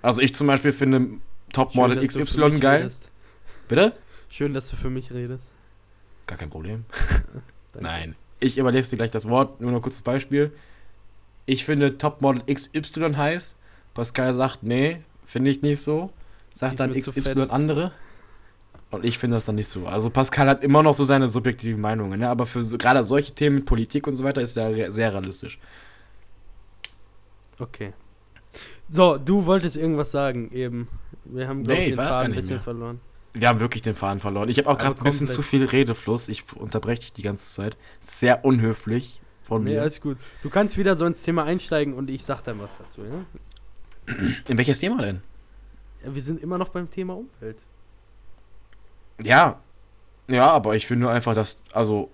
Also 0.01 0.21
ich 0.21 0.35
zum 0.35 0.47
Beispiel 0.47 0.71
finde 0.71 0.97
Schön, 0.99 1.21
Topmodel 1.53 1.99
für 1.99 2.23
XY 2.25 2.59
geil. 2.59 2.81
redest. 2.81 3.11
Bitte? 3.67 3.93
Schön, 4.29 4.53
dass 4.53 4.69
du 4.69 4.75
für 4.75 4.89
mich 4.89 5.11
redest. 5.11 5.51
Gar 6.27 6.37
kein 6.37 6.49
Problem. 6.49 6.85
Nein. 7.79 8.15
ich 8.39 8.57
überlese 8.57 8.91
dir 8.91 8.97
gleich 8.97 9.11
das 9.11 9.29
Wort, 9.29 9.61
nur 9.61 9.71
noch 9.71 9.81
kurzes 9.81 10.01
Beispiel. 10.01 10.51
Ich 11.45 11.65
finde 11.65 11.97
Topmodel 11.97 12.43
XY 12.53 13.15
heiß. 13.15 13.55
Pascal 13.93 14.33
sagt, 14.35 14.63
nee, 14.63 15.01
finde 15.25 15.49
ich 15.51 15.61
nicht 15.61 15.81
so. 15.81 16.11
Sagt 16.53 16.79
dann 16.79 16.93
XY 16.93 17.47
andere. 17.49 17.91
Und 18.89 19.05
ich 19.05 19.17
finde 19.17 19.35
das 19.35 19.45
dann 19.45 19.55
nicht 19.55 19.67
so. 19.67 19.85
Also 19.85 20.09
Pascal 20.09 20.47
hat 20.47 20.63
immer 20.63 20.81
noch 20.81 20.93
so 20.93 21.03
seine 21.03 21.27
subjektiven 21.27 21.81
Meinungen, 21.81 22.19
ne? 22.19 22.29
aber 22.29 22.45
für 22.45 22.63
so, 22.63 22.77
gerade 22.77 23.03
solche 23.03 23.33
Themen 23.33 23.57
mit 23.57 23.65
Politik 23.65 24.07
und 24.07 24.15
so 24.15 24.23
weiter 24.23 24.41
ist 24.41 24.55
er 24.55 24.91
sehr 24.91 25.13
realistisch. 25.13 25.59
Okay. 27.59 27.93
So, 28.89 29.17
du 29.17 29.45
wolltest 29.45 29.77
irgendwas 29.77 30.11
sagen 30.11 30.51
eben. 30.51 30.87
Wir 31.25 31.47
haben, 31.47 31.63
glaube 31.63 31.79
nee, 31.79 31.85
ich, 31.87 31.95
den 31.95 31.97
Faden 31.97 32.31
ein 32.31 32.35
bisschen 32.35 32.55
mehr. 32.55 32.61
verloren. 32.61 33.01
Wir 33.33 33.49
haben 33.49 33.59
wirklich 33.59 33.83
den 33.83 33.95
Faden 33.95 34.19
verloren. 34.19 34.49
Ich 34.49 34.57
habe 34.57 34.69
auch 34.69 34.77
gerade 34.77 34.99
ein 34.99 35.03
bisschen 35.03 35.27
zu 35.27 35.41
viel 35.41 35.65
Redefluss. 35.65 36.29
Ich 36.29 36.43
unterbreche 36.55 37.01
dich 37.01 37.13
die 37.13 37.21
ganze 37.21 37.53
Zeit. 37.53 37.77
Sehr 37.99 38.45
unhöflich 38.45 39.21
von 39.43 39.63
nee, 39.63 39.71
mir. 39.71 39.75
Nee, 39.75 39.81
alles 39.81 40.01
gut. 40.01 40.17
Du 40.41 40.49
kannst 40.49 40.77
wieder 40.77 40.95
so 40.95 41.05
ins 41.05 41.21
Thema 41.21 41.43
einsteigen 41.43 41.93
und 41.93 42.09
ich 42.09 42.23
sag 42.23 42.41
dann 42.43 42.59
was 42.59 42.77
dazu, 42.77 43.01
ja? 43.01 44.15
In 44.47 44.57
welches 44.57 44.79
Thema 44.79 45.01
denn? 45.01 45.21
Ja, 46.03 46.15
wir 46.15 46.21
sind 46.21 46.41
immer 46.41 46.57
noch 46.57 46.69
beim 46.69 46.89
Thema 46.89 47.15
Umwelt. 47.15 47.57
Ja. 49.21 49.59
Ja, 50.29 50.49
aber 50.49 50.75
ich 50.75 50.87
finde 50.87 51.09
einfach, 51.09 51.35
dass, 51.35 51.61
also. 51.73 52.09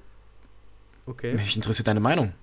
Okay. 1.06 1.34
Mich 1.34 1.56
interessiert 1.56 1.88
deine 1.88 2.00
Meinung. 2.00 2.34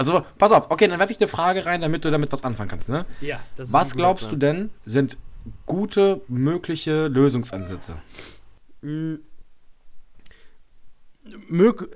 Also, 0.00 0.24
pass 0.38 0.50
auf, 0.50 0.70
okay, 0.70 0.88
dann 0.88 0.98
werfe 0.98 1.12
ich 1.12 1.20
eine 1.20 1.28
Frage 1.28 1.66
rein, 1.66 1.82
damit 1.82 2.06
du 2.06 2.10
damit 2.10 2.32
was 2.32 2.42
anfangen 2.42 2.70
kannst, 2.70 2.88
ne? 2.88 3.04
Ja, 3.20 3.38
das 3.56 3.68
ist 3.68 3.74
Was 3.74 3.94
glaubst 3.94 4.28
Plan. 4.28 4.40
du 4.40 4.46
denn, 4.46 4.70
sind 4.86 5.18
gute 5.66 6.22
mögliche 6.26 7.08
Lösungsansätze? 7.08 7.96
Mhm. 8.80 9.20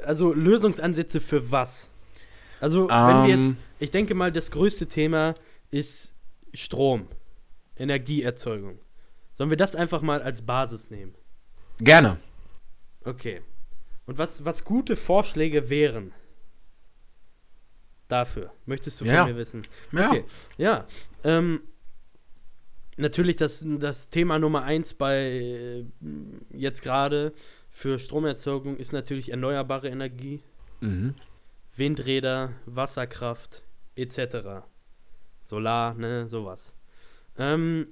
Also 0.04 0.34
Lösungsansätze 0.34 1.18
für 1.18 1.50
was? 1.50 1.88
Also, 2.60 2.82
um, 2.82 2.88
wenn 2.90 3.22
wir 3.22 3.36
jetzt, 3.36 3.52
ähm. 3.52 3.56
ich 3.78 3.90
denke 3.90 4.14
mal, 4.14 4.30
das 4.30 4.50
größte 4.50 4.86
Thema 4.86 5.32
ist 5.70 6.12
Strom, 6.52 7.08
Energieerzeugung. 7.74 8.80
Sollen 9.32 9.48
wir 9.48 9.56
das 9.56 9.74
einfach 9.74 10.02
mal 10.02 10.20
als 10.20 10.42
Basis 10.42 10.90
nehmen? 10.90 11.14
Gerne. 11.78 12.18
Okay. 13.02 13.40
Und 14.04 14.18
was, 14.18 14.44
was 14.44 14.64
gute 14.64 14.94
Vorschläge 14.94 15.70
wären 15.70 16.12
dafür? 18.08 18.52
Möchtest 18.66 19.00
du 19.00 19.04
von 19.04 19.14
ja. 19.14 19.26
mir 19.26 19.36
wissen? 19.36 19.66
Okay. 19.92 20.24
Ja. 20.56 20.86
Ähm, 21.24 21.60
natürlich 22.96 23.36
das, 23.36 23.64
das 23.66 24.10
Thema 24.10 24.38
Nummer 24.38 24.62
eins 24.62 24.94
bei 24.94 25.16
äh, 25.16 25.84
jetzt 26.50 26.82
gerade 26.82 27.32
für 27.70 27.98
Stromerzeugung 27.98 28.76
ist 28.76 28.92
natürlich 28.92 29.30
erneuerbare 29.30 29.88
Energie. 29.88 30.42
Mhm. 30.80 31.14
Windräder, 31.76 32.52
Wasserkraft 32.66 33.64
etc. 33.96 34.64
Solar, 35.42 35.94
ne, 35.94 36.28
sowas. 36.28 36.72
Ähm, 37.36 37.88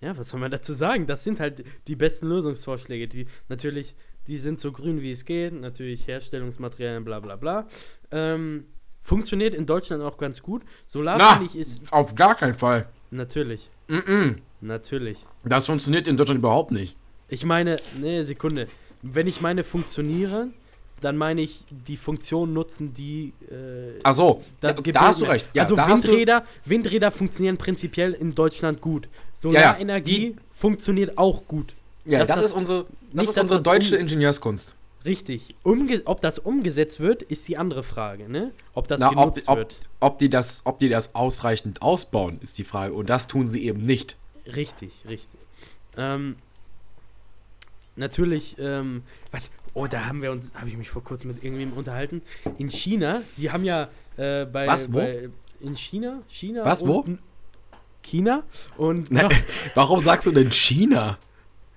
ja, 0.00 0.16
was 0.18 0.28
soll 0.28 0.40
man 0.40 0.50
dazu 0.50 0.72
sagen? 0.72 1.06
Das 1.06 1.24
sind 1.24 1.40
halt 1.40 1.64
die 1.86 1.96
besten 1.96 2.26
Lösungsvorschläge. 2.26 3.08
Die 3.08 3.26
natürlich, 3.48 3.94
die 4.26 4.38
sind 4.38 4.58
so 4.58 4.72
grün 4.72 5.00
wie 5.02 5.12
es 5.12 5.24
geht, 5.24 5.52
natürlich 5.52 6.06
Herstellungsmaterialien, 6.06 7.04
bla 7.04 7.20
bla 7.20 7.36
bla. 7.36 7.66
Ähm, 8.10 8.66
funktioniert 9.02 9.54
in 9.54 9.66
Deutschland 9.66 10.02
auch 10.02 10.16
ganz 10.16 10.42
gut. 10.42 10.62
Solar 10.86 11.34
finde 11.34 11.50
ich 11.52 11.58
ist. 11.58 11.82
Auf 11.90 12.14
gar 12.14 12.34
keinen 12.34 12.54
Fall. 12.54 12.88
Natürlich. 13.10 13.70
Mm, 13.88 13.94
-mm. 13.94 14.36
Natürlich. 14.60 15.24
Das 15.44 15.66
funktioniert 15.66 16.08
in 16.08 16.16
Deutschland 16.16 16.38
überhaupt 16.38 16.72
nicht. 16.72 16.96
Ich 17.28 17.44
meine, 17.44 17.80
ne, 18.00 18.24
Sekunde. 18.24 18.66
Wenn 19.02 19.26
ich 19.26 19.42
meine 19.42 19.62
funktionieren, 19.64 20.54
dann 21.00 21.18
meine 21.18 21.42
ich 21.42 21.64
die 21.68 21.98
Funktion 21.98 22.54
nutzen, 22.54 22.94
die. 22.94 23.34
Äh, 23.50 24.00
Ach 24.02 24.14
so, 24.14 24.42
da, 24.60 24.72
da 24.72 25.00
hast 25.00 25.20
du 25.20 25.26
recht. 25.26 25.48
Ja, 25.52 25.62
also 25.62 25.76
Windräder, 25.76 26.44
Windräder 26.64 27.10
funktionieren 27.10 27.58
prinzipiell 27.58 28.12
in 28.14 28.34
Deutschland 28.34 28.80
gut. 28.80 29.08
Solarenergie 29.32 30.30
ja, 30.30 30.42
funktioniert 30.52 31.18
auch 31.18 31.46
gut. 31.46 31.74
Ja, 32.04 32.20
das, 32.20 32.28
das 32.28 32.42
ist 32.42 32.52
unsere, 32.52 32.86
das 33.12 33.28
ist 33.28 33.38
unsere 33.38 33.62
deutsche 33.62 33.96
um, 33.96 34.00
Ingenieurskunst. 34.02 34.74
Richtig. 35.04 35.54
Umge 35.62 36.02
ob 36.06 36.20
das 36.20 36.38
umgesetzt 36.38 37.00
wird, 37.00 37.22
ist 37.22 37.46
die 37.46 37.56
andere 37.56 37.82
Frage, 37.82 38.28
ne? 38.28 38.52
Ob 38.72 38.88
das 38.88 39.00
Na, 39.00 39.10
genutzt 39.10 39.48
ob, 39.48 39.58
wird. 39.58 39.76
Ob, 40.00 40.12
ob, 40.12 40.18
die 40.18 40.28
das, 40.28 40.62
ob 40.64 40.78
die 40.78 40.88
das 40.88 41.14
ausreichend 41.14 41.82
ausbauen, 41.82 42.38
ist 42.42 42.58
die 42.58 42.64
Frage. 42.64 42.94
Und 42.94 43.10
das 43.10 43.26
tun 43.26 43.48
sie 43.48 43.66
eben 43.66 43.80
nicht. 43.82 44.16
Richtig, 44.46 44.92
richtig. 45.08 45.40
Ähm, 45.96 46.36
natürlich, 47.96 48.56
ähm, 48.58 49.02
was, 49.30 49.50
Oh, 49.74 49.88
da 49.88 50.06
haben 50.06 50.22
wir 50.22 50.30
uns, 50.30 50.52
habe 50.54 50.68
ich 50.68 50.76
mich 50.76 50.88
vor 50.88 51.02
kurzem 51.02 51.32
mit 51.32 51.38
irgendjemandem 51.38 51.76
unterhalten. 51.76 52.22
In 52.58 52.70
China, 52.70 53.22
die 53.36 53.50
haben 53.50 53.64
ja 53.64 53.88
äh, 54.16 54.44
bei, 54.46 54.68
Was, 54.68 54.92
wo? 54.92 54.98
Bei, 54.98 55.28
in 55.60 55.76
China, 55.76 56.22
China 56.28 56.64
Was, 56.64 56.86
wo? 56.86 57.04
China 58.02 58.44
und 58.76 59.10
Na, 59.10 59.28
Warum 59.74 60.00
sagst 60.00 60.26
du 60.26 60.30
denn 60.30 60.52
China? 60.52 61.18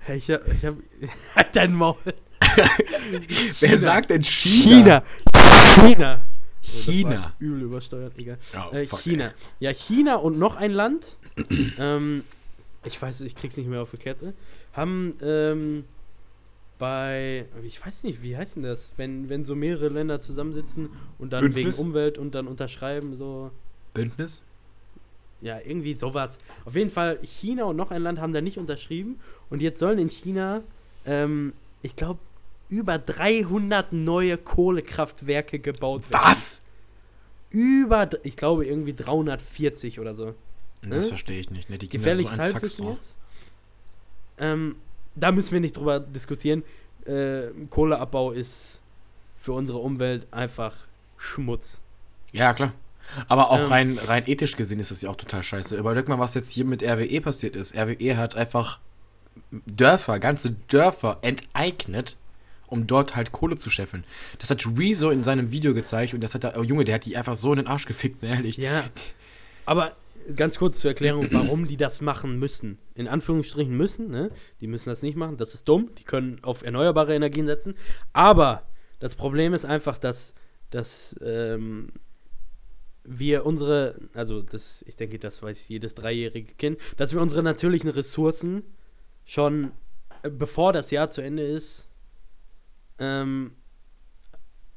Ich, 0.08 0.32
hab, 0.32 0.48
ich 0.48 0.66
hab 0.66 0.76
halt 1.36 1.56
dein 1.56 1.74
Maul. 1.74 1.96
Wer 3.60 3.78
sagt 3.78 4.10
denn 4.10 4.24
China? 4.24 5.04
China. 5.34 5.84
China. 5.84 6.22
China. 6.62 7.34
Oh, 7.34 7.44
übel 7.44 7.62
übersteuert, 7.64 8.18
egal. 8.18 8.38
Oh, 8.56 8.76
äh, 8.76 8.86
China. 8.86 9.26
Ey. 9.28 9.32
Ja, 9.60 9.74
China 9.74 10.16
und 10.16 10.38
noch 10.38 10.56
ein 10.58 10.72
Land. 10.72 11.06
ähm, 11.80 12.24
ich 12.84 13.02
weiß, 13.02 13.22
ich 13.22 13.36
krieg's 13.36 13.58
nicht 13.58 13.70
mehr 13.70 13.82
auf 13.82 13.92
die 13.92 13.98
Kette. 13.98 14.34
Haben 14.74 15.16
ähm, 15.22 15.86
bei, 16.78 17.46
ich 17.64 17.84
weiß 17.84 18.04
nicht, 18.04 18.22
wie 18.22 18.38
heißt 18.38 18.58
denn 18.58 18.64
das, 18.64 18.94
wenn, 18.98 19.30
wenn 19.30 19.44
so 19.44 19.56
mehrere 19.56 19.90
Länder 19.90 20.20
zusammensitzen 20.20 20.90
und 21.18 21.34
dann 21.34 21.42
Bündnis? 21.42 21.78
wegen 21.78 21.88
Umwelt 21.88 22.18
und 22.18 22.36
dann 22.36 22.48
unterschreiben, 22.48 23.16
so. 23.18 23.52
Bündnis? 23.94 24.44
Ja, 25.42 25.60
irgendwie 25.64 25.94
sowas. 25.94 26.40
Auf 26.66 26.76
jeden 26.76 26.90
Fall, 26.90 27.20
China 27.22 27.66
und 27.66 27.76
noch 27.76 27.92
ein 27.92 28.02
Land 28.02 28.20
haben 28.20 28.34
da 28.34 28.42
nicht 28.42 28.58
unterschrieben 28.58 29.20
und 29.50 29.62
jetzt 29.62 29.80
sollen 29.80 30.00
in 30.00 30.10
China, 30.10 30.62
ähm, 31.06 31.54
ich 31.82 31.96
glaube, 31.96 32.20
über 32.70 32.98
300 32.98 33.94
neue 33.94 34.38
Kohlekraftwerke 34.38 35.60
gebaut 35.60 36.10
werden. 36.12 36.22
Was? 36.24 36.62
Über, 37.50 38.10
ich 38.24 38.36
glaube, 38.36 38.66
irgendwie 38.66 38.94
340 38.94 40.00
oder 40.00 40.16
so. 40.16 40.34
Das 40.82 41.06
ne? 41.06 41.10
verstehe 41.10 41.40
ich 41.40 41.50
nicht. 41.50 41.70
Ne? 41.70 41.78
Die 41.78 41.88
Gefährliches 41.88 42.36
so 42.36 42.42
Halbwissen 42.42 42.90
jetzt. 42.90 43.16
Ähm, 44.38 44.76
da 45.16 45.32
müssen 45.32 45.54
wir 45.54 45.60
nicht 45.60 45.78
drüber 45.78 46.00
diskutieren. 46.00 46.64
Äh, 47.06 47.48
Kohleabbau 47.70 48.32
ist 48.32 48.82
für 49.38 49.54
unsere 49.54 49.78
Umwelt 49.78 50.28
einfach 50.32 50.76
Schmutz. 51.18 51.80
Ja, 52.32 52.54
klar. 52.54 52.74
Aber 53.28 53.52
auch 53.52 53.60
ähm, 53.60 53.68
rein, 53.68 54.00
rein 54.06 54.24
ethisch 54.28 54.56
gesehen 54.56 54.80
ist 54.80 54.92
das 54.92 55.02
ja 55.02 55.10
auch 55.10 55.16
total 55.16 55.44
scheiße. 55.44 55.76
Überleg 55.78 56.08
mal, 56.08 56.20
was 56.20 56.34
jetzt 56.34 56.52
hier 56.52 56.66
mit 56.66 56.84
RWE 56.84 57.22
passiert 57.22 57.56
ist. 57.56 57.76
RWE 57.76 58.18
hat 58.18 58.36
einfach 58.36 58.80
Dörfer, 59.52 60.20
ganze 60.20 60.52
Dörfer 60.68 61.20
enteignet, 61.22 62.18
um 62.68 62.88
dort 62.88 63.16
halt 63.16 63.32
Kohle 63.32 63.58
zu 63.58 63.70
scheffeln. 63.70 64.04
Das 64.40 64.50
hat 64.50 64.66
Rezo 64.78 65.10
in 65.10 65.24
seinem 65.24 65.52
Video 65.52 65.74
gezeigt 65.74 66.14
und 66.14 66.22
das 66.22 66.34
hat 66.34 66.44
der, 66.44 66.60
oh 66.60 66.64
Junge, 66.64 66.84
der 66.84 66.96
hat 66.96 67.06
die 67.06 67.16
einfach 67.18 67.36
so 67.36 67.52
in 67.52 67.58
den 67.58 67.68
Arsch 67.68 67.86
gefickt, 67.86 68.22
ne, 68.22 68.30
ehrlich. 68.30 68.58
Ja. 68.58 68.86
Aber 69.66 69.94
ganz 70.36 70.58
kurz 70.58 70.80
zur 70.80 70.92
Erklärung, 70.92 71.28
warum 71.32 71.68
die 71.68 71.78
das 71.78 72.02
machen 72.02 72.40
müssen. 72.40 72.78
In 72.96 73.08
Anführungsstrichen 73.08 73.76
müssen, 73.76 74.10
ne? 74.10 74.32
Die 74.62 74.68
müssen 74.68 74.90
das 74.90 75.02
nicht 75.02 75.16
machen. 75.16 75.38
Das 75.38 75.54
ist 75.54 75.68
dumm. 75.68 75.92
Die 75.98 76.04
können 76.04 76.40
auf 76.44 76.64
erneuerbare 76.64 77.16
Energien 77.16 77.46
setzen. 77.46 77.76
Aber 78.14 78.64
das 79.00 79.16
Problem 79.16 79.54
ist 79.54 79.66
einfach, 79.66 79.98
dass, 79.98 80.34
dass 80.70 81.16
ähm, 81.22 81.92
wir 83.08 83.46
unsere, 83.46 83.96
also 84.14 84.42
das, 84.42 84.84
ich 84.86 84.96
denke, 84.98 85.18
das 85.18 85.42
weiß 85.42 85.70
jedes 85.70 85.96
dreijährige 85.96 86.54
Kind, 86.54 86.78
dass 86.98 87.14
wir 87.14 87.22
unsere 87.22 87.42
natürlichen 87.42 87.90
Ressourcen 87.90 88.64
schon, 89.26 89.72
äh, 90.24 90.30
bevor 90.30 90.74
das 90.74 90.92
Jahr 90.92 91.10
zu 91.10 91.22
Ende 91.22 91.44
ist, 91.44 91.88
ähm, 93.00 93.54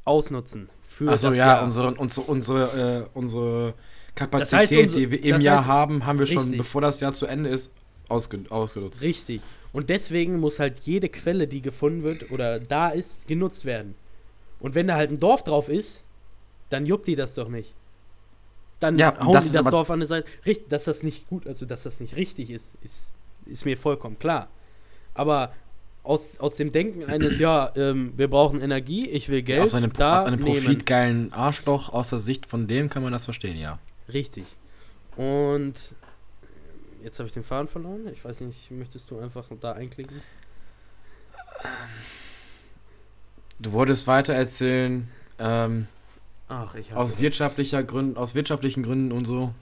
ausnutzen. 0.05 0.69
Für 0.83 1.11
Achso, 1.11 1.31
ja, 1.31 1.35
Jahr. 1.35 1.65
unsere, 1.65 1.93
unsere, 1.95 2.27
unsere, 2.27 3.09
äh, 3.15 3.19
unsere 3.19 3.75
Kapazität, 4.15 4.53
das 4.53 4.53
heißt, 4.53 4.77
unsere, 4.77 5.01
die 5.01 5.11
wir 5.11 5.25
im 5.25 5.41
Jahr 5.41 5.59
heißt, 5.59 5.69
haben, 5.69 6.07
haben 6.07 6.19
wir 6.19 6.27
schon, 6.27 6.43
richtig. 6.43 6.59
bevor 6.59 6.81
das 6.81 7.01
Jahr 7.01 7.13
zu 7.13 7.27
Ende 7.27 7.51
ist, 7.51 7.73
ausge, 8.09 8.45
ausgenutzt. 8.49 9.03
Richtig. 9.03 9.41
Und 9.73 9.91
deswegen 9.91 10.39
muss 10.39 10.59
halt 10.61 10.79
jede 10.85 11.09
Quelle, 11.09 11.47
die 11.49 11.63
gefunden 11.63 12.03
wird 12.03 12.31
oder 12.31 12.61
da 12.61 12.89
ist, 12.91 13.27
genutzt 13.27 13.65
werden. 13.65 13.95
Und 14.61 14.75
wenn 14.75 14.87
da 14.87 14.97
halt 14.97 15.11
ein 15.11 15.21
Dorf 15.21 15.43
drauf 15.43 15.69
ist, 15.69 16.03
dann 16.69 16.87
juckt 16.87 17.07
die 17.07 17.17
das 17.17 17.35
doch 17.35 17.49
nicht. 17.49 17.75
Dann 18.81 18.97
ja, 18.97 19.19
hauen 19.21 19.33
das 19.33 19.51
die 19.51 19.57
das 19.57 19.67
Dorf 19.67 19.91
an 19.91 20.01
der 20.01 20.09
Seite. 20.09 20.27
Richtig, 20.47 20.69
dass 20.71 20.85
das 20.85 21.03
nicht 21.03 21.29
gut, 21.29 21.47
also 21.47 21.67
dass 21.67 21.83
das 21.83 22.01
nicht 22.01 22.17
richtig 22.17 22.51
ist, 22.51 22.75
ist, 22.83 23.13
ist 23.45 23.65
mir 23.67 23.77
vollkommen 23.77 24.19
klar. 24.19 24.49
Aber 25.15 25.53
aus, 26.03 26.41
aus 26.41 26.57
dem 26.57 26.73
Denken 26.73 27.05
eines, 27.05 27.39
ja, 27.39 27.73
ähm, 27.77 28.15
wir 28.17 28.29
brauchen 28.29 28.61
Energie, 28.61 29.09
ich 29.09 29.29
will 29.29 29.43
Geld. 29.43 29.61
Aus 29.61 29.75
einem, 29.75 29.93
da 29.93 30.19
aus 30.19 30.25
einem 30.25 30.41
profitgeilen 30.41 31.33
Arschloch, 31.33 31.91
aus 31.91 32.11
der 32.11 32.21
Sicht 32.21 32.47
von 32.47 32.67
dem 32.67 32.89
kann 32.89 33.03
man 33.03 33.13
das 33.13 33.27
verstehen, 33.27 33.59
ja. 33.59 33.79
Richtig. 34.13 34.45
Und 35.17 35.75
jetzt 37.05 37.19
habe 37.19 37.27
ich 37.27 37.35
den 37.35 37.45
Faden 37.45 37.69
verloren. 37.69 38.09
Ich 38.13 38.25
weiß 38.25 38.41
nicht, 38.41 38.71
möchtest 38.71 39.11
du 39.11 39.19
einfach 39.19 39.47
da 39.61 39.73
einklicken? 39.73 40.23
Du 43.59 43.73
wolltest 43.73 44.07
weiter 44.07 44.33
erzählen, 44.33 45.09
ähm, 45.39 45.87
Ach, 46.51 46.75
ich 46.75 46.93
aus 46.93 47.21
wirtschaftlicher 47.21 47.85
Gründen, 47.85 48.17
aus 48.17 48.35
wirtschaftlichen 48.35 48.83
Gründen 48.83 49.13
und 49.13 49.25
so. 49.25 49.55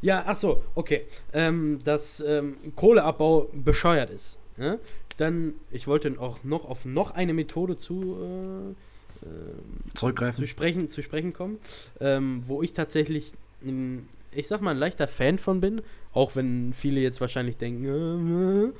Ja, 0.00 0.22
ach 0.26 0.36
so, 0.36 0.62
okay. 0.76 1.02
Ähm, 1.32 1.80
dass 1.82 2.20
ähm, 2.20 2.56
Kohleabbau 2.76 3.50
bescheuert 3.52 4.10
ist. 4.10 4.38
Ja? 4.56 4.78
Dann, 5.16 5.54
ich 5.72 5.88
wollte 5.88 6.14
auch 6.20 6.44
noch 6.44 6.64
auf 6.64 6.84
noch 6.84 7.10
eine 7.10 7.34
Methode 7.34 7.76
zu, 7.76 8.16
äh, 8.22 9.26
äh, 9.26 9.94
Zurückgreifen. 9.94 10.44
zu, 10.44 10.46
sprechen, 10.46 10.88
zu 10.88 11.02
sprechen 11.02 11.32
kommen, 11.32 11.58
ähm, 12.00 12.44
wo 12.46 12.62
ich 12.62 12.74
tatsächlich, 12.74 13.32
ein, 13.64 14.08
ich 14.32 14.46
sag 14.46 14.60
mal, 14.60 14.70
ein 14.70 14.76
leichter 14.76 15.08
Fan 15.08 15.38
von 15.38 15.60
bin, 15.60 15.82
auch 16.12 16.36
wenn 16.36 16.74
viele 16.74 17.00
jetzt 17.00 17.20
wahrscheinlich 17.20 17.56
denken, 17.56 17.84
äh, 17.84 18.66
äh. 18.66 18.72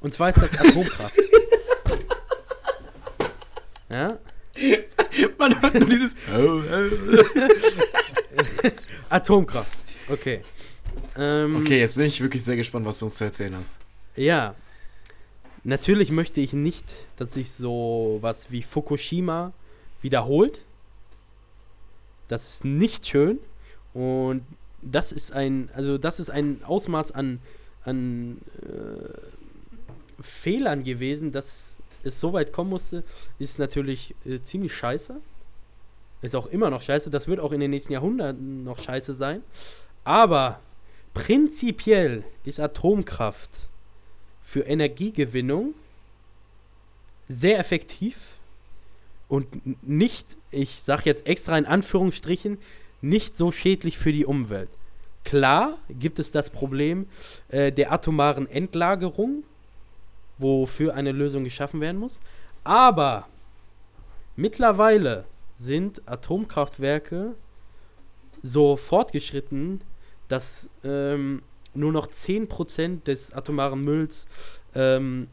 und 0.00 0.14
zwar 0.14 0.28
ist 0.28 0.40
das 0.40 0.56
Atomkraft. 0.60 1.18
ja? 3.90 4.18
Man 5.38 5.60
hört 5.60 5.74
nur 5.74 5.88
dieses. 5.88 6.14
Atomkraft, 9.08 9.78
okay. 10.08 10.42
Ähm, 11.16 11.56
Okay, 11.56 11.80
jetzt 11.80 11.96
bin 11.96 12.06
ich 12.06 12.20
wirklich 12.20 12.44
sehr 12.44 12.56
gespannt, 12.56 12.86
was 12.86 12.98
du 12.98 13.06
uns 13.06 13.14
zu 13.14 13.24
erzählen 13.24 13.54
hast. 13.56 13.74
Ja. 14.16 14.54
Natürlich 15.64 16.10
möchte 16.10 16.40
ich 16.40 16.52
nicht, 16.52 16.84
dass 17.16 17.34
sich 17.34 17.50
so 17.50 18.18
was 18.20 18.50
wie 18.50 18.62
Fukushima 18.62 19.52
wiederholt. 20.02 20.60
Das 22.28 22.48
ist 22.48 22.64
nicht 22.64 23.06
schön. 23.06 23.38
Und 23.92 24.42
das 24.82 25.12
ist 25.12 25.32
ein, 25.32 25.70
also 25.74 25.98
das 25.98 26.20
ist 26.20 26.30
ein 26.30 26.62
Ausmaß 26.62 27.12
an, 27.12 27.40
an 27.84 28.38
äh, 28.62 30.22
Fehlern 30.22 30.84
gewesen, 30.84 31.32
dass 31.32 31.77
es 32.02 32.20
so 32.20 32.32
weit 32.32 32.52
kommen 32.52 32.70
musste, 32.70 33.04
ist 33.38 33.58
natürlich 33.58 34.14
äh, 34.24 34.40
ziemlich 34.40 34.74
scheiße. 34.74 35.20
Ist 36.22 36.34
auch 36.34 36.46
immer 36.46 36.70
noch 36.70 36.82
scheiße. 36.82 37.10
Das 37.10 37.28
wird 37.28 37.40
auch 37.40 37.52
in 37.52 37.60
den 37.60 37.70
nächsten 37.70 37.92
Jahrhunderten 37.92 38.64
noch 38.64 38.78
scheiße 38.78 39.14
sein. 39.14 39.42
Aber 40.04 40.60
prinzipiell 41.14 42.24
ist 42.44 42.60
Atomkraft 42.60 43.50
für 44.42 44.60
Energiegewinnung 44.60 45.74
sehr 47.28 47.58
effektiv 47.58 48.16
und 49.28 49.86
nicht, 49.86 50.36
ich 50.50 50.82
sage 50.82 51.02
jetzt 51.04 51.26
extra 51.26 51.58
in 51.58 51.66
Anführungsstrichen, 51.66 52.58
nicht 53.00 53.36
so 53.36 53.52
schädlich 53.52 53.98
für 53.98 54.12
die 54.12 54.24
Umwelt. 54.24 54.70
Klar 55.24 55.78
gibt 55.90 56.18
es 56.18 56.32
das 56.32 56.50
Problem 56.50 57.06
äh, 57.48 57.70
der 57.70 57.92
atomaren 57.92 58.48
Endlagerung, 58.48 59.44
wofür 60.38 60.94
eine 60.94 61.12
Lösung 61.12 61.44
geschaffen 61.44 61.80
werden 61.80 61.98
muss. 61.98 62.20
Aber 62.64 63.26
mittlerweile 64.36 65.24
sind 65.56 66.02
Atomkraftwerke 66.06 67.34
so 68.42 68.76
fortgeschritten, 68.76 69.80
dass 70.28 70.68
ähm, 70.84 71.42
nur 71.74 71.92
noch 71.92 72.08
10% 72.08 73.04
des 73.04 73.32
atomaren 73.32 73.82
Mülls 73.82 74.26
ähm, 74.74 75.28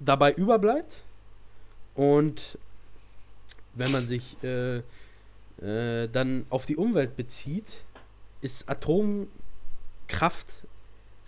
dabei 0.00 0.32
überbleibt. 0.32 1.02
Und 1.94 2.58
wenn 3.74 3.90
man 3.90 4.06
sich 4.06 4.36
äh, 4.42 4.82
äh, 5.62 6.08
dann 6.08 6.46
auf 6.50 6.66
die 6.66 6.76
Umwelt 6.76 7.16
bezieht, 7.16 7.84
ist 8.40 8.68
Atomkraft 8.68 9.28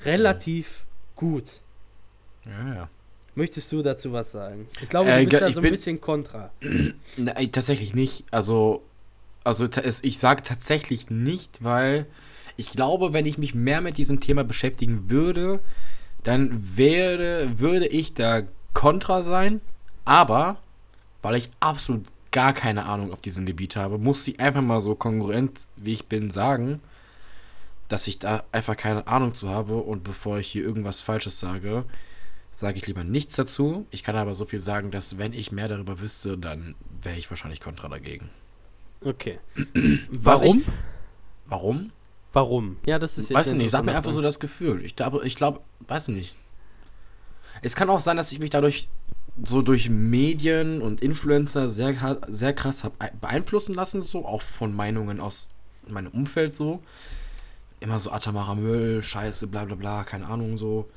relativ 0.05 0.87
gut. 1.15 1.61
Ja, 2.47 2.75
ja. 2.75 2.89
Möchtest 3.35 3.71
du 3.73 3.83
dazu 3.83 4.13
was 4.13 4.33
sagen? 4.33 4.67
Ich 4.81 4.89
glaube, 4.89 5.11
Äh, 5.11 5.25
du 5.25 5.31
bist 5.31 5.43
da 5.43 5.49
ich 5.49 5.55
so 5.55 5.61
ein 5.61 5.71
bisschen 5.71 6.01
kontra. 6.01 6.51
Nein, 7.17 7.53
tatsächlich 7.53 7.95
nicht. 7.95 8.25
Also, 8.31 8.83
also 9.45 9.67
ich 10.03 10.19
sage 10.19 10.43
tatsächlich 10.43 11.11
nicht, 11.11 11.63
weil 11.63 12.07
ich 12.57 12.71
glaube, 12.71 13.13
wenn 13.13 13.27
ich 13.27 13.37
mich 13.37 13.55
mehr 13.55 13.83
mit 13.83 13.99
diesem 13.99 14.21
Thema 14.21 14.43
beschäftigen 14.43 15.11
würde, 15.11 15.61
dann 16.25 16.77
wäre, 16.77 17.59
würde 17.59 17.87
ich 17.87 18.15
da 18.15 18.43
kontra 18.73 19.23
sein. 19.23 19.61
Aber, 20.07 20.57
weil 21.23 21.37
ich 21.37 21.51
absolut 21.61 22.07
gar 22.31 22.53
keine 22.53 22.87
Ahnung 22.87 23.13
auf 23.13 23.21
diesem 23.21 23.45
Gebiet 23.47 23.77
habe, 23.77 23.99
muss 23.99 24.27
ich 24.27 24.41
einfach 24.41 24.63
mal 24.63 24.81
so 24.81 24.95
kongruent, 24.95 25.67
wie 25.77 25.93
ich 25.93 26.07
bin, 26.07 26.31
sagen, 26.31 26.81
dass 27.89 28.09
ich 28.09 28.19
da 28.19 28.45
einfach 28.51 28.77
keine 28.77 29.07
Ahnung 29.07 29.35
zu 29.35 29.49
habe. 29.49 29.77
Und 29.77 30.05
bevor 30.05 30.39
ich 30.39 30.49
hier 30.49 30.65
irgendwas 30.65 31.03
Falsches 31.03 31.39
sage, 31.39 31.85
sage 32.57 32.79
ich 32.79 32.87
lieber 32.87 33.05
nichts 33.05 33.37
dazu. 33.37 33.87
Ich 33.91 34.03
kann 34.03 34.17
aber 34.17 34.33
so 34.33 34.47
viel 34.47 34.61
sagen, 34.61 34.91
dass 34.91 35.19
wenn 35.19 35.35
ich 35.35 35.53
mehr 35.53 35.69
darüber 35.69 36.01
wüsste, 36.01 36.39
dann 36.39 36.75
wäre 37.03 37.19
ich 37.19 37.29
wahrscheinlich 37.29 37.61
kontra 37.61 37.89
dagegen. 37.89 38.31
Okay. 39.05 39.39
Warum? 40.11 40.61
Ich, 40.61 40.67
warum? 41.45 41.93
Warum? 42.33 42.77
Ja, 42.87 42.99
das 42.99 43.19
ist 43.19 43.29
jetzt 43.29 43.39
Weiß 43.39 43.53
nicht, 43.53 43.71
sag 43.71 43.85
mir 43.85 43.95
einfach 43.95 44.15
so 44.15 44.23
das 44.23 44.41
Gefühl. 44.41 44.83
Ich 44.87 44.97
glaube, 44.97 45.21
ich 45.27 45.37
glaube, 45.37 45.61
weiß 45.87 46.09
nicht. 46.09 46.39
Es 47.61 47.77
kann 47.77 47.91
auch 47.91 48.01
sein, 48.01 48.17
dass 48.17 48.33
ich 48.33 48.39
mich 48.39 48.51
dadurch 48.51 48.89
so 49.43 49.61
durch 49.61 49.91
Medien 49.91 50.81
und 50.81 51.03
Influencer 51.03 51.69
sehr, 51.69 52.19
sehr 52.29 52.55
krass 52.55 52.85
habe 52.85 52.95
beeinflussen 53.21 53.75
lassen, 53.75 54.01
so 54.01 54.25
auch 54.25 54.41
von 54.41 54.75
Meinungen 54.75 55.21
aus 55.21 55.49
meinem 55.87 56.11
Umfeld 56.11 56.55
so. 56.55 56.83
Immer 57.81 58.01
so 58.01 58.11
atomarer 58.11 58.55
Müll, 58.55 59.03
Scheiße, 59.03 59.47
bla 59.47 59.67
bla 59.67 59.75
bla, 59.75 60.05
keine 60.05 60.27
Ahnung, 60.27 60.57
so. 60.57 60.89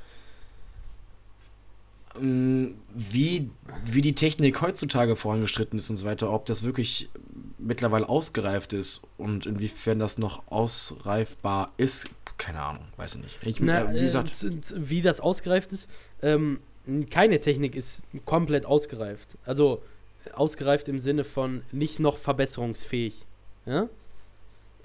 Wie, 2.21 3.49
wie 3.85 4.01
die 4.01 4.15
Technik 4.15 4.61
heutzutage 4.61 5.15
vorangeschritten 5.15 5.79
ist 5.79 5.89
und 5.89 5.97
so 5.97 6.05
weiter, 6.05 6.31
ob 6.31 6.45
das 6.45 6.63
wirklich 6.63 7.09
mittlerweile 7.57 8.07
ausgereift 8.07 8.73
ist 8.73 9.01
und 9.17 9.45
inwiefern 9.45 9.99
das 9.99 10.17
noch 10.17 10.43
ausreifbar 10.49 11.71
ist, 11.77 12.09
keine 12.37 12.61
Ahnung, 12.61 12.85
weiß 12.97 13.15
ich 13.15 13.21
nicht. 13.21 13.39
Ich, 13.43 13.59
Na, 13.59 13.83
äh, 13.83 13.93
wie 13.93 13.97
äh, 13.97 14.03
gesagt, 14.03 14.31
wie 14.75 15.01
das 15.01 15.19
ausgereift 15.19 15.71
ist, 15.73 15.89
ähm, 16.21 16.59
keine 17.09 17.39
Technik 17.39 17.75
ist 17.75 18.01
komplett 18.25 18.65
ausgereift. 18.65 19.37
Also 19.45 19.83
ausgereift 20.33 20.89
im 20.89 20.99
Sinne 20.99 21.23
von 21.23 21.63
nicht 21.71 21.99
noch 21.99 22.17
verbesserungsfähig. 22.17 23.25
Ja? 23.65 23.89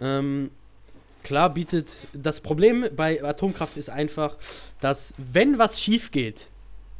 Ähm, 0.01 0.51
klar 1.23 1.53
bietet 1.55 1.97
das 2.13 2.41
Problem 2.41 2.87
bei 2.95 3.23
Atomkraft 3.23 3.77
ist 3.77 3.89
einfach, 3.89 4.37
dass 4.81 5.15
wenn 5.17 5.59
was 5.59 5.81
schief 5.81 6.11
geht, 6.11 6.49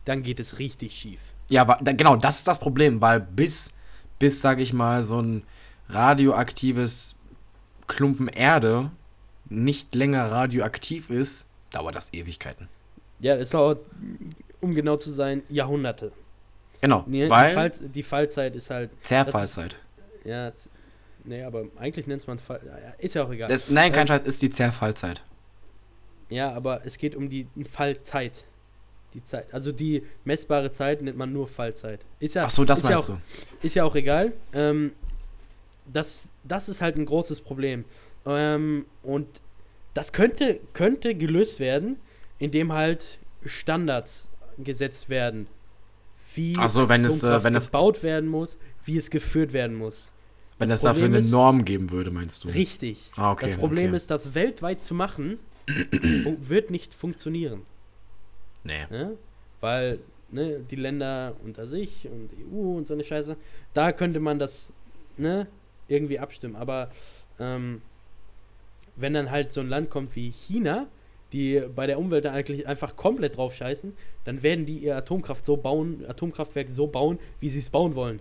dann 0.05 0.23
geht 0.23 0.41
es 0.41 0.59
richtig 0.59 0.95
schief. 0.95 1.21
Ja, 1.51 1.63
aber 1.63 1.79
da, 1.83 1.93
genau, 1.93 2.17
das 2.17 2.39
ist 2.39 2.49
das 2.49 2.59
Problem, 2.59 3.01
weil 3.01 3.21
bis, 3.21 3.73
bis, 4.19 4.41
sag 4.41 4.61
ich 4.61 4.73
mal, 4.73 5.05
so 5.05 5.21
ein 5.21 5.43
radioaktives 5.89 7.17
Klumpen 7.87 8.29
Erde 8.29 8.91
nicht 9.49 9.95
länger 9.95 10.31
radioaktiv 10.31 11.11
ist, 11.11 11.47
dauert 11.71 11.95
das 11.97 12.13
Ewigkeiten. 12.15 12.69
Ja, 13.21 13.35
es 13.37 13.51
dauert, 13.51 13.85
um 14.61 14.75
genau 14.75 14.97
zu 14.97 15.11
sein, 15.13 15.43
Jahrhunderte. 15.49 16.13
Genau, 16.81 17.05
Nee, 17.07 17.25
die, 17.25 17.31
weil 17.31 17.55
Fall, 17.55 17.71
die 17.71 18.03
Fallzeit 18.03 18.57
ist 18.57 18.71
halt, 18.71 18.91
Zerfallzeit. 19.03 19.79
ja, 20.25 20.55
z- 20.55 20.71
nee, 21.25 21.43
aber 21.43 21.65
eigentlich 21.77 22.07
nennt 22.07 22.27
man 22.27 22.39
Fall, 22.39 22.61
ja, 22.67 22.91
ist 22.99 23.15
ja 23.15 23.25
auch 23.25 23.31
egal. 23.31 23.49
Das, 23.49 23.71
nein, 23.71 23.93
kein 23.93 24.03
Ähm, 24.03 24.09
Scheiß, 24.09 24.23
ist 24.27 24.43
die 24.43 24.51
Zerfallzeit. 24.51 25.23
Ja, 26.31 26.53
aber 26.53 26.85
es 26.85 26.99
geht 26.99 27.15
um 27.15 27.29
die 27.29 27.47
Fallzeit. 27.71 28.33
Die 29.15 29.23
Zeit. 29.23 29.47
Also 29.55 29.71
die 29.71 30.03
messbare 30.25 30.73
Zeit 30.73 31.01
nennt 31.01 31.17
man 31.17 31.33
nur 31.33 31.47
Fallzeit. 31.47 32.05
Ist 32.19 32.35
ja, 32.35 32.45
Ach 32.47 32.51
so, 32.51 32.65
das 32.65 32.81
ist 32.81 32.85
ja 32.89 32.97
meinst 32.97 33.11
auch, 33.11 33.15
du. 33.15 33.67
Ist 33.67 33.75
ja 33.77 33.85
auch 33.85 33.95
egal. 33.95 34.33
Ähm, 34.53 34.93
das, 35.91 36.29
das 36.43 36.69
ist 36.69 36.81
halt 36.81 36.97
ein 36.97 37.07
großes 37.07 37.41
Problem. 37.41 37.85
Ähm, 38.27 38.87
und 39.05 39.29
das 39.95 40.13
könnte, 40.13 40.59
könnte 40.73 41.15
gelöst 41.15 41.61
werden, 41.61 41.97
indem 42.39 42.73
halt 42.73 43.19
Standards 43.45 44.29
gesetzt 44.59 45.09
werden. 45.09 45.47
Wie 46.35 46.57
so, 46.69 46.89
wenn 46.89 47.05
es, 47.05 47.23
äh, 47.23 47.45
wenn 47.45 47.55
gebaut 47.55 48.03
werden 48.03 48.29
muss, 48.29 48.57
wie 48.85 48.97
es 48.97 49.11
geführt 49.11 49.53
werden 49.53 49.77
muss. 49.77 50.11
Wenn 50.59 50.71
es 50.71 50.83
dafür 50.83 51.05
eine 51.05 51.19
ist- 51.19 51.31
Norm 51.31 51.65
geben 51.65 51.91
würde, 51.91 52.11
meinst 52.11 52.43
du? 52.45 52.49
Richtig. 52.49 53.11
Ah, 53.17 53.33
okay, 53.33 53.47
das 53.49 53.57
Problem 53.57 53.89
okay. 53.89 53.97
ist, 53.97 54.11
das 54.11 54.35
weltweit 54.35 54.83
zu 54.83 54.95
machen, 54.95 55.39
wird 56.41 56.71
nicht 56.71 56.95
funktionieren. 56.95 57.63
Nee. 58.65 58.87
Ne? 58.91 59.17
Weil 59.61 60.01
ne, 60.31 60.61
die 60.61 60.77
Länder 60.77 61.35
unter 61.45 61.67
sich 61.67 62.09
und 62.09 62.31
EU 62.53 62.77
und 62.77 62.87
so 62.87 62.95
eine 62.95 63.05
Scheiße, 63.05 63.37
da 63.73 63.93
könnte 63.93 64.21
man 64.21 64.39
das 64.39 64.73
ne, 65.17 65.47
irgendwie 65.89 66.19
abstimmen. 66.19 66.57
Aber 66.57 66.91
ähm, 67.39 67.83
wenn 68.97 69.15
dann 69.15 69.31
halt 69.31 69.53
so 69.53 69.61
ein 69.61 69.69
Land 69.69 69.91
kommt 69.91 70.17
wie 70.17 70.31
China, 70.31 70.87
die 71.33 71.63
bei 71.75 71.87
der 71.87 71.99
Umwelt 71.99 72.25
dann 72.25 72.35
eigentlich 72.35 72.67
einfach 72.67 72.97
komplett 72.97 73.37
drauf 73.37 73.55
scheißen, 73.55 73.97
dann 74.25 74.43
werden 74.43 74.67
die 74.67 74.79
ihr 74.79 74.97
Atomkraft 74.97 75.45
so 75.45 75.57
bauen, 75.57 76.05
Atomkraftwerk 76.09 76.69
so 76.69 76.87
bauen, 76.87 77.19
wie 77.41 77.49
sie 77.49 77.59
es 77.59 77.71
bauen 77.71 77.95
wollen. 77.95 78.21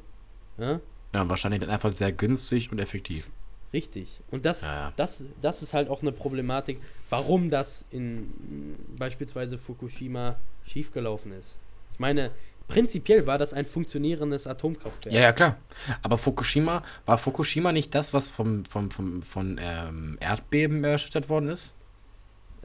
Ja? 0.58 0.80
Ja, 1.14 1.30
wahrscheinlich 1.30 1.62
dann 1.62 1.70
einfach 1.70 1.92
sehr 1.94 2.12
günstig 2.12 2.72
und 2.72 2.80
effektiv. 2.80 3.30
Richtig. 3.72 4.20
Und 4.32 4.46
das, 4.46 4.62
Ja, 4.62 4.74
ja. 4.74 4.94
das, 4.96 5.26
das 5.42 5.62
ist 5.64 5.74
halt 5.74 5.90
auch 5.90 6.02
eine 6.02 6.12
Problematik, 6.12 6.80
warum 7.14 7.52
das 7.52 7.86
in 7.92 8.76
beispielsweise 8.98 9.60
Fukushima 9.60 10.36
schiefgelaufen 10.66 11.32
ist. 11.34 11.54
Ich 11.94 12.00
meine, 12.00 12.32
prinzipiell 12.68 13.28
war 13.28 13.38
das 13.38 13.54
ein 13.54 13.68
funktionierendes 13.68 14.48
Atomkraftwerk. 14.48 15.14
Ja, 15.14 15.22
ja, 15.22 15.32
klar. 15.32 15.58
Aber 16.02 16.18
Fukushima, 16.18 16.82
war 17.06 17.20
Fukushima 17.20 17.72
nicht 17.72 17.94
das, 17.94 18.16
was 18.16 18.30
vom, 18.30 18.66
vom, 18.66 18.90
vom, 18.90 19.22
von 19.22 19.60
ähm, 19.62 20.18
Erdbeben 20.20 20.84
erschüttert 20.84 21.30
worden 21.30 21.50
ist? 21.50 21.76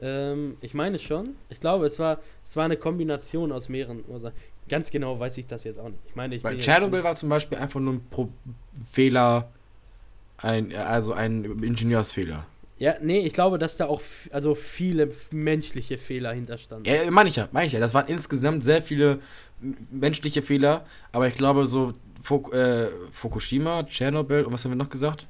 Ähm, 0.01 0.57
ich 0.61 0.73
meine 0.73 0.97
schon. 0.97 1.35
Ich 1.49 1.59
glaube, 1.59 1.85
es 1.85 1.99
war, 1.99 2.17
es 2.43 2.55
war 2.55 2.65
eine 2.65 2.77
Kombination 2.77 3.51
aus 3.51 3.69
mehreren 3.69 4.03
Ursachen. 4.07 4.35
Ganz 4.67 4.89
genau 4.89 5.19
weiß 5.19 5.37
ich 5.37 5.45
das 5.45 5.63
jetzt 5.63 5.79
auch 5.79 5.89
nicht. 5.89 6.01
Ich 6.07 6.15
meine, 6.15 6.33
ich 6.33 6.43
Weil 6.43 6.57
Tschernobyl 6.57 7.03
war 7.03 7.15
zum 7.15 7.29
Beispiel 7.29 7.59
einfach 7.59 7.79
nur 7.79 7.93
ein 7.93 8.03
Pro 8.09 8.29
Fehler, 8.91 9.51
ein, 10.37 10.75
also 10.75 11.13
ein 11.13 11.45
Ingenieursfehler. 11.61 12.47
Ja, 12.79 12.95
nee, 13.01 13.19
ich 13.19 13.33
glaube, 13.33 13.59
dass 13.59 13.75
da 13.75 13.87
auch 13.87 14.01
also 14.31 14.55
viele 14.55 15.11
menschliche 15.31 15.97
Fehler 15.97 16.33
hinterstanden. 16.33 16.91
Ja, 16.91 17.11
meine 17.11 17.27
ich 17.27 17.35
ja, 17.35 17.49
meine 17.51 17.67
ich 17.67 17.73
ja. 17.73 17.79
Das 17.79 17.93
waren 17.93 18.07
insgesamt 18.07 18.63
sehr 18.63 18.81
viele 18.81 19.19
menschliche 19.91 20.41
Fehler, 20.41 20.85
aber 21.11 21.27
ich 21.27 21.35
glaube 21.35 21.67
so 21.67 21.93
Fuk 22.23 22.53
äh, 22.53 22.87
Fukushima, 23.11 23.83
Tschernobyl 23.83 24.43
und 24.43 24.53
was 24.53 24.63
haben 24.63 24.71
wir 24.71 24.77
noch 24.77 24.89
gesagt? 24.89 25.27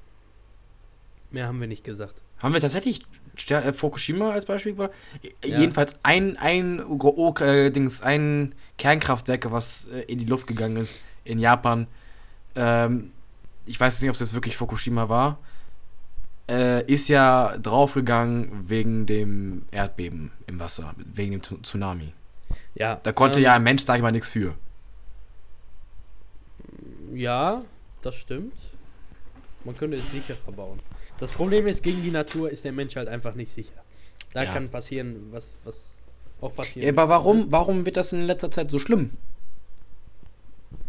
Mehr 1.32 1.48
haben 1.48 1.60
wir 1.60 1.68
nicht 1.68 1.84
gesagt. 1.84 2.22
Haben 2.38 2.54
wir 2.54 2.62
tatsächlich 2.62 3.02
Ster 3.36 3.66
äh, 3.66 3.74
Fukushima 3.74 4.32
als 4.32 4.46
Beispiel? 4.46 4.76
Ja. 4.78 5.60
Jedenfalls 5.60 5.96
ein, 6.04 6.38
ein, 6.38 6.84
oh, 6.84 7.34
äh, 7.40 7.72
Dings, 7.72 8.04
ein 8.04 8.54
Kernkraftwerk, 8.78 9.52
was 9.52 9.88
äh, 9.88 10.02
in 10.02 10.20
die 10.20 10.26
Luft 10.26 10.46
gegangen 10.46 10.78
ist 10.78 11.02
in 11.24 11.40
Japan. 11.40 11.88
Ähm, 12.56 13.12
ich 13.66 13.80
weiß 13.80 14.02
nicht, 14.02 14.10
ob 14.10 14.14
es 14.16 14.20
jetzt 14.20 14.34
wirklich 14.34 14.58
Fukushima 14.58 15.10
war. 15.10 15.40
Äh, 16.50 16.84
ist 16.92 17.08
ja 17.10 17.58
draufgegangen 17.60 18.68
wegen 18.70 19.06
dem 19.06 19.66
Erdbeben 19.72 20.32
im 20.48 20.60
Wasser, 20.60 20.96
wegen 20.98 21.34
dem 21.34 21.42
Tu- 21.44 21.58
Tsunami. 21.62 22.12
Ja. 22.74 23.00
Da 23.04 23.12
konnte 23.12 23.38
ähm, 23.40 23.46
ja 23.46 23.54
ein 23.54 23.64
Mensch, 23.64 23.84
sag 23.84 23.98
ich 23.98 24.02
mal, 24.02 24.12
nichts 24.12 24.32
für. 24.32 24.56
Ja, 27.14 27.62
das 28.02 28.16
stimmt. 28.16 28.54
Man 29.64 29.76
könnte 29.78 29.98
es 29.98 30.12
sicherer 30.12 30.52
bauen. 30.56 30.80
Das 31.20 31.34
Problem 31.34 31.68
ist, 31.68 31.84
gegen 31.84 32.02
die 32.02 32.12
Natur 32.12 32.50
ist 32.50 32.64
der 32.66 32.72
Mensch 32.72 32.96
halt 32.96 33.10
einfach 33.10 33.36
nicht 33.36 33.52
sicher. 33.52 33.74
Da 34.34 34.44
Ja. 34.44 34.54
kann 34.54 34.70
passieren, 34.70 35.28
was, 35.32 35.56
was 35.64 36.02
auch 36.40 36.54
passieren 36.56 36.86
Ja, 36.86 36.94
aber 36.94 37.10
warum, 37.10 37.52
warum 37.52 37.86
wird 37.86 37.98
das 37.98 38.14
in 38.14 38.22
letzter 38.26 38.50
Zeit 38.52 38.72
so 38.72 38.80
schlimm? 38.80 39.12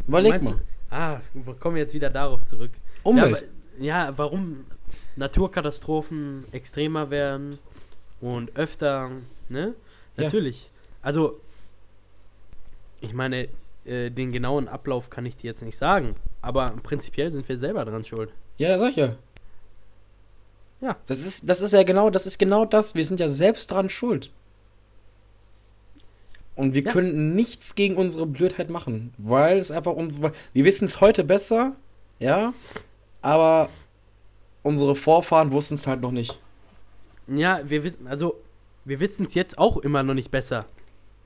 Überleg 0.07 0.33
Meinst 0.33 0.51
mal. 0.53 0.59
du- 0.59 0.65
Ah, 0.93 1.21
wir 1.35 1.55
kommen 1.55 1.77
jetzt 1.77 1.95
wieder 1.95 2.11
darauf 2.11 2.45
zurück. 2.45 2.73
Umwelt. 3.03 3.45
Ja, 3.79 4.07
ja, 4.09 4.19
warum 4.19 4.65
Naturkatastrophen 5.16 6.45
extremer 6.53 7.11
werden 7.11 7.59
und 8.20 8.57
öfter, 8.57 9.11
ne? 9.49 9.74
Ja. 10.16 10.24
Natürlich. 10.24 10.70
Also, 11.03 11.41
ich 13.01 13.12
meine, 13.14 13.49
äh, 13.84 14.11
den 14.11 14.32
genauen 14.32 14.68
Ablauf 14.68 15.09
kann 15.11 15.24
ich 15.26 15.36
dir 15.36 15.49
jetzt 15.49 15.62
nicht 15.62 15.76
sagen, 15.76 16.16
aber 16.43 16.74
prinzipiell 16.82 17.32
sind 17.32 17.49
wir 17.49 17.57
selber 17.59 17.84
dran 17.84 18.05
schuld. 18.05 18.30
Ja, 18.59 18.78
sag 18.78 18.91
ich 18.91 18.97
ja. 18.97 19.16
Ja. 20.80 20.97
Das 21.07 21.24
ist, 21.24 21.49
das 21.49 21.61
ist 21.61 21.72
ja 21.72 21.82
genau, 21.82 22.11
das 22.11 22.26
ist 22.26 22.38
genau 22.38 22.64
das. 22.64 22.95
Wir 22.95 23.05
sind 23.05 23.20
ja 23.20 23.28
selbst 23.28 23.70
dran 23.70 23.91
schuld. 23.91 24.30
Und 26.57 26.74
wir 26.74 26.82
Ja. 26.82 26.93
können 26.93 27.34
nichts 27.34 27.74
gegen 27.74 27.97
unsere 27.97 28.26
Blödheit 28.26 28.68
machen, 28.70 29.14
weil 29.16 29.59
es 29.59 29.70
einfach 29.70 29.93
unsere. 29.93 30.32
Wir 30.53 30.64
wissen 30.64 30.84
es 30.84 31.01
heute 31.01 31.24
besser, 31.24 31.74
ja, 32.18 32.53
aber 33.22 33.70
unsere 34.63 34.95
Vorfahren 34.95 35.53
wussten 35.53 35.75
es 35.75 35.87
halt 35.87 36.01
noch 36.01 36.13
nicht. 36.13 36.39
Ja, 37.29 37.61
wir 37.65 37.85
wissen, 37.85 38.07
also, 38.07 38.41
wir 38.85 39.01
wissen 39.01 39.27
es 39.27 39.35
jetzt 39.35 39.59
auch 39.59 39.77
immer 39.79 40.03
noch 40.03 40.15
nicht 40.15 40.31
besser, 40.31 40.67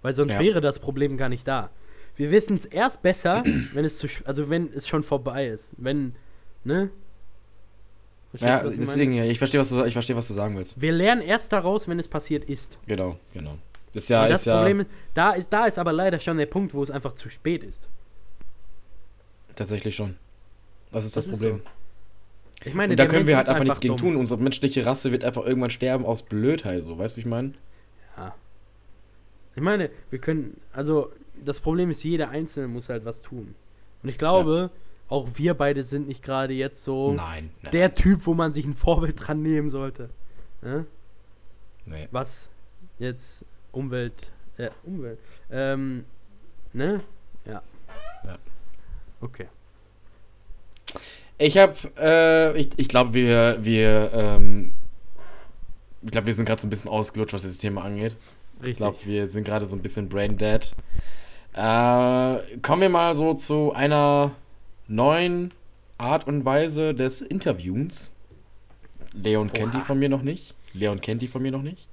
weil 0.02 0.12
sonst 0.12 0.34
Ja. 0.34 0.40
wäre 0.40 0.60
das 0.60 0.78
Problem 0.78 1.16
gar 1.16 1.28
nicht 1.28 1.46
da. 1.48 1.70
Wir 2.16 2.30
wissen 2.30 2.56
es 2.56 2.64
erst 2.64 3.02
besser, 3.02 3.42
wenn 3.72 3.84
es 3.84 3.98
zu, 3.98 4.06
also 4.24 4.50
wenn 4.50 4.68
es 4.68 4.86
schon 4.86 5.02
vorbei 5.02 5.46
ist, 5.46 5.74
wenn, 5.78 6.14
ne? 6.64 6.90
Verstehst 8.30 8.48
Ja, 8.50 8.58
du, 8.60 8.68
meine? 8.70 8.78
deswegen, 8.78 9.12
ja, 9.14 9.24
ich 9.24 9.38
verstehe, 9.38 9.60
was 9.60 9.68
du, 9.70 9.84
ich 9.84 9.92
verstehe, 9.92 10.16
was 10.16 10.26
du 10.28 10.34
sagen 10.34 10.56
willst. 10.56 10.80
Wir 10.80 10.92
lernen 10.92 11.22
erst 11.22 11.52
daraus, 11.52 11.86
wenn 11.88 11.98
es 12.00 12.08
passiert 12.08 12.44
ist. 12.50 12.78
Genau, 12.86 13.16
genau. 13.32 13.56
Das 13.92 14.02
ist 14.04 14.08
ja, 14.08 14.26
das 14.28 14.40
ist 14.40 14.46
ja 14.46 14.56
Problem 14.56 14.80
ist, 14.80 14.90
da 15.14 15.30
ist, 15.32 15.48
da 15.52 15.66
ist 15.66 15.78
aber 15.78 15.92
leider 15.92 16.18
schon 16.18 16.36
der 16.36 16.46
Punkt, 16.46 16.74
wo 16.74 16.82
es 16.82 16.90
einfach 16.90 17.12
zu 17.12 17.28
spät 17.30 17.62
ist. 17.62 17.88
tatsächlich 19.54 19.94
schon. 19.94 20.16
Das 20.90 21.04
ist 21.04 21.16
das, 21.16 21.26
Das 21.26 21.34
ist 21.36 21.40
Problem. 21.40 21.62
Ich 22.64 22.74
meine, 22.74 22.92
Und 22.92 22.98
da 22.98 23.06
können 23.06 23.26
wir 23.26 23.36
Mensch 23.36 23.36
halt 23.36 23.44
ist 23.46 23.50
einfach 23.50 23.64
nichts 23.64 23.80
gegen 23.80 23.96
tun. 23.96 24.16
Unsere 24.16 24.40
menschliche 24.40 24.86
Rasse 24.86 25.12
wird 25.12 25.24
einfach 25.24 25.44
irgendwann 25.44 25.70
sterben 25.70 26.04
aus 26.06 26.22
Blödheit, 26.22 26.82
so. 26.82 26.98
Weißt 26.98 27.14
du, 27.14 27.18
wie 27.18 27.20
ich 27.20 27.26
meine? 27.26 27.52
Ja. 28.16 28.34
Ich 29.54 29.62
meine, 29.62 29.90
wir 30.10 30.18
können, 30.18 30.56
also 30.72 31.10
das 31.44 31.60
Problem 31.60 31.90
ist, 31.90 32.02
jeder 32.02 32.30
Einzelne 32.30 32.68
muss 32.68 32.88
halt 32.88 33.04
was 33.04 33.22
tun. 33.22 33.54
Und 34.02 34.08
ich 34.08 34.18
glaube, 34.18 34.70
auch 35.08 35.28
wir 35.34 35.54
beide 35.54 35.84
sind 35.84 36.08
nicht 36.08 36.22
gerade 36.22 36.54
jetzt 36.54 36.82
so 36.84 37.12
Nein. 37.12 37.50
nein. 37.62 37.72
der 37.72 37.94
Typ, 37.94 38.26
wo 38.26 38.34
man 38.34 38.52
sich 38.52 38.66
ein 38.66 38.74
Vorbild 38.74 39.16
dran 39.18 39.42
nehmen 39.42 39.70
sollte. 39.70 40.10
Ja? 40.62 40.84
nee. 41.84 42.08
Was 42.10 42.48
jetzt 42.98 43.44
Umwelt, 43.72 44.32
äh, 44.56 44.70
Umwelt, 44.84 45.18
ähm, 45.50 46.04
ne? 46.72 47.00
Ja. 47.44 47.62
Ja. 48.24 48.38
Okay. 49.20 49.48
Ich 51.38 51.58
habe, 51.58 51.74
äh, 51.98 52.58
ich, 52.58 52.70
ich 52.76 52.88
glaube, 52.88 53.14
wir, 53.14 53.58
wir, 53.60 54.10
ähm, 54.12 54.72
ich 56.02 56.10
glaube, 56.10 56.26
wir 56.26 56.34
sind 56.34 56.44
gerade 56.44 56.60
so 56.60 56.66
ein 56.66 56.70
bisschen 56.70 56.90
ausgelutscht, 56.90 57.34
was 57.34 57.42
dieses 57.42 57.58
Thema 57.58 57.82
angeht. 57.82 58.16
Ich 58.58 58.66
Richtig. 58.66 58.76
glaube, 58.78 58.98
wir 59.04 59.26
sind 59.26 59.44
gerade 59.44 59.66
so 59.66 59.74
ein 59.74 59.82
bisschen 59.82 60.08
brain 60.08 60.36
dead. 60.36 60.74
Äh, 61.54 62.58
kommen 62.62 62.82
wir 62.82 62.88
mal 62.88 63.14
so 63.14 63.34
zu 63.34 63.72
einer 63.72 64.32
neuen 64.86 65.52
Art 65.98 66.26
und 66.26 66.44
Weise 66.44 66.94
des 66.94 67.20
Interviews. 67.20 68.12
Leon 69.12 69.52
kennt 69.52 69.74
die 69.74 69.78
Oha. 69.78 69.84
von 69.84 69.98
mir 69.98 70.08
noch 70.08 70.22
nicht. 70.22 70.54
Leon 70.72 71.00
kennt 71.00 71.22
die 71.22 71.28
von 71.28 71.42
mir 71.42 71.52
noch 71.52 71.62
nicht. 71.62 71.88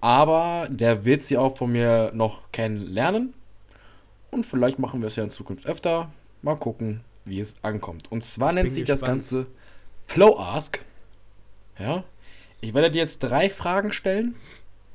Aber 0.00 0.68
der 0.70 1.04
wird 1.04 1.22
sie 1.22 1.38
auch 1.38 1.56
von 1.56 1.72
mir 1.72 2.12
noch 2.14 2.52
kennenlernen. 2.52 3.34
Und 4.30 4.44
vielleicht 4.44 4.78
machen 4.78 5.00
wir 5.00 5.06
es 5.06 5.16
ja 5.16 5.24
in 5.24 5.30
Zukunft 5.30 5.66
öfter. 5.66 6.10
Mal 6.42 6.56
gucken, 6.56 7.00
wie 7.26 7.40
es 7.40 7.56
ankommt. 7.62 8.10
Und 8.10 8.24
zwar 8.24 8.52
nennt 8.52 8.66
bin 8.66 8.74
sich 8.74 8.84
das 8.84 9.00
gespannt. 9.00 9.22
Ganze 9.22 9.46
Flow 10.06 10.38
Ask. 10.38 10.80
Ja. 11.78 12.04
Ich 12.60 12.74
werde 12.74 12.90
dir 12.90 12.98
jetzt 12.98 13.18
drei 13.20 13.50
Fragen 13.50 13.92
stellen. 13.92 14.34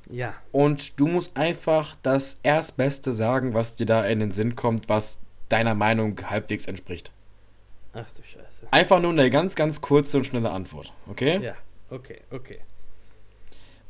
Ja. 0.09 0.33
Und 0.51 0.99
du 0.99 1.07
musst 1.07 1.37
einfach 1.37 1.95
das 2.03 2.39
Erstbeste 2.43 3.13
sagen, 3.13 3.53
was 3.53 3.75
dir 3.75 3.85
da 3.85 4.05
in 4.05 4.19
den 4.19 4.31
Sinn 4.31 4.55
kommt, 4.55 4.89
was 4.89 5.19
deiner 5.49 5.75
Meinung 5.75 6.17
halbwegs 6.29 6.67
entspricht. 6.67 7.11
Ach 7.93 8.11
du 8.13 8.23
Scheiße. 8.23 8.67
Einfach 8.71 9.01
nur 9.01 9.11
eine 9.11 9.29
ganz, 9.29 9.55
ganz 9.55 9.81
kurze 9.81 10.17
und 10.17 10.25
schnelle 10.25 10.49
Antwort. 10.49 10.93
Okay? 11.07 11.39
Ja. 11.41 11.55
Okay, 11.89 12.21
okay. 12.31 12.59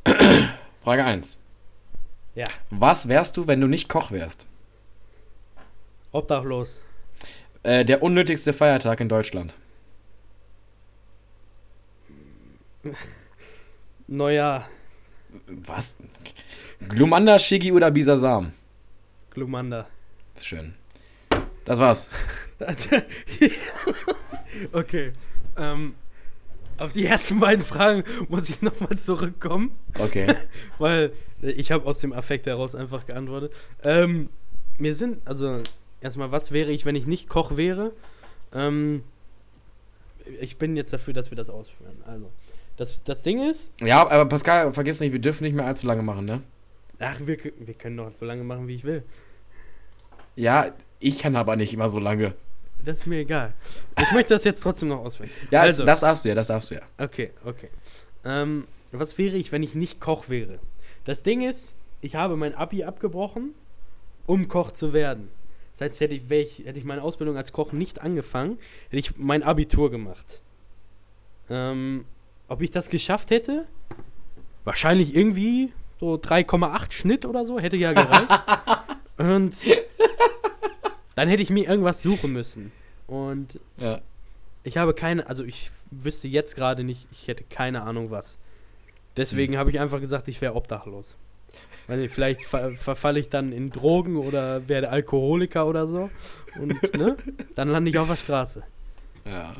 Frage 0.84 1.06
1. 1.06 1.39
Ja. 2.34 2.48
Was 2.72 3.08
wärst 3.08 3.38
du, 3.38 3.48
wenn 3.48 3.62
du 3.62 3.68
nicht 3.68 3.89
Koch 3.89 4.12
wärst? 4.12 4.48
Obdachlos. 6.12 6.80
Äh, 7.64 7.86
der 7.86 8.01
unnötigste 8.01 8.53
Feiertag 8.53 8.99
in 9.01 9.09
Deutschland. 9.09 9.53
Neuer 14.07 14.68
Was? 15.47 15.95
Glumanda, 16.89 17.38
Shigi 17.39 17.72
oder 17.72 17.91
Bisasam? 17.91 18.53
Glumanda. 19.30 19.86
Ist 20.36 20.47
schön. 20.47 20.74
Das 21.64 21.80
war's. 21.80 22.07
okay. 24.72 25.12
Ähm, 25.57 25.95
auf 26.78 26.93
die 26.93 27.05
ersten 27.05 27.39
beiden 27.39 27.64
Fragen 27.64 28.03
muss 28.28 28.49
ich 28.49 28.62
nochmal 28.62 28.97
zurückkommen, 28.97 29.72
Okay. 29.99 30.34
weil 30.80 31.14
ich 31.41 31.72
habe 31.72 31.86
aus 31.86 31.99
dem 31.99 32.12
Affekt 32.14 32.47
heraus 32.47 32.74
einfach 32.76 33.05
geantwortet. 33.05 33.53
Ähm, 33.84 34.30
mir 34.80 34.95
sind, 34.95 35.26
also 35.28 35.62
erstmal, 36.02 36.32
was 36.32 36.52
wäre 36.52 36.72
ich, 36.72 36.86
wenn 36.86 36.95
ich 36.95 37.08
nicht 37.08 37.30
Koch 37.30 37.56
wäre? 37.56 37.93
Ähm, 38.54 39.04
ich 40.39 40.58
bin 40.58 40.76
jetzt 40.76 40.93
dafür, 40.93 41.14
dass 41.14 41.32
wir 41.32 41.36
das 41.36 41.49
ausführen. 41.49 42.02
Also, 42.06 42.30
das, 42.78 43.04
das 43.04 43.24
Ding 43.24 43.49
ist, 43.49 43.72
Ja, 43.80 44.02
aber 44.02 44.26
Pascal, 44.26 44.74
vergiss 44.74 44.99
nicht, 44.99 45.14
wir 45.14 45.20
dürfen 45.20 45.43
nicht 45.43 45.54
mehr 45.56 45.66
allzu 45.66 45.88
lange 45.88 46.04
machen, 46.04 46.26
ne? 46.26 46.41
ach, 46.99 47.20
wir, 47.24 47.38
wir 47.60 47.74
können 47.74 47.97
doch 47.97 48.12
so 48.12 48.26
lange 48.26 48.43
machen, 48.43 48.68
wie 48.68 48.76
ich 48.76 48.84
will. 48.84 49.04
Ja, 50.36 50.72
ich 50.99 51.20
kann 51.20 51.36
aber 51.36 51.56
nicht 51.56 51.74
immer 51.74 51.89
so 51.89 51.99
lange. 51.99 52.34
Das 52.86 52.99
ist 52.99 53.06
mir 53.08 53.20
egal. 53.20 53.54
Ich 53.99 54.12
möchte 54.12 54.34
das 54.34 54.43
jetzt 54.43 54.62
trotzdem 54.62 54.89
noch 54.89 54.99
ausführen. 54.99 55.30
Ja, 55.52 55.62
also, 55.62 55.86
das 55.86 56.02
darfst 56.02 56.26
du 56.26 56.30
ja, 56.30 56.36
das 56.36 56.47
darfst 56.47 56.72
du 56.72 56.76
ja. 56.76 56.82
Okay, 56.97 57.32
okay. 57.43 57.70
Ähm, 58.24 58.68
was 58.91 59.18
wäre 59.18 59.36
ich, 59.36 59.52
wenn 59.52 59.64
ich 59.64 59.76
nicht 59.76 59.99
Koch 59.99 60.30
wäre? 60.30 60.60
Das 61.06 61.24
Ding 61.24 61.41
ist, 61.41 61.74
ich 62.02 62.16
habe 62.16 62.38
mein 62.38 62.56
Abi 62.56 62.84
abgebrochen, 62.84 63.54
um 64.26 64.47
Koch 64.47 64.72
zu 64.72 64.93
werden. 64.93 65.30
Das 65.82 65.94
heißt, 65.94 66.02
hätte 66.02 66.14
ich, 66.14 66.30
ich, 66.30 66.66
hätte 66.68 66.78
ich 66.78 66.86
meine 66.86 67.02
Ausbildung 67.02 67.38
als 67.38 67.52
Koch 67.54 67.72
nicht 67.72 68.02
angefangen, 68.02 68.60
hätte 68.90 69.00
ich 69.00 69.18
mein 69.18 69.42
Abitur 69.42 69.90
gemacht. 69.90 70.40
Ähm, 71.50 72.06
ob 72.48 72.62
ich 72.62 72.70
das 72.70 72.90
geschafft 72.90 73.32
hätte? 73.32 73.66
Wahrscheinlich 74.64 75.16
irgendwie 75.16 75.74
so 76.00 76.14
3,8 76.18 76.92
Schnitt 76.92 77.26
oder 77.26 77.48
so, 77.48 77.60
hätte 77.60 77.78
ja 77.78 77.94
gereicht. 77.94 78.30
Und 79.18 79.56
dann 81.16 81.28
hätte 81.28 81.42
ich 81.42 81.50
mir 81.50 81.68
irgendwas 81.68 82.04
suchen 82.04 82.32
müssen. 82.32 82.72
Und 83.08 83.60
Ja. 83.78 84.02
ich 84.62 84.78
habe 84.78 84.94
keine, 84.94 85.26
also 85.26 85.44
ich 85.44 85.72
wüsste 85.90 86.28
jetzt 86.28 86.56
gerade 86.56 86.84
nicht, 86.84 87.08
ich 87.12 87.28
hätte 87.28 87.44
keine 87.44 87.82
Ahnung 87.82 88.12
was. 88.12 88.38
Deswegen 89.18 89.58
habe 89.58 89.72
ich 89.72 89.80
einfach 89.80 90.00
gesagt, 90.00 90.28
ich 90.28 90.42
wäre 90.42 90.54
obdachlos. 90.54 91.16
Weiß 91.88 91.99
nicht, 91.99 92.14
vielleicht 92.14 92.43
ver 92.43 92.72
verfalle 92.72 93.20
ich 93.20 93.30
dann 93.30 93.52
in 93.52 93.70
Drogen 93.70 94.16
oder 94.16 94.68
werde 94.68 94.89
Alkoholiker 94.89 95.68
oder 95.68 95.88
so. 95.88 96.10
Und 96.60 96.82
ne, 96.97 97.18
dann 97.56 97.70
lande 97.70 97.89
ich 97.89 97.97
auf 97.97 98.08
der 98.08 98.16
Straße. 98.16 98.64
Ja. 99.26 99.56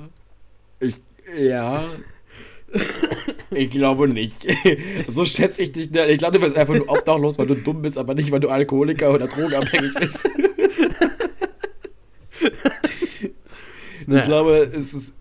Ich, 0.80 0.96
ja. 1.38 1.84
Ich 3.52 3.70
glaube 3.70 4.08
nicht. 4.08 4.46
So 5.08 5.26
schätze 5.26 5.64
ich 5.64 5.72
dich 5.74 5.92
nicht. 5.92 6.08
Ich 6.08 6.18
glaube, 6.20 6.40
du 6.40 6.46
bist 6.46 6.58
einfach 6.58 6.74
nur 6.74 6.90
obdachlos, 6.90 7.38
weil 7.38 7.48
du 7.48 7.56
dumm 7.56 7.82
bist, 7.82 7.98
aber 7.98 8.14
nicht, 8.14 8.32
weil 8.32 8.40
du 8.40 8.50
Alkoholiker 8.50 9.14
oder 9.14 9.28
drogenabhängig 9.28 9.94
bist. 9.94 10.24
Ich 14.08 14.24
glaube, 14.26 14.58
es 14.58 14.94
ist 14.94 15.14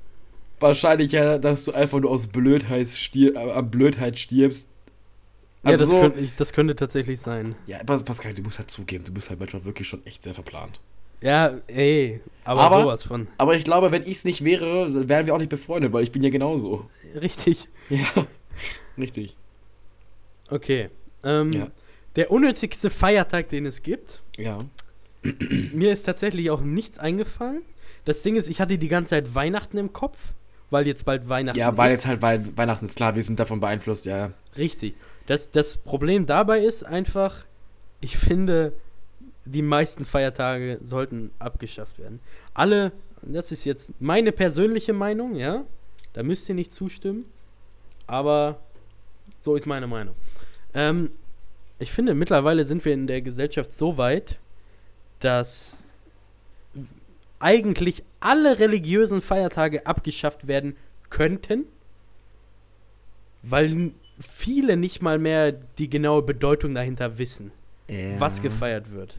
wahrscheinlicher, 0.59 1.39
dass 1.39 1.65
du 1.65 1.73
einfach 1.73 2.01
nur 2.01 2.11
aus 2.11 2.27
Blödheit, 2.27 2.89
stir 2.89 3.35
äh, 3.37 3.63
Blödheit 3.63 4.19
stirbst. 4.19 4.69
Ja, 5.65 5.71
das, 5.73 5.81
Also 5.81 5.87
so, 5.97 6.01
könnte, 6.01 6.21
ich, 6.21 6.35
das 6.35 6.53
könnte 6.53 6.75
tatsächlich 6.77 7.21
sein. 7.21 7.55
ja, 7.67 7.79
Pascal, 7.85 8.35
du 8.35 8.43
musst 8.43 8.59
halt 8.59 8.71
zugeben, 8.71 9.05
du 9.05 9.13
bist 9.13 9.29
halt 9.31 9.39
manchmal 9.41 9.65
wirklich 9.65 9.87
schon 9.89 10.05
echt 10.07 10.23
sehr 10.23 10.35
verplant. 10.35 10.81
Ja, 11.23 11.55
ey, 11.67 12.21
aber, 12.45 12.61
Aber- 12.63 12.81
sowas 12.83 13.03
von. 13.03 13.29
Aber 13.37 13.55
ich 13.55 13.65
glaube, 13.65 13.93
wenn 13.93 14.03
ich 14.03 14.13
es 14.13 14.25
nicht 14.25 14.43
wäre, 14.43 15.09
wären 15.09 15.27
wir 15.27 15.35
auch 15.35 15.39
nicht 15.39 15.51
befreundet, 15.51 15.93
weil 15.93 16.03
ich 16.03 16.13
bin 16.13 16.23
ja 16.23 16.31
genauso. 16.31 16.89
Richtig. 17.21 17.69
Ja, 17.91 18.27
richtig. 18.97 19.37
Okay. 20.49 20.91
Ähm, 21.25 21.53
Ja. 21.53 21.67
Der 22.17 22.31
unnötigste 22.31 22.89
Feiertag, 22.91 23.49
den 23.51 23.67
es 23.67 23.83
gibt, 23.83 24.23
Ja. 24.37 24.59
mir 25.73 25.93
ist 25.93 26.05
tatsächlich 26.05 26.51
auch 26.51 26.61
nichts 26.61 26.99
eingefallen. 26.99 27.63
Das 28.05 28.23
Ding 28.23 28.37
ist, 28.37 28.49
ich 28.49 28.61
hatte 28.61 28.79
die 28.79 28.89
ganze 28.89 29.11
Zeit 29.11 29.35
Weihnachten 29.35 29.77
im 29.77 29.93
Kopf, 29.93 30.33
weil 30.71 30.87
jetzt 30.87 31.05
bald 31.05 31.29
Weihnachten 31.29 31.59
Ja, 31.59 31.77
weil 31.77 31.91
ist. 31.91 31.99
jetzt 31.99 32.07
halt 32.07 32.23
Wei- 32.23 32.41
Weihnachten 32.57 32.87
ist 32.87 32.97
klar, 32.97 33.15
wir 33.15 33.23
sind 33.23 33.39
davon 33.39 33.61
beeinflusst, 33.61 34.07
ja. 34.07 34.33
Richtig. 34.57 34.95
Das, 35.31 35.49
das 35.49 35.77
Problem 35.77 36.27
dabei 36.27 36.59
ist 36.59 36.83
einfach, 36.83 37.45
ich 38.01 38.19
finde, 38.19 38.73
die 39.45 39.63
meisten 39.63 40.05
Feiertage 40.05 40.79
sollten 40.83 41.31
abgeschafft 41.39 42.01
werden. 42.01 42.19
Alle, 42.53 42.91
das 43.23 43.53
ist 43.53 43.65
jetzt 43.65 43.93
meine 44.01 44.33
persönliche 44.33 44.93
Meinung, 44.93 45.37
ja, 45.37 45.65
da 46.15 46.25
müsst 46.25 46.49
ihr 46.49 46.57
nicht 46.57 46.73
zustimmen, 46.73 47.29
aber 48.09 48.59
so 49.41 49.55
ist 49.55 49.67
meine 49.67 49.87
Meinung. 49.87 50.17
Ähm, 50.75 51.13
ich 51.79 51.93
finde, 51.93 52.15
mittlerweile 52.15 52.65
sind 52.65 52.85
wir 52.85 52.93
in 52.93 53.07
der 53.07 53.23
Gesellschaft 53.23 53.73
so 53.73 53.99
weit, 53.99 54.37
dass 55.21 55.87
eigentlich 57.39 58.03
alle 58.19 58.59
religiösen 58.59 59.23
Feiertage 59.23 59.87
abgeschafft 59.87 60.49
werden 60.49 60.77
könnten, 61.09 61.67
weil 63.45 63.93
viele 64.21 64.77
nicht 64.77 65.03
mal 65.03 65.19
mehr 65.19 65.53
die 65.53 65.91
genaue 65.91 66.23
Bedeutung 66.23 66.75
dahinter 66.75 67.19
wissen, 67.19 67.53
ja. 67.89 68.21
was 68.21 68.43
gefeiert 68.43 68.93
wird. 68.93 69.17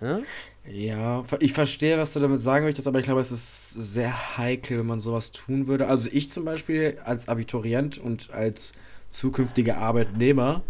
Ja? 0.00 0.20
Ja, 0.68 1.24
ich 1.40 1.52
verstehe, 1.52 1.98
was 1.98 2.12
du 2.12 2.20
damit 2.20 2.40
sagen 2.40 2.64
möchtest, 2.64 2.86
aber 2.86 3.00
ich 3.00 3.04
glaube, 3.04 3.20
es 3.20 3.32
ist 3.32 3.70
sehr 3.70 4.38
heikel, 4.38 4.78
wenn 4.78 4.86
man 4.86 5.00
sowas 5.00 5.32
tun 5.32 5.66
würde. 5.66 5.88
Also 5.88 6.08
ich 6.12 6.30
zum 6.30 6.44
Beispiel 6.44 6.98
als 7.04 7.28
Abiturient 7.28 7.98
und 7.98 8.32
als 8.32 8.72
zukünftiger 9.08 9.78
Arbeitnehmer, 9.78 10.62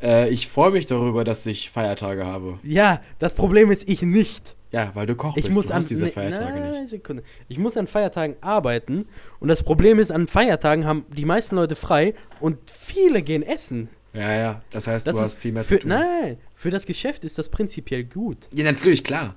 äh, 0.00 0.30
ich 0.30 0.46
freue 0.48 0.70
mich 0.70 0.86
darüber, 0.86 1.24
dass 1.24 1.44
ich 1.46 1.70
Feiertage 1.70 2.24
habe. 2.24 2.60
ja, 2.62 3.00
das 3.18 3.34
Problem 3.34 3.70
ist 3.70 3.88
ich 3.88 4.02
nicht. 4.02 4.54
Ja, 4.70 4.90
weil 4.94 5.06
du 5.06 5.14
Koch 5.16 5.36
Ich 5.36 5.44
bist, 5.44 5.54
muss 5.54 5.68
du 5.68 5.74
an 5.74 5.86
diese 5.86 6.04
ne- 6.04 6.10
Feiertage 6.10 6.60
na, 6.60 6.70
nicht. 6.80 6.88
Sekunde. 6.90 7.22
Ich 7.48 7.58
muss 7.58 7.76
an 7.78 7.86
Feiertagen 7.86 8.36
arbeiten 8.42 9.06
und 9.40 9.48
das 9.48 9.62
Problem 9.62 9.98
ist, 9.98 10.10
an 10.12 10.28
Feiertagen 10.28 10.84
haben 10.84 11.06
die 11.16 11.24
meisten 11.24 11.56
Leute 11.56 11.74
frei 11.74 12.14
und 12.40 12.58
viele 12.70 13.22
gehen 13.22 13.42
essen. 13.42 13.88
Ja, 14.12 14.32
ja, 14.34 14.62
das 14.70 14.86
heißt, 14.86 15.06
Das 15.06 15.14
du 15.14 15.20
ist 15.22 15.26
hast 15.28 15.38
viel 15.38 15.52
mehr 15.52 15.64
für, 15.64 15.76
zu 15.76 15.80
tun. 15.82 15.90
Nein, 15.90 16.38
für 16.54 16.70
das 16.70 16.84
Geschäft 16.86 17.24
ist 17.24 17.38
das 17.38 17.48
prinzipiell 17.48 18.04
gut. 18.04 18.48
Ja, 18.52 18.64
natürlich, 18.64 19.04
klar. 19.04 19.36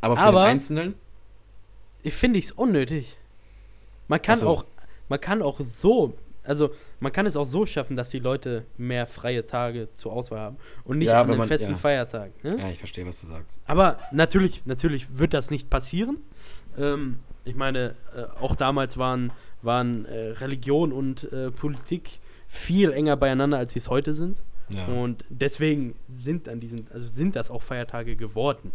Aber 0.00 0.16
für 0.16 0.22
Aber- 0.22 0.42
den 0.44 0.50
Einzelnen? 0.50 0.94
Ich 2.02 2.12
finde 2.14 2.38
es 2.38 2.50
unnötig. 2.50 3.16
Man 4.08 4.20
kann 4.20 4.36
so. 4.36 4.48
auch, 4.48 4.64
man 5.08 5.20
kann 5.20 5.40
auch 5.40 5.58
so, 5.60 6.14
also 6.44 6.70
man 7.00 7.10
kann 7.12 7.26
es 7.26 7.36
auch 7.36 7.44
so 7.46 7.66
schaffen, 7.66 7.96
dass 7.96 8.10
die 8.10 8.18
Leute 8.18 8.64
mehr 8.76 9.06
freie 9.06 9.44
Tage 9.46 9.88
zur 9.96 10.12
Auswahl 10.12 10.40
haben 10.40 10.56
und 10.84 10.98
nicht 10.98 11.08
Ja, 11.08 11.22
an 11.22 11.28
den 11.28 11.38
man- 11.38 11.48
festen 11.48 11.72
ja. 11.72 11.76
Feiertagen. 11.76 12.32
Ne? 12.42 12.56
Ja, 12.58 12.70
ich 12.70 12.78
verstehe, 12.78 13.06
was 13.06 13.20
du 13.20 13.26
sagst. 13.26 13.58
Aber 13.66 13.98
natürlich, 14.12 14.64
natürlich 14.66 15.18
wird 15.18 15.34
das 15.34 15.50
nicht 15.50 15.70
passieren. 15.70 16.18
Ähm, 16.78 17.18
ich 17.44 17.54
meine, 17.54 17.94
äh, 18.16 18.22
auch 18.40 18.56
damals 18.56 18.96
waren, 18.98 19.32
waren 19.62 20.04
äh, 20.06 20.28
Religion 20.30 20.92
und 20.92 21.32
äh, 21.32 21.50
Politik 21.50 22.20
viel 22.48 22.92
enger 22.92 23.16
beieinander, 23.16 23.58
als 23.58 23.72
sie 23.72 23.78
es 23.80 23.88
heute 23.90 24.14
sind. 24.14 24.40
Ja, 24.70 24.86
Und 24.86 25.24
deswegen 25.28 25.94
sind 26.08 26.48
an 26.48 26.58
diesen, 26.60 26.86
also 26.92 27.06
sind 27.06 27.36
das 27.36 27.50
auch 27.50 27.62
Feiertage 27.62 28.16
geworden. 28.16 28.72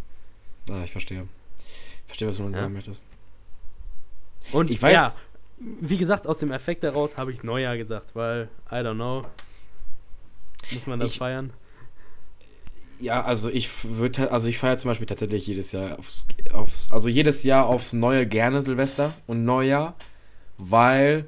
ja 0.68 0.84
ich 0.84 0.92
verstehe. 0.92 1.28
Ich 2.02 2.06
verstehe, 2.08 2.28
was 2.28 2.38
du 2.38 2.44
Ja. 2.44 2.52
sagen 2.54 2.74
möchtest. 2.74 3.04
Und 4.52 4.70
Ich 4.72 4.80
weiß- 4.82 4.92
ja, 4.92 5.14
wie 5.60 5.98
gesagt, 5.98 6.26
aus 6.28 6.40
dem 6.40 6.52
Effekt 6.52 6.84
heraus 6.84 7.18
habe 7.18 7.32
ich 7.32 7.44
Neujahr 7.44 7.78
gesagt, 7.78 8.16
weil, 8.16 8.50
I 8.72 8.76
don't 8.76 8.96
know. 8.96 9.26
Muss 10.72 10.88
man 10.88 11.00
das 11.00 11.12
Ich- 11.12 11.18
feiern? 11.18 11.52
Ja, 13.02 13.22
also 13.24 13.50
ich 13.50 13.70
würde, 13.86 14.30
also 14.32 14.48
ich 14.50 14.58
feiere 14.58 14.78
zum 14.78 14.90
Beispiel 14.92 15.08
tatsächlich 15.08 15.48
jedes 15.48 15.72
Jahr 15.72 15.98
aufs, 16.00 16.28
aufs, 16.52 16.92
also 16.92 17.08
jedes 17.08 17.44
Jahr 17.44 17.66
aufs 17.66 17.94
Neue 17.94 18.28
gerne 18.28 18.62
Silvester 18.62 19.14
und 19.26 19.46
Neujahr, 19.46 19.96
weil 20.58 21.26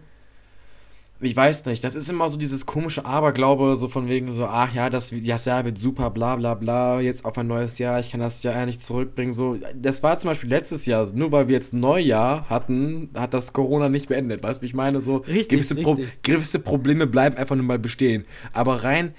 ich 1.22 1.36
weiß 1.36 1.66
nicht, 1.66 1.84
das 1.84 1.96
ist 1.96 2.10
immer 2.10 2.28
so 2.30 2.38
dieses 2.38 2.66
komische 2.66 3.06
Aberglaube, 3.06 3.76
so 3.76 3.88
von 3.88 4.08
wegen 4.08 4.32
so, 4.32 4.46
ach 4.46 4.74
ja, 4.74 4.90
das, 4.90 5.14
das 5.16 5.46
Jahr 5.46 5.64
wird 5.66 5.78
super, 5.78 6.10
bla 6.10 6.36
bla 6.36 6.56
bla, 6.56 7.00
jetzt 7.00 7.26
auf 7.26 7.38
ein 7.38 7.48
neues 7.48 7.78
Jahr, 7.78 8.00
ich 8.00 8.12
kann 8.12 8.20
das 8.20 8.42
Jahr 8.42 8.56
ja 8.56 8.66
nicht 8.66 8.82
zurückbringen, 8.82 9.32
so. 9.32 9.58
Das 9.76 10.02
war 10.02 10.18
zum 10.18 10.30
Beispiel 10.30 10.50
letztes 10.50 10.86
Jahr, 10.86 11.06
nur 11.14 11.32
weil 11.32 11.48
wir 11.48 11.56
jetzt 11.56 11.74
Neujahr 11.74 12.50
hatten, 12.50 13.10
hat 13.16 13.34
das 13.34 13.54
Corona 13.54 13.88
nicht 13.88 14.08
beendet, 14.08 14.42
weißt 14.42 14.60
du, 14.60 14.64
wie 14.64 14.68
ich 14.68 14.74
meine, 14.74 15.00
so 15.00 15.18
Richtig, 15.18 15.50
gewisse, 15.50 15.76
Pro 15.76 15.92
richtig. 15.94 16.24
gewisse 16.24 16.60
Probleme 16.60 17.06
bleiben 17.06 17.38
einfach 17.38 17.56
nur 17.56 17.66
mal 17.66 17.80
bestehen, 17.80 18.26
aber 18.52 18.84
rein, 18.84 19.14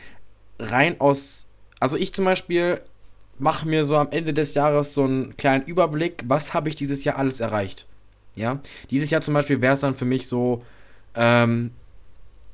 rein 0.59 1.01
aus, 1.01 1.47
also 1.79 1.97
ich 1.97 2.13
zum 2.13 2.25
Beispiel 2.25 2.81
mache 3.39 3.67
mir 3.67 3.85
so 3.85 3.97
am 3.97 4.09
Ende 4.11 4.35
des 4.35 4.55
Jahres 4.55 4.95
so 4.95 5.05
einen 5.05 5.37
kleinen 5.37 5.65
Überblick, 5.65 6.25
was 6.27 6.53
habe 6.53 6.69
ich 6.69 6.77
dieses 6.77 7.05
Jahr 7.05 7.17
alles 7.17 7.41
erreicht. 7.41 7.87
Ja, 8.35 8.61
dieses 8.91 9.11
Jahr 9.11 9.21
zum 9.21 9.35
Beispiel 9.35 9.61
wäre 9.61 9.75
es 9.75 9.81
dann 9.81 9.95
für 9.95 10.07
mich 10.07 10.27
so, 10.27 10.65
ähm, 11.15 11.73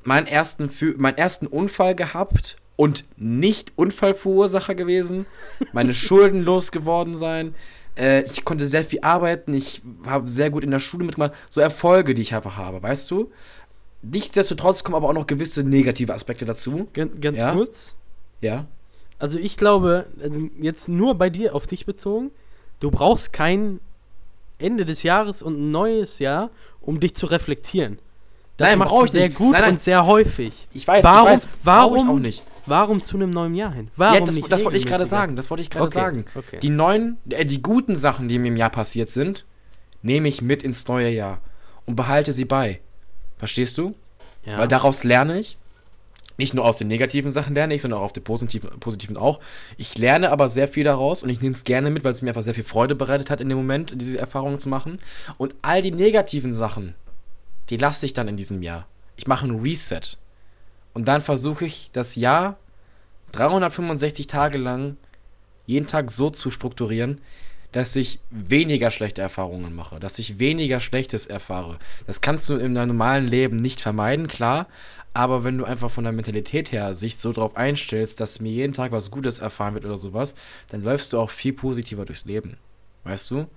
meinen 0.03 0.27
ersten, 0.27 0.69
meinen 0.97 1.17
ersten 1.17 1.47
Unfall 1.47 1.95
gehabt 1.95 2.57
und 2.75 3.03
nicht 3.17 3.73
Unfallverursacher 3.75 4.75
gewesen, 4.75 5.25
meine 5.73 5.93
Schulden 5.93 6.43
losgeworden 6.45 7.17
sein, 7.17 7.53
äh, 7.97 8.23
ich 8.23 8.45
konnte 8.45 8.65
sehr 8.67 8.85
viel 8.85 8.99
arbeiten, 9.01 9.53
ich 9.53 9.81
habe 10.05 10.27
sehr 10.29 10.49
gut 10.49 10.63
in 10.63 10.71
der 10.71 10.79
Schule 10.79 11.03
mitgemacht, 11.05 11.33
so 11.49 11.59
Erfolge, 11.61 12.13
die 12.13 12.21
ich 12.21 12.33
einfach 12.33 12.55
habe, 12.57 12.81
weißt 12.81 13.11
du? 13.11 13.29
Nichtsdestotrotz 14.01 14.83
kommen 14.83 14.95
aber 14.95 15.09
auch 15.09 15.13
noch 15.13 15.27
gewisse 15.27 15.63
negative 15.63 16.13
Aspekte 16.13 16.45
dazu. 16.45 16.87
Gan- 16.93 17.19
Ganz 17.19 17.39
Ja? 17.39 17.51
kurz. 17.53 17.93
Ja. 18.39 18.65
Also 19.17 19.37
ich 19.37 19.57
glaube, 19.57 20.05
also 20.21 20.47
jetzt 20.61 20.87
nur 20.87 21.15
bei 21.15 21.29
dir 21.29 21.53
auf 21.53 21.67
dich 21.67 21.85
bezogen, 21.85 22.31
du 22.79 22.89
brauchst 22.91 23.33
kein 23.33 23.81
Ende 24.57 24.85
des 24.85 25.03
Jahres 25.03 25.41
und 25.41 25.59
ein 25.59 25.71
neues 25.71 26.19
Jahr, 26.19 26.49
um 26.79 27.01
dich 27.01 27.13
zu 27.15 27.25
reflektieren. 27.25 27.99
Das 28.59 28.69
Nein, 28.69 28.77
machst 28.79 28.93
du 28.93 29.07
sehr 29.07 29.27
nicht. 29.29 29.37
gut 29.37 29.53
Nein, 29.53 29.61
nein. 29.61 29.71
und 29.71 29.79
sehr 29.79 30.05
häufig. 30.05 30.53
Ich 30.73 30.87
weiß, 30.87 31.03
Warum- 31.03 31.27
ich 31.29 31.33
weiß, 31.33 31.47
warum- 31.63 31.97
ich 31.97 32.09
auch 32.13 32.19
nicht. 32.19 32.43
Warum 32.65 33.01
zu 33.01 33.15
einem 33.17 33.31
neuen 33.31 33.55
Jahr 33.55 33.73
hin? 33.73 33.87
Warum 33.95 34.13
ja, 34.15 34.21
das, 34.25 34.35
nicht 34.35 34.51
das 34.51 34.63
wollte 34.63 34.77
ich 34.77 34.85
gerade 34.85 35.07
sagen. 35.07 35.35
Das 35.35 35.49
wollte 35.49 35.63
ich 35.63 35.69
gerade 35.71 35.87
Okay, 35.87 35.93
sagen. 35.97 36.25
okay. 36.35 36.59
Die 36.61 36.69
neuen, 36.69 37.17
äh, 37.29 37.45
die 37.45 37.63
guten 37.63 37.95
Sachen, 37.95 38.27
die 38.27 38.37
mir 38.37 38.49
im 38.49 38.57
Jahr 38.57 38.69
passiert 38.69 39.09
sind, 39.09 39.45
nehme 40.03 40.27
ich 40.27 40.41
mit 40.41 40.61
ins 40.61 40.87
neue 40.87 41.09
Jahr 41.09 41.39
und 41.85 41.95
behalte 41.95 42.31
sie 42.33 42.45
bei. 42.45 42.79
Verstehst 43.37 43.77
du? 43.77 43.95
Ja. 44.45 44.57
Weil 44.59 44.67
daraus 44.67 45.03
lerne 45.03 45.39
ich. 45.39 45.57
Nicht 46.37 46.53
nur 46.53 46.63
aus 46.63 46.77
den 46.77 46.87
negativen 46.89 47.31
Sachen 47.31 47.55
lerne 47.55 47.73
ich, 47.73 47.81
sondern 47.81 47.99
auch 48.01 48.05
auf 48.05 48.13
die 48.13 48.19
positiven, 48.21 48.69
positiven 48.79 49.17
auch. 49.17 49.39
Ich 49.77 49.97
lerne 49.97 50.31
aber 50.31 50.47
sehr 50.47 50.67
viel 50.67 50.83
daraus 50.83 51.23
und 51.23 51.29
ich 51.29 51.41
nehme 51.41 51.53
es 51.53 51.63
gerne 51.63 51.89
mit, 51.89 52.03
weil 52.03 52.11
es 52.11 52.21
mir 52.21 52.29
einfach 52.29 52.43
sehr 52.43 52.53
viel 52.53 52.63
Freude 52.63 52.93
bereitet 52.95 53.29
hat 53.29 53.41
in 53.41 53.49
dem 53.49 53.57
Moment, 53.57 53.93
diese 53.95 54.19
Erfahrungen 54.19 54.59
zu 54.59 54.69
machen. 54.69 54.99
Und 55.37 55.55
all 55.61 55.81
die 55.81 55.91
negativen 55.91 56.53
Sachen, 56.53 56.93
die 57.69 57.77
lasse 57.77 58.05
ich 58.05 58.13
dann 58.13 58.27
in 58.27 58.37
diesem 58.37 58.61
Jahr. 58.61 58.87
Ich 59.15 59.27
mache 59.27 59.45
einen 59.45 59.61
Reset. 59.61 60.17
Und 60.93 61.07
dann 61.07 61.21
versuche 61.21 61.65
ich 61.65 61.89
das 61.93 62.15
Jahr 62.15 62.57
365 63.31 64.27
Tage 64.27 64.57
lang 64.57 64.97
jeden 65.65 65.85
Tag 65.87 66.11
so 66.11 66.29
zu 66.29 66.49
strukturieren, 66.49 67.21
dass 67.71 67.95
ich 67.95 68.19
weniger 68.31 68.89
schlechte 68.89 69.21
Erfahrungen 69.21 69.75
mache, 69.75 69.99
dass 69.99 70.17
ich 70.17 70.39
weniger 70.39 70.79
Schlechtes 70.79 71.27
erfahre. 71.27 71.77
Das 72.07 72.21
kannst 72.21 72.49
du 72.49 72.55
in 72.55 72.73
deinem 72.73 72.89
normalen 72.89 73.27
Leben 73.27 73.57
nicht 73.57 73.79
vermeiden, 73.79 74.27
klar, 74.27 74.67
Aber 75.13 75.43
wenn 75.43 75.57
du 75.57 75.65
einfach 75.65 75.89
von 75.89 76.03
der 76.03 76.13
Mentalität 76.13 76.71
her 76.71 76.93
sich 76.93 77.17
so 77.17 77.33
drauf 77.33 77.57
einstellst, 77.57 78.19
dass 78.19 78.39
mir 78.39 78.51
jeden 78.51 78.73
Tag 78.73 78.91
was 78.91 79.11
Gutes 79.11 79.39
erfahren 79.39 79.73
wird 79.73 79.85
oder 79.85 79.97
sowas, 79.97 80.35
dann 80.69 80.83
läufst 80.83 81.13
du 81.13 81.19
auch 81.19 81.31
viel 81.31 81.53
positiver 81.53 82.05
durchs 82.05 82.25
Leben. 82.25 82.57
Weißt 83.03 83.29
du? 83.31 83.47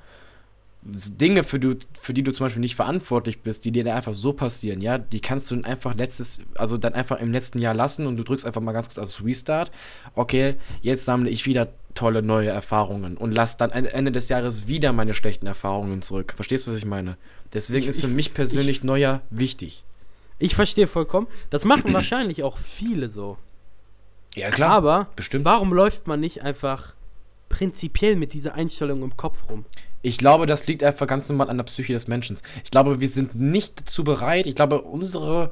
Dinge, 0.84 1.44
für, 1.44 1.60
du, 1.60 1.76
für 2.00 2.12
die 2.12 2.24
du 2.24 2.32
zum 2.32 2.46
Beispiel 2.46 2.60
nicht 2.60 2.74
verantwortlich 2.74 3.40
bist, 3.40 3.64
die 3.64 3.70
dir 3.70 3.94
einfach 3.94 4.14
so 4.14 4.32
passieren, 4.32 4.80
ja, 4.80 4.98
die 4.98 5.20
kannst 5.20 5.48
du 5.50 5.54
dann 5.54 5.64
einfach 5.64 5.94
letztes, 5.94 6.42
also 6.56 6.76
dann 6.76 6.94
einfach 6.94 7.20
im 7.20 7.30
letzten 7.32 7.60
Jahr 7.60 7.72
lassen 7.74 8.06
und 8.06 8.16
du 8.16 8.24
drückst 8.24 8.44
einfach 8.44 8.60
mal 8.60 8.72
ganz 8.72 8.88
kurz 8.88 8.98
auf 8.98 9.24
Restart. 9.24 9.70
Okay, 10.16 10.56
jetzt 10.80 11.04
sammle 11.04 11.30
ich 11.30 11.46
wieder 11.46 11.68
tolle 11.94 12.22
neue 12.22 12.48
Erfahrungen 12.48 13.16
und 13.16 13.30
lass 13.32 13.56
dann 13.58 13.70
Ende 13.70 14.10
des 14.10 14.28
Jahres 14.28 14.66
wieder 14.66 14.92
meine 14.92 15.14
schlechten 15.14 15.46
Erfahrungen 15.46 16.02
zurück. 16.02 16.32
Verstehst 16.34 16.66
du, 16.66 16.72
was 16.72 16.78
ich 16.78 16.84
meine? 16.86 17.16
Deswegen 17.52 17.84
Ich- 17.84 17.90
ist 17.90 18.00
für 18.00 18.08
ich- 18.08 18.14
mich 18.14 18.34
persönlich 18.34 18.78
ich- 18.78 18.84
Neujahr 18.84 19.20
wichtig. 19.30 19.84
Ich 20.40 20.56
verstehe 20.56 20.88
vollkommen. 20.88 21.28
Das 21.50 21.64
machen 21.64 21.92
wahrscheinlich 21.92 22.42
auch 22.42 22.58
viele 22.58 23.08
so. 23.08 23.38
Ja, 24.34 24.48
Aber 24.66 25.08
bestimmt. 25.14 25.44
warum 25.44 25.72
läuft 25.72 26.08
man 26.08 26.18
nicht 26.18 26.42
einfach 26.42 26.94
prinzipiell 27.50 28.16
mit 28.16 28.32
dieser 28.32 28.54
Einstellung 28.54 29.02
im 29.04 29.16
Kopf 29.16 29.44
rum? 29.50 29.64
Ich 30.02 30.18
glaube, 30.18 30.46
das 30.46 30.66
liegt 30.66 30.82
einfach 30.82 31.06
ganz 31.06 31.28
normal 31.28 31.48
an 31.48 31.56
der 31.56 31.64
Psyche 31.64 31.92
des 31.92 32.08
Menschen. 32.08 32.36
Ich 32.64 32.70
glaube, 32.70 33.00
wir 33.00 33.08
sind 33.08 33.34
nicht 33.34 33.80
dazu 33.80 34.02
bereit. 34.04 34.46
Ich 34.46 34.56
glaube, 34.56 34.82
unsere, 34.82 35.50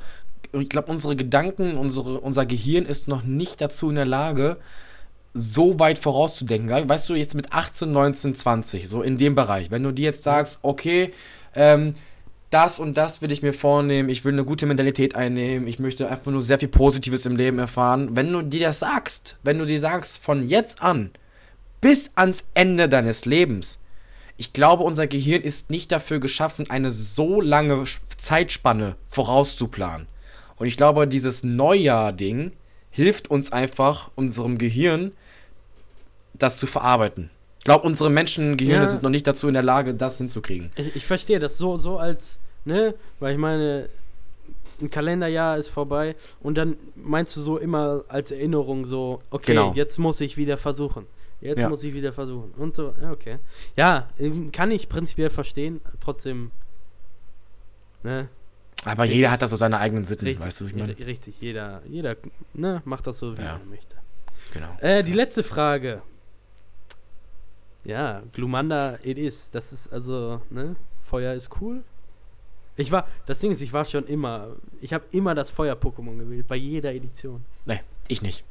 ich 0.52 0.68
glaube, 0.68 0.90
unsere 0.90 1.14
Gedanken, 1.16 1.76
unsere, 1.76 2.20
unser 2.20 2.46
Gehirn 2.46 2.84
ist 2.84 3.06
noch 3.06 3.22
nicht 3.22 3.60
dazu 3.60 3.88
in 3.88 3.94
der 3.94 4.06
Lage, 4.06 4.56
so 5.32 5.78
weit 5.78 5.98
vorauszudenken. 5.98 6.88
Weißt 6.88 7.08
du, 7.08 7.14
jetzt 7.14 7.34
mit 7.34 7.52
18, 7.52 7.92
19, 7.92 8.34
20, 8.34 8.88
so 8.88 9.02
in 9.02 9.16
dem 9.16 9.36
Bereich. 9.36 9.70
Wenn 9.70 9.84
du 9.84 9.92
dir 9.92 10.06
jetzt 10.06 10.24
sagst, 10.24 10.58
okay, 10.62 11.12
ähm, 11.54 11.94
das 12.50 12.80
und 12.80 12.96
das 12.96 13.22
will 13.22 13.30
ich 13.30 13.42
mir 13.42 13.52
vornehmen, 13.52 14.08
ich 14.08 14.24
will 14.24 14.32
eine 14.32 14.44
gute 14.44 14.66
Mentalität 14.66 15.14
einnehmen, 15.14 15.68
ich 15.68 15.78
möchte 15.78 16.08
einfach 16.08 16.32
nur 16.32 16.42
sehr 16.42 16.58
viel 16.58 16.68
Positives 16.68 17.24
im 17.24 17.36
Leben 17.36 17.60
erfahren. 17.60 18.16
Wenn 18.16 18.32
du 18.32 18.42
dir 18.42 18.66
das 18.66 18.80
sagst, 18.80 19.36
wenn 19.44 19.58
du 19.58 19.64
dir 19.64 19.78
sagst, 19.78 20.18
von 20.18 20.48
jetzt 20.48 20.82
an 20.82 21.10
bis 21.80 22.12
ans 22.16 22.44
Ende 22.54 22.88
deines 22.88 23.24
Lebens, 23.24 23.79
ich 24.40 24.54
glaube, 24.54 24.84
unser 24.84 25.06
Gehirn 25.06 25.42
ist 25.42 25.68
nicht 25.68 25.92
dafür 25.92 26.18
geschaffen, 26.18 26.70
eine 26.70 26.90
so 26.90 27.42
lange 27.42 27.84
Zeitspanne 28.16 28.96
vorauszuplanen. 29.10 30.06
Und 30.56 30.66
ich 30.66 30.78
glaube, 30.78 31.06
dieses 31.06 31.44
Neujahr-Ding 31.44 32.52
hilft 32.90 33.28
uns 33.30 33.52
einfach, 33.52 34.10
unserem 34.14 34.56
Gehirn, 34.56 35.12
das 36.32 36.56
zu 36.56 36.66
verarbeiten. 36.66 37.28
Ich 37.58 37.64
glaube, 37.66 37.86
unsere 37.86 38.08
Menschengehirne 38.08 38.84
Ja. 38.84 38.90
sind 38.90 39.02
noch 39.02 39.10
nicht 39.10 39.26
dazu 39.26 39.46
in 39.46 39.52
der 39.52 39.62
Lage, 39.62 39.92
das 39.92 40.16
hinzukriegen. 40.16 40.70
Ich, 40.74 40.96
ich 40.96 41.04
verstehe 41.06 41.38
das 41.38 41.58
so, 41.58 41.76
so 41.76 41.98
als, 41.98 42.38
ne, 42.64 42.94
weil 43.18 43.32
ich 43.32 43.38
meine, 43.38 43.90
ein 44.80 44.88
Kalenderjahr 44.88 45.58
ist 45.58 45.68
vorbei 45.68 46.16
und 46.40 46.54
dann 46.56 46.76
meinst 46.96 47.36
du 47.36 47.42
so 47.42 47.58
immer 47.58 48.04
als 48.08 48.30
Erinnerung 48.30 48.86
so, 48.86 49.18
okay, 49.30 49.52
Genau. 49.52 49.74
jetzt 49.74 49.98
muss 49.98 50.22
ich 50.22 50.38
wieder 50.38 50.56
versuchen. 50.56 51.04
Jetzt 51.40 51.62
Ja. 51.62 51.68
muss 51.68 51.82
ich 51.84 51.94
wieder 51.94 52.12
versuchen. 52.12 52.50
Und 52.52 52.74
so, 52.74 52.94
okay. 53.10 53.38
Ja, 53.76 54.08
ähm, 54.18 54.52
kann 54.52 54.70
ich 54.70 54.88
prinzipiell 54.88 55.30
verstehen, 55.30 55.80
trotzdem, 56.00 56.50
ne, 58.02 58.28
Aber 58.84 59.04
Ja, 59.04 59.12
jeder 59.14 59.30
hat 59.30 59.42
da 59.42 59.48
so 59.48 59.56
seine 59.56 59.78
eigenen 59.78 60.04
Sitten, 60.04 60.24
richtig, 60.26 60.44
weißt 60.46 60.60
du, 60.60 60.64
wie 60.66 60.70
ich 60.70 60.76
meine? 60.76 60.92
ri- 60.94 61.04
richtig, 61.06 61.40
jeder, 61.40 61.82
jeder, 61.86 62.16
ne, 62.54 62.80
macht 62.86 63.06
das 63.06 63.18
so, 63.18 63.36
wie 63.36 63.42
Ja. 63.42 63.56
er 63.58 63.64
möchte. 63.66 63.96
Genau. 64.54 64.74
Äh, 64.80 65.02
die 65.02 65.12
letzte 65.12 65.42
Frage. 65.42 66.02
Ja, 67.84 68.22
Glumanda 68.32 68.98
it 69.02 69.16
is. 69.18 69.50
Das 69.50 69.72
ist 69.72 69.92
also, 69.92 70.40
ne? 70.50 70.76
Feuer 71.00 71.34
ist 71.34 71.50
cool. 71.60 71.82
Ich 72.76 72.90
war, 72.92 73.06
das 73.26 73.40
Ding 73.40 73.50
ist, 73.50 73.60
ich 73.60 73.72
war 73.72 73.84
schon 73.84 74.06
immer, 74.06 74.56
ich 74.80 74.92
habe 74.94 75.04
immer 75.12 75.34
das 75.34 75.50
Feuer-Pokémon 75.50 76.16
gewählt, 76.18 76.46
bei 76.48 76.56
jeder 76.56 76.92
Edition. 76.94 77.44
Nee, 77.66 77.80
ich 78.08 78.22
nicht. 78.22 78.44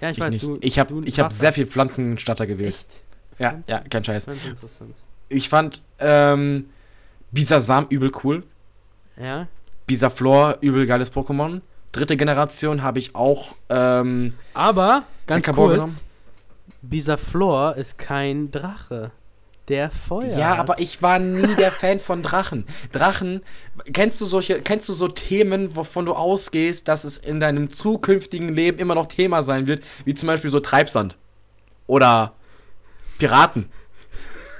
Ja, 0.00 0.10
ich, 0.10 0.18
Ich, 0.18 0.22
weiß, 0.22 0.32
nicht. 0.32 0.42
du. 0.44 0.58
ich 0.62 0.78
habe 0.78 1.02
hab 1.06 1.32
sehr 1.32 1.52
viel 1.52 1.66
Pflanzenstatter 1.66 2.46
gewählt. 2.46 2.74
Echt? 2.74 2.88
Ja, 3.38 3.50
Pflanzen? 3.50 3.70
ja, 3.70 3.80
kein 3.80 4.04
Scheiß. 4.04 4.26
Ganz 4.26 4.44
interessant. 4.46 4.94
Ich 5.28 5.48
fand 5.48 5.82
ähm, 5.98 6.66
Bisasam 7.30 7.86
übel 7.88 8.12
cool. 8.22 8.44
Ja, 9.20 9.48
Bisaflor, 9.86 10.58
übel 10.60 10.86
geiles 10.86 11.12
Pokémon. 11.12 11.60
Dritte 11.92 12.16
Generation 12.16 12.82
habe 12.82 12.98
ich 12.98 13.14
auch. 13.14 13.54
Ähm, 13.68 14.34
aber, 14.52 15.04
ganz 15.26 15.46
kurz? 15.46 16.02
Bisaflor 16.82 17.76
ist 17.76 17.96
kein 17.98 18.50
Drache. 18.50 19.12
Der 19.68 19.90
Feuer. 19.90 20.36
ja, 20.36 20.54
aber 20.54 20.78
ich 20.78 21.02
war 21.02 21.18
nie 21.18 21.56
der 21.56 21.72
Fan 21.72 21.98
von 21.98 22.22
Drachen. 22.22 22.66
Drachen, 22.92 23.42
kennst 23.92 24.20
du 24.20 24.24
solche, 24.24 24.60
kennst 24.60 24.88
du 24.88 24.92
so 24.92 25.08
Themen, 25.08 25.74
wovon 25.74 26.06
du 26.06 26.12
ausgehst, 26.12 26.86
dass 26.86 27.02
es 27.02 27.16
in 27.16 27.40
deinem 27.40 27.68
zukünftigen 27.68 28.54
Leben 28.54 28.78
immer 28.78 28.94
noch 28.94 29.06
Thema 29.06 29.42
sein 29.42 29.66
wird, 29.66 29.82
wie 30.04 30.14
zum 30.14 30.28
Beispiel 30.28 30.50
so 30.50 30.60
Treibsand 30.60 31.16
oder 31.88 32.34
Piraten 33.18 33.66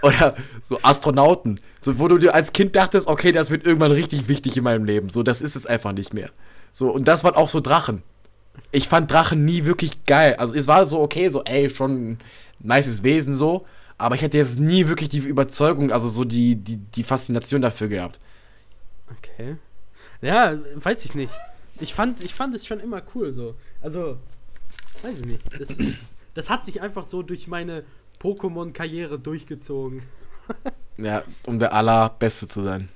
oder 0.03 0.35
so 0.63 0.79
Astronauten, 0.83 1.61
so 1.81 1.99
wo 2.01 2.09
du 2.09 2.19
dir 2.19 2.35
als 2.35 2.53
Kind 2.53 2.75
dachtest, 2.75 3.07
okay, 3.07 3.31
das 3.31 3.51
wird 3.51 3.65
irgendwann 3.65 3.93
richtig 3.93 4.27
wichtig 4.27 4.57
in 4.57 4.65
meinem 4.65 4.85
Leben. 4.85 5.09
So, 5.11 5.23
das 5.23 5.41
ist 5.41 5.55
es 5.55 5.67
einfach 5.67 5.93
nicht 5.93 6.15
mehr. 6.15 6.31
So 6.73 6.91
und 6.91 7.07
das 7.07 7.23
waren 7.23 7.35
auch 7.35 7.49
so 7.49 7.61
Drachen. 7.61 8.03
Ich 8.73 8.89
fand 8.89 9.11
Drachen 9.11 9.45
nie 9.45 9.65
wirklich 9.65 10.05
geil. 10.05 10.35
Also 10.39 10.55
es 10.55 10.67
war 10.67 10.87
so 10.87 11.01
okay, 11.01 11.29
so 11.29 11.45
ey, 11.45 11.71
schon 11.71 12.11
ein 12.11 12.19
nices 12.59 13.03
Wesen 13.03 13.35
so, 13.35 13.67
aber 13.99 14.15
ich 14.15 14.23
hätte 14.23 14.37
jetzt 14.37 14.59
nie 14.61 14.89
wirklich 14.89 15.09
die 15.09 15.19
Überzeugung, 15.19 15.91
also 15.93 16.09
so 16.09 16.25
die 16.25 16.57
die 16.57 16.77
die 16.77 17.05
Faszination 17.05 17.63
dafür 17.63 17.89
gehabt. 17.89 18.21
Okay. 19.19 19.57
Ja, 20.21 20.57
weiß 20.77 21.05
ich 21.05 21.15
nicht. 21.15 21.33
Ich 21.79 21.93
fand, 21.95 22.23
ich 22.23 22.35
fand 22.35 22.55
es 22.55 22.67
schon 22.67 22.81
immer 22.81 23.03
cool 23.15 23.33
so. 23.33 23.55
Also, 23.83 24.19
weiß 25.03 25.21
ich 25.21 25.27
nicht. 25.27 25.43
Das, 25.61 25.71
ist, 25.71 25.99
das 26.35 26.49
hat 26.51 26.65
sich 26.65 26.81
einfach 26.81 27.05
so 27.05 27.23
durch 27.23 27.47
meine 27.49 27.85
Pokémon-Karriere 28.21 29.19
durchgezogen. 29.19 30.03
Ja, 30.99 31.25
um 31.45 31.59
der 31.59 31.75
allerbeste 31.75 32.49
zu 32.49 32.63
sein. 32.63 32.89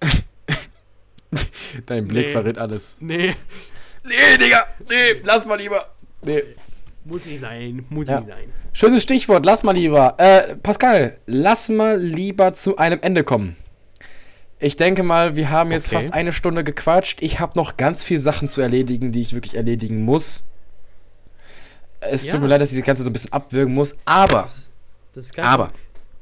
Dein 1.86 2.08
Blick 2.08 2.26
Nee. 2.28 2.32
verrät 2.32 2.56
alles. 2.56 2.96
Nee, 3.00 3.36
Nee, 4.04 4.38
Digga, 4.40 4.66
nee, 4.88 5.20
lass 5.24 5.44
mal 5.44 5.56
lieber. 5.56 5.90
Nee. 6.22 6.42
Muss 7.08 7.24
nicht 7.26 7.40
sein, 7.40 7.84
muss 7.88 8.08
Ja. 8.08 8.18
nicht 8.20 8.28
sein. 8.28 8.44
Schönes 8.72 9.02
Stichwort, 9.02 9.46
lass 9.46 9.62
mal 9.62 9.72
lieber. 9.74 10.14
Äh, 10.18 10.56
Pascal, 10.56 11.16
lass 11.26 11.68
mal 11.68 11.98
lieber 12.00 12.54
zu 12.54 12.76
einem 12.76 13.00
Ende 13.02 13.24
kommen. 13.24 13.56
Ich 14.58 14.76
denke 14.76 15.02
mal, 15.02 15.36
wir 15.36 15.50
haben 15.50 15.70
jetzt 15.70 15.88
Okay. 15.88 15.96
fast 15.96 16.14
eine 16.14 16.32
Stunde 16.32 16.64
gequatscht. 16.64 17.22
Ich 17.22 17.40
habe 17.40 17.52
noch 17.58 17.76
ganz 17.76 18.04
viele 18.04 18.20
Sachen 18.20 18.48
zu 18.48 18.60
erledigen, 18.60 19.12
die 19.12 19.20
ich 19.20 19.34
wirklich 19.34 19.54
erledigen 19.56 20.02
muss. 20.04 20.44
Es 22.00 22.26
Ja. 22.26 22.32
tut 22.32 22.40
mir 22.42 22.46
leid, 22.48 22.60
dass 22.60 22.72
ich 22.72 22.78
das 22.78 22.86
Ganze 22.86 23.02
so 23.02 23.10
ein 23.10 23.12
bisschen 23.12 23.32
abwürgen 23.32 23.74
muss, 23.74 23.94
aber, 24.04 24.48
Das 25.14 25.32
kein 25.32 25.44
aber, 25.44 25.70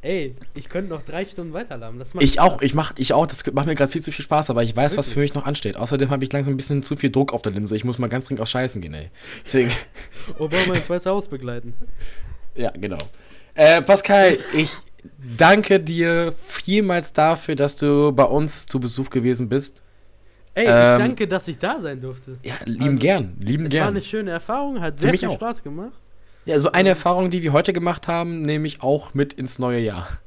Ey, 0.04 0.34
ich 0.54 0.68
könnte 0.68 0.90
noch 0.90 1.02
drei 1.02 1.24
Stunden 1.24 1.54
weiterlaufen. 1.54 1.98
Das 1.98 2.14
ich 2.20 2.38
auch, 2.38 2.56
Spaß. 2.56 2.62
ich 2.62 2.74
mach, 2.74 2.92
ich 2.98 3.14
auch, 3.14 3.26
das 3.26 3.42
macht 3.54 3.66
mir 3.66 3.74
gerade 3.74 3.90
viel 3.90 4.02
zu 4.02 4.12
viel 4.12 4.22
Spaß, 4.22 4.50
aber 4.50 4.62
ich 4.62 4.76
weiß, 4.76 4.98
was 4.98 5.06
Wirklich? 5.06 5.14
für 5.14 5.20
mich 5.20 5.34
noch 5.34 5.46
ansteht. 5.46 5.76
Außerdem 5.76 6.10
habe 6.10 6.22
ich 6.22 6.30
langsam 6.30 6.52
ein 6.52 6.56
bisschen 6.58 6.82
zu 6.82 6.94
viel 6.94 7.10
Druck 7.10 7.32
auf 7.32 7.40
der 7.40 7.52
Linse. 7.52 7.74
Ich 7.74 7.84
muss 7.84 7.98
mal 7.98 8.08
ganz 8.08 8.26
dringend 8.26 8.42
auch 8.42 8.46
scheißen 8.46 8.82
gehen, 8.82 8.92
ey. 8.92 9.08
Deswegen, 9.44 9.70
Obama 10.38 10.74
ins 10.74 10.90
Weiße 10.90 11.08
Haus 11.08 11.26
begleiten. 11.28 11.72
Ja, 12.54 12.70
genau. 12.72 12.98
Äh, 13.54 13.80
Pascal, 13.80 14.36
ich 14.54 14.70
danke 15.38 15.80
dir 15.80 16.34
vielmals 16.48 17.14
dafür, 17.14 17.56
dass 17.56 17.76
du 17.76 18.12
bei 18.12 18.24
uns 18.24 18.66
zu 18.66 18.80
Besuch 18.80 19.08
gewesen 19.08 19.48
bist. 19.48 19.82
Ey, 20.52 20.66
Ähm, 20.66 21.00
ich 21.00 21.06
danke, 21.08 21.26
dass 21.28 21.48
ich 21.48 21.56
da 21.58 21.80
sein 21.80 22.02
durfte. 22.02 22.36
Ja, 22.42 22.56
lieben 22.66 22.84
Also, 22.88 22.98
gern, 22.98 23.36
lieben 23.40 23.64
Es 23.64 23.72
war 23.72 23.78
gern. 23.80 23.88
eine 23.88 24.02
schöne 24.02 24.32
Erfahrung, 24.32 24.80
hat 24.82 24.98
sehr 24.98 25.14
viel 25.14 25.28
auch. 25.30 25.34
Spaß 25.34 25.62
gemacht. 25.62 25.92
Ja, 26.46 26.60
so 26.60 26.72
eine 26.72 26.90
Erfahrung, 26.90 27.30
die 27.30 27.42
wir 27.42 27.52
heute 27.52 27.72
gemacht 27.72 28.06
haben, 28.08 28.42
nehme 28.42 28.66
ich 28.66 28.82
auch 28.82 29.14
mit 29.14 29.32
ins 29.32 29.58
neue 29.58 29.80
Jahr. 29.80 30.18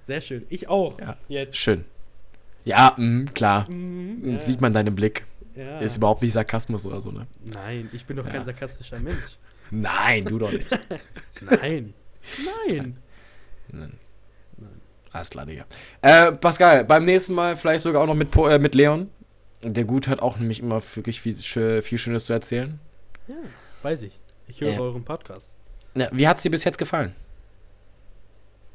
Sehr 0.00 0.20
schön. 0.20 0.44
Ich 0.48 0.68
auch. 0.68 1.00
Ja. 1.00 1.16
Jetzt. 1.28 1.56
Schön. 1.56 1.84
Ja, 2.64 2.94
mh, 2.96 3.30
klar. 3.32 3.70
Mhm, 3.70 4.32
ja. 4.32 4.40
Sieht 4.40 4.60
man 4.60 4.72
deinen 4.74 4.94
Blick. 4.94 5.24
Ja. 5.54 5.78
Ist 5.78 5.96
überhaupt 5.96 6.22
nicht 6.22 6.32
Sarkasmus 6.32 6.86
oder 6.86 7.00
so, 7.00 7.12
ne? 7.12 7.26
Nein, 7.44 7.88
ich 7.92 8.04
bin 8.06 8.16
doch 8.16 8.28
kein 8.28 8.44
sarkastischer 8.44 8.98
Mensch. 8.98 9.36
Nein, 9.70 10.24
du 10.24 10.38
doch 10.38 10.50
nicht. 10.52 10.66
Nein. 11.40 11.94
Nein. 12.68 12.96
Nein. 13.70 13.92
Alles 15.12 15.30
klar, 15.30 15.44
Digga. 15.46 15.66
Äh, 16.00 16.32
Pascal, 16.32 16.84
beim 16.84 17.04
nächsten 17.04 17.34
Mal 17.34 17.56
vielleicht 17.56 17.82
sogar 17.82 18.02
auch 18.02 18.06
noch 18.06 18.14
mit, 18.14 18.30
Po- 18.30 18.48
äh, 18.48 18.58
mit 18.58 18.74
Leon. 18.74 19.10
Der 19.62 19.84
Gut 19.84 20.08
hat 20.08 20.22
auch 20.22 20.38
nämlich 20.38 20.60
immer 20.60 20.82
wirklich 20.94 21.20
viel, 21.20 21.34
viel 21.82 21.98
Schönes 21.98 22.24
zu 22.26 22.32
erzählen. 22.32 22.80
Ja, 23.28 23.34
weiß 23.82 24.02
ich. 24.02 24.18
Ich 24.54 24.60
höre 24.60 24.72
Ja. 24.74 24.80
euren 24.80 25.02
Podcast. 25.02 25.50
Ja, 25.94 26.08
wie 26.12 26.28
hat 26.28 26.36
es 26.36 26.42
dir 26.42 26.50
bis 26.50 26.62
jetzt 26.64 26.76
gefallen? 26.76 27.14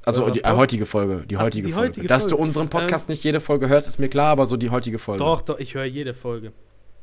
Also 0.03 0.29
die 0.31 0.43
äh, 0.43 0.51
heutige 0.55 0.85
Folge, 0.85 1.25
die 1.27 1.35
Ach 1.35 1.41
so, 1.41 1.45
heutige 1.47 1.67
die 1.67 1.73
Folge. 1.73 1.89
heutige 1.89 2.07
Dass 2.07 2.23
du 2.23 2.29
Folge. 2.31 2.43
unseren 2.43 2.69
Podcast 2.69 3.09
nicht 3.09 3.23
jede 3.23 3.41
Folge 3.41 3.67
hörst, 3.69 3.87
ist 3.87 3.99
mir 3.99 4.07
klar, 4.09 4.27
aber 4.31 4.45
so 4.47 4.57
die 4.57 4.69
heutige 4.71 4.97
Folge. 4.99 5.19
Doch, 5.23 5.41
doch, 5.41 5.59
ich 5.59 5.75
höre 5.75 5.83
jede 5.85 6.13
Folge. 6.13 6.51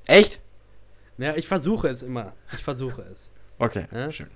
Echt? 0.06 0.40
Ja, 1.18 1.36
ich 1.36 1.46
versuche 1.46 1.88
es 1.88 2.02
immer. 2.02 2.32
Ich 2.52 2.62
versuche 2.64 3.02
es. 3.02 3.30
Okay, 3.58 3.86
Ja? 3.92 4.10
schön. 4.10 4.26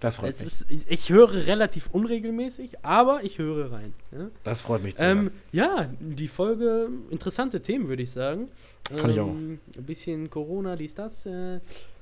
Das 0.00 0.18
freut 0.18 0.28
Es 0.30 0.42
mich. 0.42 0.52
ist, 0.52 0.70
ich, 0.70 0.90
ich 0.90 1.08
höre 1.10 1.32
relativ 1.46 1.88
unregelmäßig, 1.90 2.84
aber 2.84 3.24
ich 3.24 3.38
höre 3.38 3.72
rein. 3.72 3.94
Ja, 4.12 4.26
Das 4.44 4.60
freut 4.60 4.82
mich 4.82 4.96
zu 4.96 5.04
ähm, 5.04 5.18
hören. 5.18 5.30
ja 5.52 5.88
die 6.00 6.28
Folge, 6.28 6.90
interessante 7.10 7.62
Themen, 7.62 7.88
würde 7.88 8.02
ich 8.02 8.10
sagen. 8.10 8.48
Fand 8.94 9.14
ich 9.14 9.20
auch. 9.20 9.28
Ähm, 9.28 9.58
Ein 9.74 9.84
bisschen 9.84 10.28
Corona, 10.28 10.76
dies, 10.76 10.94
das. 10.94 11.24
Äh, 11.24 11.60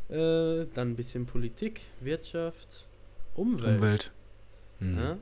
äh, 0.09 0.67
dann 0.75 0.91
ein 0.91 0.97
bisschen 0.97 1.27
Politik, 1.27 1.81
Wirtschaft, 2.01 2.87
Umwelt. 3.35 3.77
Umwelt. 3.77 4.11
Hm. 4.81 4.99
Ja? 4.99 5.17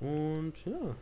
Und 0.00 0.52
ja. 0.64 0.96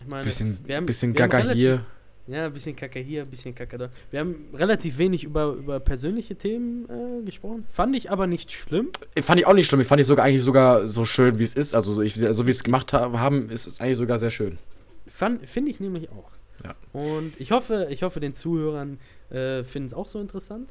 Ich 0.00 0.06
meine, 0.06 0.24
Bisschen, 0.24 0.58
wir 0.64 0.76
haben- 0.76 0.86
bisschen 0.86 1.12
wir 1.14 1.28
Gaga 1.28 1.52
hier. 1.52 1.84
ja, 2.26 2.46
ein 2.46 2.52
bisschen 2.52 2.74
Kacke 2.74 3.00
hier, 3.00 3.22
ein 3.22 3.28
bisschen 3.30 3.54
Kacke 3.54 3.76
da. 3.76 3.90
Wir 4.10 4.20
haben 4.20 4.36
relativ 4.54 4.96
wenig 4.98 5.24
über, 5.24 5.52
über 5.52 5.78
persönliche 5.80 6.36
Themen 6.36 6.86
äh, 6.88 7.22
gesprochen. 7.24 7.66
Fand 7.70 7.94
ich 7.96 8.10
aber 8.10 8.26
nicht 8.26 8.50
schlimm. 8.50 8.88
Fand 9.22 9.40
ich 9.40 9.46
auch 9.46 9.52
nicht 9.52 9.66
schlimm. 9.66 9.80
Ich 9.82 9.86
fand 9.88 10.00
ich 10.00 10.06
sogar 10.06 10.24
eigentlich 10.24 10.42
sogar 10.42 10.88
so 10.88 11.04
schön, 11.04 11.38
wie 11.38 11.42
es 11.44 11.54
ist. 11.54 11.74
Also 11.74 11.92
so, 11.92 12.00
ich, 12.02 12.14
so 12.14 12.46
wie 12.46 12.50
es 12.50 12.64
gemacht 12.64 12.92
ha- 12.94 13.12
haben, 13.18 13.50
ist 13.50 13.66
es 13.66 13.80
eigentlich 13.80 13.98
sogar 13.98 14.18
sehr 14.18 14.30
schön. 14.30 14.58
Finde 15.06 15.70
ich 15.70 15.80
nämlich 15.80 16.08
auch. 16.10 16.30
Ja. 16.64 16.74
Und 16.98 17.32
ich 17.38 17.50
hoffe, 17.52 17.88
ich 17.90 18.02
hoffe, 18.02 18.20
den 18.20 18.32
Zuhörern 18.32 18.98
äh, 19.30 19.64
finden 19.64 19.88
es 19.88 19.94
auch 19.94 20.08
so 20.08 20.18
interessant. 20.18 20.70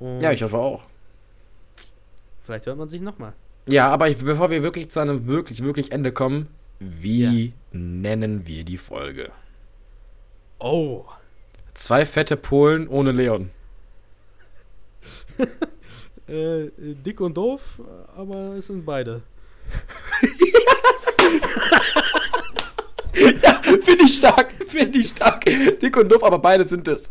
Und 0.00 0.20
Ja, 0.20 0.32
ich 0.32 0.42
hoffe 0.42 0.58
auch. 0.58 0.84
Vielleicht 2.50 2.66
hört 2.66 2.78
man 2.78 2.88
sich 2.88 3.00
nochmal. 3.00 3.32
Ja, 3.66 3.90
aber 3.90 4.08
ich, 4.08 4.16
bevor 4.16 4.50
wir 4.50 4.64
wirklich 4.64 4.90
zu 4.90 4.98
einem 4.98 5.28
wirklich, 5.28 5.62
wirklich 5.62 5.92
Ende 5.92 6.10
kommen, 6.10 6.48
wie 6.80 7.52
nennen 7.70 8.44
wir 8.44 8.64
die 8.64 8.76
Folge? 8.76 9.30
Oh. 10.58 11.04
Zwei 11.74 12.04
fette 12.04 12.36
Polen 12.36 12.88
ohne 12.88 13.12
Leon. 13.12 13.50
Äh, 16.26 16.70
dick 16.76 17.20
und 17.20 17.36
doof, 17.36 17.80
aber 18.16 18.54
es 18.56 18.68
sind 18.68 18.84
beide. 18.86 19.22
Finde 23.84 24.04
ich 24.04 24.14
stark, 24.14 24.52
finde 24.68 24.98
ich 25.00 25.08
stark. 25.08 25.44
Dick 25.44 25.96
und 25.96 26.08
doof, 26.08 26.22
aber 26.22 26.38
beide 26.38 26.68
sind 26.68 26.86
es. 26.86 27.08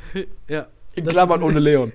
Ja. 0.48 0.68
In 0.94 1.06
Klammern 1.06 1.42
ohne 1.42 1.60
Leon. 1.60 1.92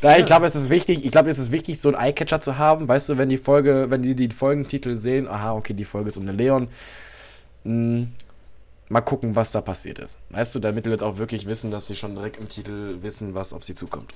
Da, 0.00 0.16
ich 0.16 0.26
glaube, 0.26 0.46
es 0.46 0.54
ist 0.54 0.70
wichtig, 0.70 1.04
ich 1.04 1.10
glaube, 1.10 1.30
es 1.30 1.38
ist 1.38 1.52
wichtig, 1.52 1.80
so 1.80 1.88
einen 1.88 1.98
Eyecatcher 1.98 2.40
zu 2.40 2.58
haben. 2.58 2.88
Weißt 2.88 3.08
du, 3.08 3.18
wenn 3.18 3.28
die 3.28 3.38
Folge, 3.38 3.86
wenn 3.88 4.02
die 4.02 4.14
die 4.14 4.28
Folgentitel 4.28 4.96
sehen, 4.96 5.28
aha, 5.28 5.54
okay, 5.54 5.74
die 5.74 5.84
Folge 5.84 6.08
ist 6.08 6.16
ohne 6.16 6.32
Leon. 6.32 6.68
Mh, 7.64 8.08
mal 8.88 9.00
gucken, 9.00 9.34
was 9.34 9.52
da 9.52 9.60
passiert 9.60 9.98
ist. 9.98 10.18
Weißt 10.30 10.54
du, 10.54 10.58
damit 10.58 10.86
die 10.86 10.90
Leute 10.90 11.06
auch 11.06 11.18
wirklich 11.18 11.46
wissen, 11.46 11.70
dass 11.70 11.86
sie 11.86 11.96
schon 11.96 12.14
direkt 12.14 12.36
im 12.38 12.48
Titel 12.48 12.98
wissen, 13.02 13.34
was 13.34 13.52
auf 13.52 13.64
sie 13.64 13.74
zukommt. 13.74 14.12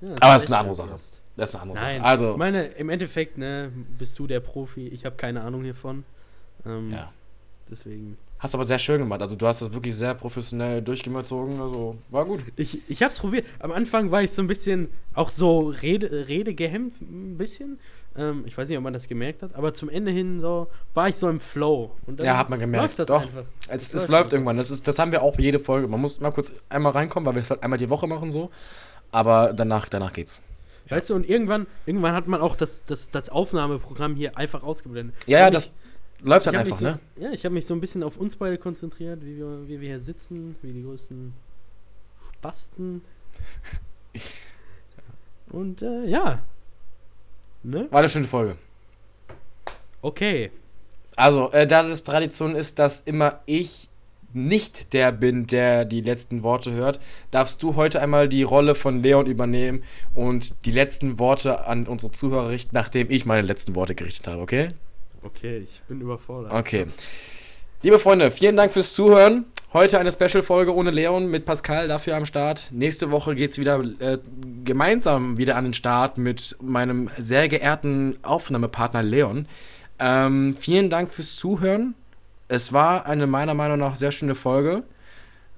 ja 0.00 0.14
Aber 0.20 0.36
es 0.36 0.44
ist 0.44 0.48
eine 0.48 0.58
andere 0.58 0.74
Sache. 0.74 0.90
Das 1.36 1.48
ist 1.48 1.54
eine 1.54 1.62
andere 1.62 1.78
Nein, 1.78 1.98
Sache. 1.98 2.08
Also, 2.08 2.30
ich 2.32 2.36
meine, 2.36 2.64
im 2.64 2.88
Endeffekt, 2.90 3.38
ne, 3.38 3.72
bist 3.98 4.18
du 4.18 4.26
der 4.26 4.40
Profi. 4.40 4.88
Ich 4.88 5.04
habe 5.04 5.16
keine 5.16 5.42
Ahnung 5.42 5.62
hiervon. 5.62 6.04
Ähm, 6.66 6.90
ja. 6.90 7.12
Deswegen. 7.70 8.18
Hast 8.40 8.54
aber 8.54 8.64
sehr 8.64 8.78
schön 8.78 8.98
gemacht. 8.98 9.20
Also, 9.20 9.36
du 9.36 9.46
hast 9.46 9.60
das 9.60 9.72
wirklich 9.72 9.94
sehr 9.94 10.14
professionell 10.14 10.80
durchgezogen. 10.80 11.60
Also, 11.60 11.96
war 12.08 12.24
gut. 12.24 12.40
Ich, 12.56 12.80
ich 12.88 13.02
habe 13.02 13.12
es 13.12 13.18
probiert. 13.18 13.46
Am 13.58 13.70
Anfang 13.70 14.10
war 14.10 14.22
ich 14.22 14.32
so 14.32 14.40
ein 14.42 14.48
bisschen, 14.48 14.88
auch 15.14 15.28
so 15.28 15.68
Rede, 15.68 16.26
Rede 16.26 16.54
gehemmt, 16.54 17.00
ein 17.02 17.36
bisschen. 17.36 17.78
Ähm, 18.16 18.44
ich 18.46 18.56
weiß 18.56 18.68
nicht, 18.68 18.78
ob 18.78 18.82
man 18.84 18.92
das 18.94 19.08
gemerkt 19.08 19.42
hat, 19.42 19.54
aber 19.54 19.72
zum 19.74 19.88
Ende 19.88 20.10
hin 20.10 20.40
so 20.40 20.68
war 20.94 21.08
ich 21.08 21.16
so 21.16 21.28
im 21.28 21.38
Flow. 21.38 21.90
Und 22.06 22.18
dann 22.18 22.26
Ja, 22.26 22.38
hat 22.38 22.48
man 22.50 22.58
gemerkt. 22.58 22.82
Läuft 22.82 22.98
das 22.98 23.08
Doch. 23.08 23.22
einfach. 23.22 23.44
Es, 23.68 23.92
es 23.92 23.92
läuft 23.92 24.10
läuft 24.10 24.32
irgendwann. 24.32 24.56
Das, 24.56 24.70
ist, 24.70 24.88
das 24.88 24.98
haben 24.98 25.12
wir 25.12 25.22
auch 25.22 25.38
jede 25.38 25.60
Folge. 25.60 25.86
Man 25.86 26.00
muss 26.00 26.18
mal 26.18 26.30
kurz 26.32 26.52
einmal 26.70 26.92
reinkommen, 26.92 27.26
weil 27.26 27.34
wir 27.34 27.42
es 27.42 27.50
halt 27.50 27.62
einmal 27.62 27.78
die 27.78 27.90
Woche 27.90 28.06
machen 28.06 28.32
so. 28.32 28.50
Aber 29.12 29.52
danach, 29.52 29.88
danach 29.88 30.12
geht's. 30.12 30.42
Weißt 30.88 31.10
du, 31.10 31.14
und 31.14 31.28
irgendwann, 31.28 31.68
irgendwann 31.86 32.14
hat 32.14 32.26
man 32.26 32.40
auch 32.40 32.56
das, 32.56 32.84
das, 32.84 33.10
das 33.10 33.28
Aufnahmeprogramm 33.28 34.16
hier 34.16 34.36
einfach 34.36 34.64
ausgeblendet. 34.64 35.14
Ja, 35.26 35.38
ja, 35.40 35.50
das 35.50 35.72
läuft 36.22 36.46
dann 36.46 36.56
einfach, 36.56 36.80
mich 36.80 36.80
ne? 36.80 36.98
so, 37.16 37.22
Ja, 37.22 37.32
ich 37.32 37.44
habe 37.44 37.54
mich 37.54 37.66
so 37.66 37.74
ein 37.74 37.80
bisschen 37.80 38.02
auf 38.02 38.16
uns 38.16 38.36
beide 38.36 38.58
konzentriert, 38.58 39.24
wie 39.24 39.36
wir, 39.36 39.68
wie 39.68 39.80
wir 39.80 39.88
hier 39.88 40.00
sitzen, 40.00 40.56
wie 40.62 40.72
die 40.72 40.82
größten 40.82 41.32
Spasten. 42.34 43.02
Und 45.50 45.82
äh, 45.82 46.06
ja. 46.06 46.42
Ne? 47.62 47.88
War 47.90 48.00
eine 48.00 48.08
schöne 48.08 48.26
Folge. 48.26 48.56
Okay. 50.02 50.50
Also, 51.16 51.50
äh, 51.52 51.66
da 51.66 51.82
das 51.82 52.04
Tradition 52.04 52.54
ist, 52.54 52.78
dass 52.78 53.02
immer 53.02 53.40
ich 53.46 53.90
nicht 54.32 54.92
der 54.92 55.12
bin, 55.12 55.46
der 55.46 55.84
die 55.84 56.00
letzten 56.00 56.42
Worte 56.42 56.72
hört, 56.72 57.00
darfst 57.30 57.62
du 57.62 57.74
heute 57.74 58.00
einmal 58.00 58.28
die 58.28 58.44
Rolle 58.44 58.74
von 58.74 59.02
Leon 59.02 59.26
übernehmen 59.26 59.82
und 60.14 60.64
die 60.64 60.70
letzten 60.70 61.18
Worte 61.18 61.66
an 61.66 61.86
unsere 61.86 62.12
Zuhörer 62.12 62.48
richten, 62.50 62.74
nachdem 62.74 63.10
ich 63.10 63.26
meine 63.26 63.42
letzten 63.42 63.74
Worte 63.74 63.94
gerichtet 63.94 64.28
habe, 64.28 64.40
okay? 64.40 64.68
Okay, 65.22 65.58
ich 65.58 65.82
bin 65.88 66.00
überfordert. 66.00 66.52
Okay. 66.52 66.86
Liebe 67.82 67.98
Freunde, 67.98 68.30
vielen 68.30 68.56
Dank 68.56 68.72
fürs 68.72 68.94
Zuhören. 68.94 69.46
Heute 69.72 69.98
eine 70.00 70.10
Special-Folge 70.10 70.74
ohne 70.74 70.90
Leon 70.90 71.30
mit 71.30 71.44
Pascal 71.44 71.86
dafür 71.86 72.16
am 72.16 72.26
Start. 72.26 72.68
Nächste 72.72 73.10
Woche 73.10 73.34
geht 73.36 73.52
es 73.52 73.58
wieder 73.58 73.80
äh, 74.00 74.18
gemeinsam 74.64 75.36
wieder 75.38 75.56
an 75.56 75.64
den 75.64 75.74
Start 75.74 76.18
mit 76.18 76.56
meinem 76.60 77.08
sehr 77.18 77.48
geehrten 77.48 78.18
Aufnahmepartner 78.22 79.02
Leon. 79.02 79.46
Ähm, 79.98 80.56
vielen 80.58 80.90
Dank 80.90 81.12
fürs 81.12 81.36
Zuhören. 81.36 81.94
Es 82.48 82.72
war 82.72 83.06
eine 83.06 83.26
meiner 83.28 83.54
Meinung 83.54 83.78
nach 83.78 83.94
sehr 83.94 84.10
schöne 84.10 84.34
Folge. 84.34 84.82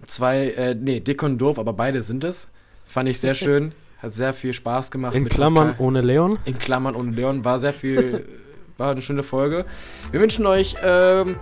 Zwei, 0.06 0.48
äh, 0.50 0.74
nee, 0.74 1.00
dick 1.00 1.22
und 1.22 1.38
doof, 1.38 1.58
aber 1.58 1.72
beide 1.72 2.02
sind 2.02 2.22
es. 2.24 2.48
Fand 2.84 3.08
ich 3.08 3.18
sehr 3.18 3.34
schön. 3.36 3.72
Hat 3.98 4.12
sehr 4.12 4.34
viel 4.34 4.52
Spaß 4.52 4.90
gemacht. 4.90 5.14
In 5.14 5.22
mit 5.22 5.32
Klammern 5.32 5.68
Pascal. 5.68 5.86
ohne 5.86 6.00
Leon. 6.02 6.38
In 6.44 6.58
Klammern 6.58 6.94
ohne 6.96 7.12
Leon. 7.12 7.44
War 7.44 7.58
sehr 7.60 7.72
viel, 7.72 8.26
war 8.78 8.90
eine 8.90 9.02
schöne 9.02 9.22
Folge. 9.22 9.64
Wir 10.10 10.20
wünschen 10.20 10.46
euch 10.46 10.76
ähm, 10.84 11.36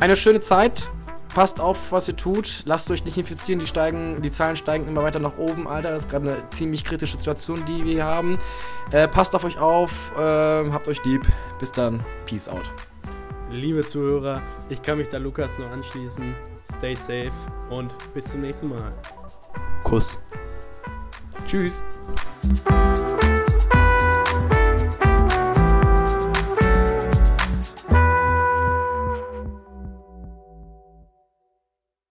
eine 0.00 0.16
schöne 0.16 0.40
Zeit. 0.40 0.88
Passt 1.34 1.60
auf, 1.60 1.92
was 1.92 2.08
ihr 2.08 2.16
tut. 2.16 2.62
Lasst 2.64 2.90
euch 2.90 3.04
nicht 3.04 3.18
infizieren. 3.18 3.60
Die, 3.60 3.66
steigen, 3.66 4.22
die 4.22 4.32
Zahlen 4.32 4.56
steigen 4.56 4.88
immer 4.88 5.02
weiter 5.02 5.18
nach 5.18 5.36
oben, 5.36 5.68
Alter. 5.68 5.90
Das 5.90 6.04
ist 6.04 6.10
gerade 6.10 6.30
eine 6.30 6.50
ziemlich 6.50 6.82
kritische 6.82 7.18
Situation, 7.18 7.62
die 7.66 7.84
wir 7.84 7.92
hier 7.92 8.04
haben. 8.04 8.38
Äh, 8.90 9.06
passt 9.06 9.34
auf 9.34 9.44
euch 9.44 9.58
auf. 9.58 9.90
ähm, 10.18 10.72
habt 10.72 10.88
euch 10.88 11.04
lieb. 11.04 11.26
Bis 11.60 11.70
dann. 11.72 12.00
Peace 12.24 12.48
out. 12.48 12.64
Liebe 13.50 13.86
Zuhörer, 13.86 14.40
ich 14.70 14.82
kann 14.82 14.98
mich 14.98 15.08
da 15.08 15.18
Lukas 15.18 15.58
nur 15.58 15.70
anschließen. 15.70 16.34
Stay 16.78 16.94
safe 16.94 17.32
und 17.70 17.92
bis 18.12 18.30
zum 18.30 18.40
nächsten 18.40 18.70
Mal. 18.70 18.94
Kuss. 19.84 20.18
Tschüss. 21.46 21.84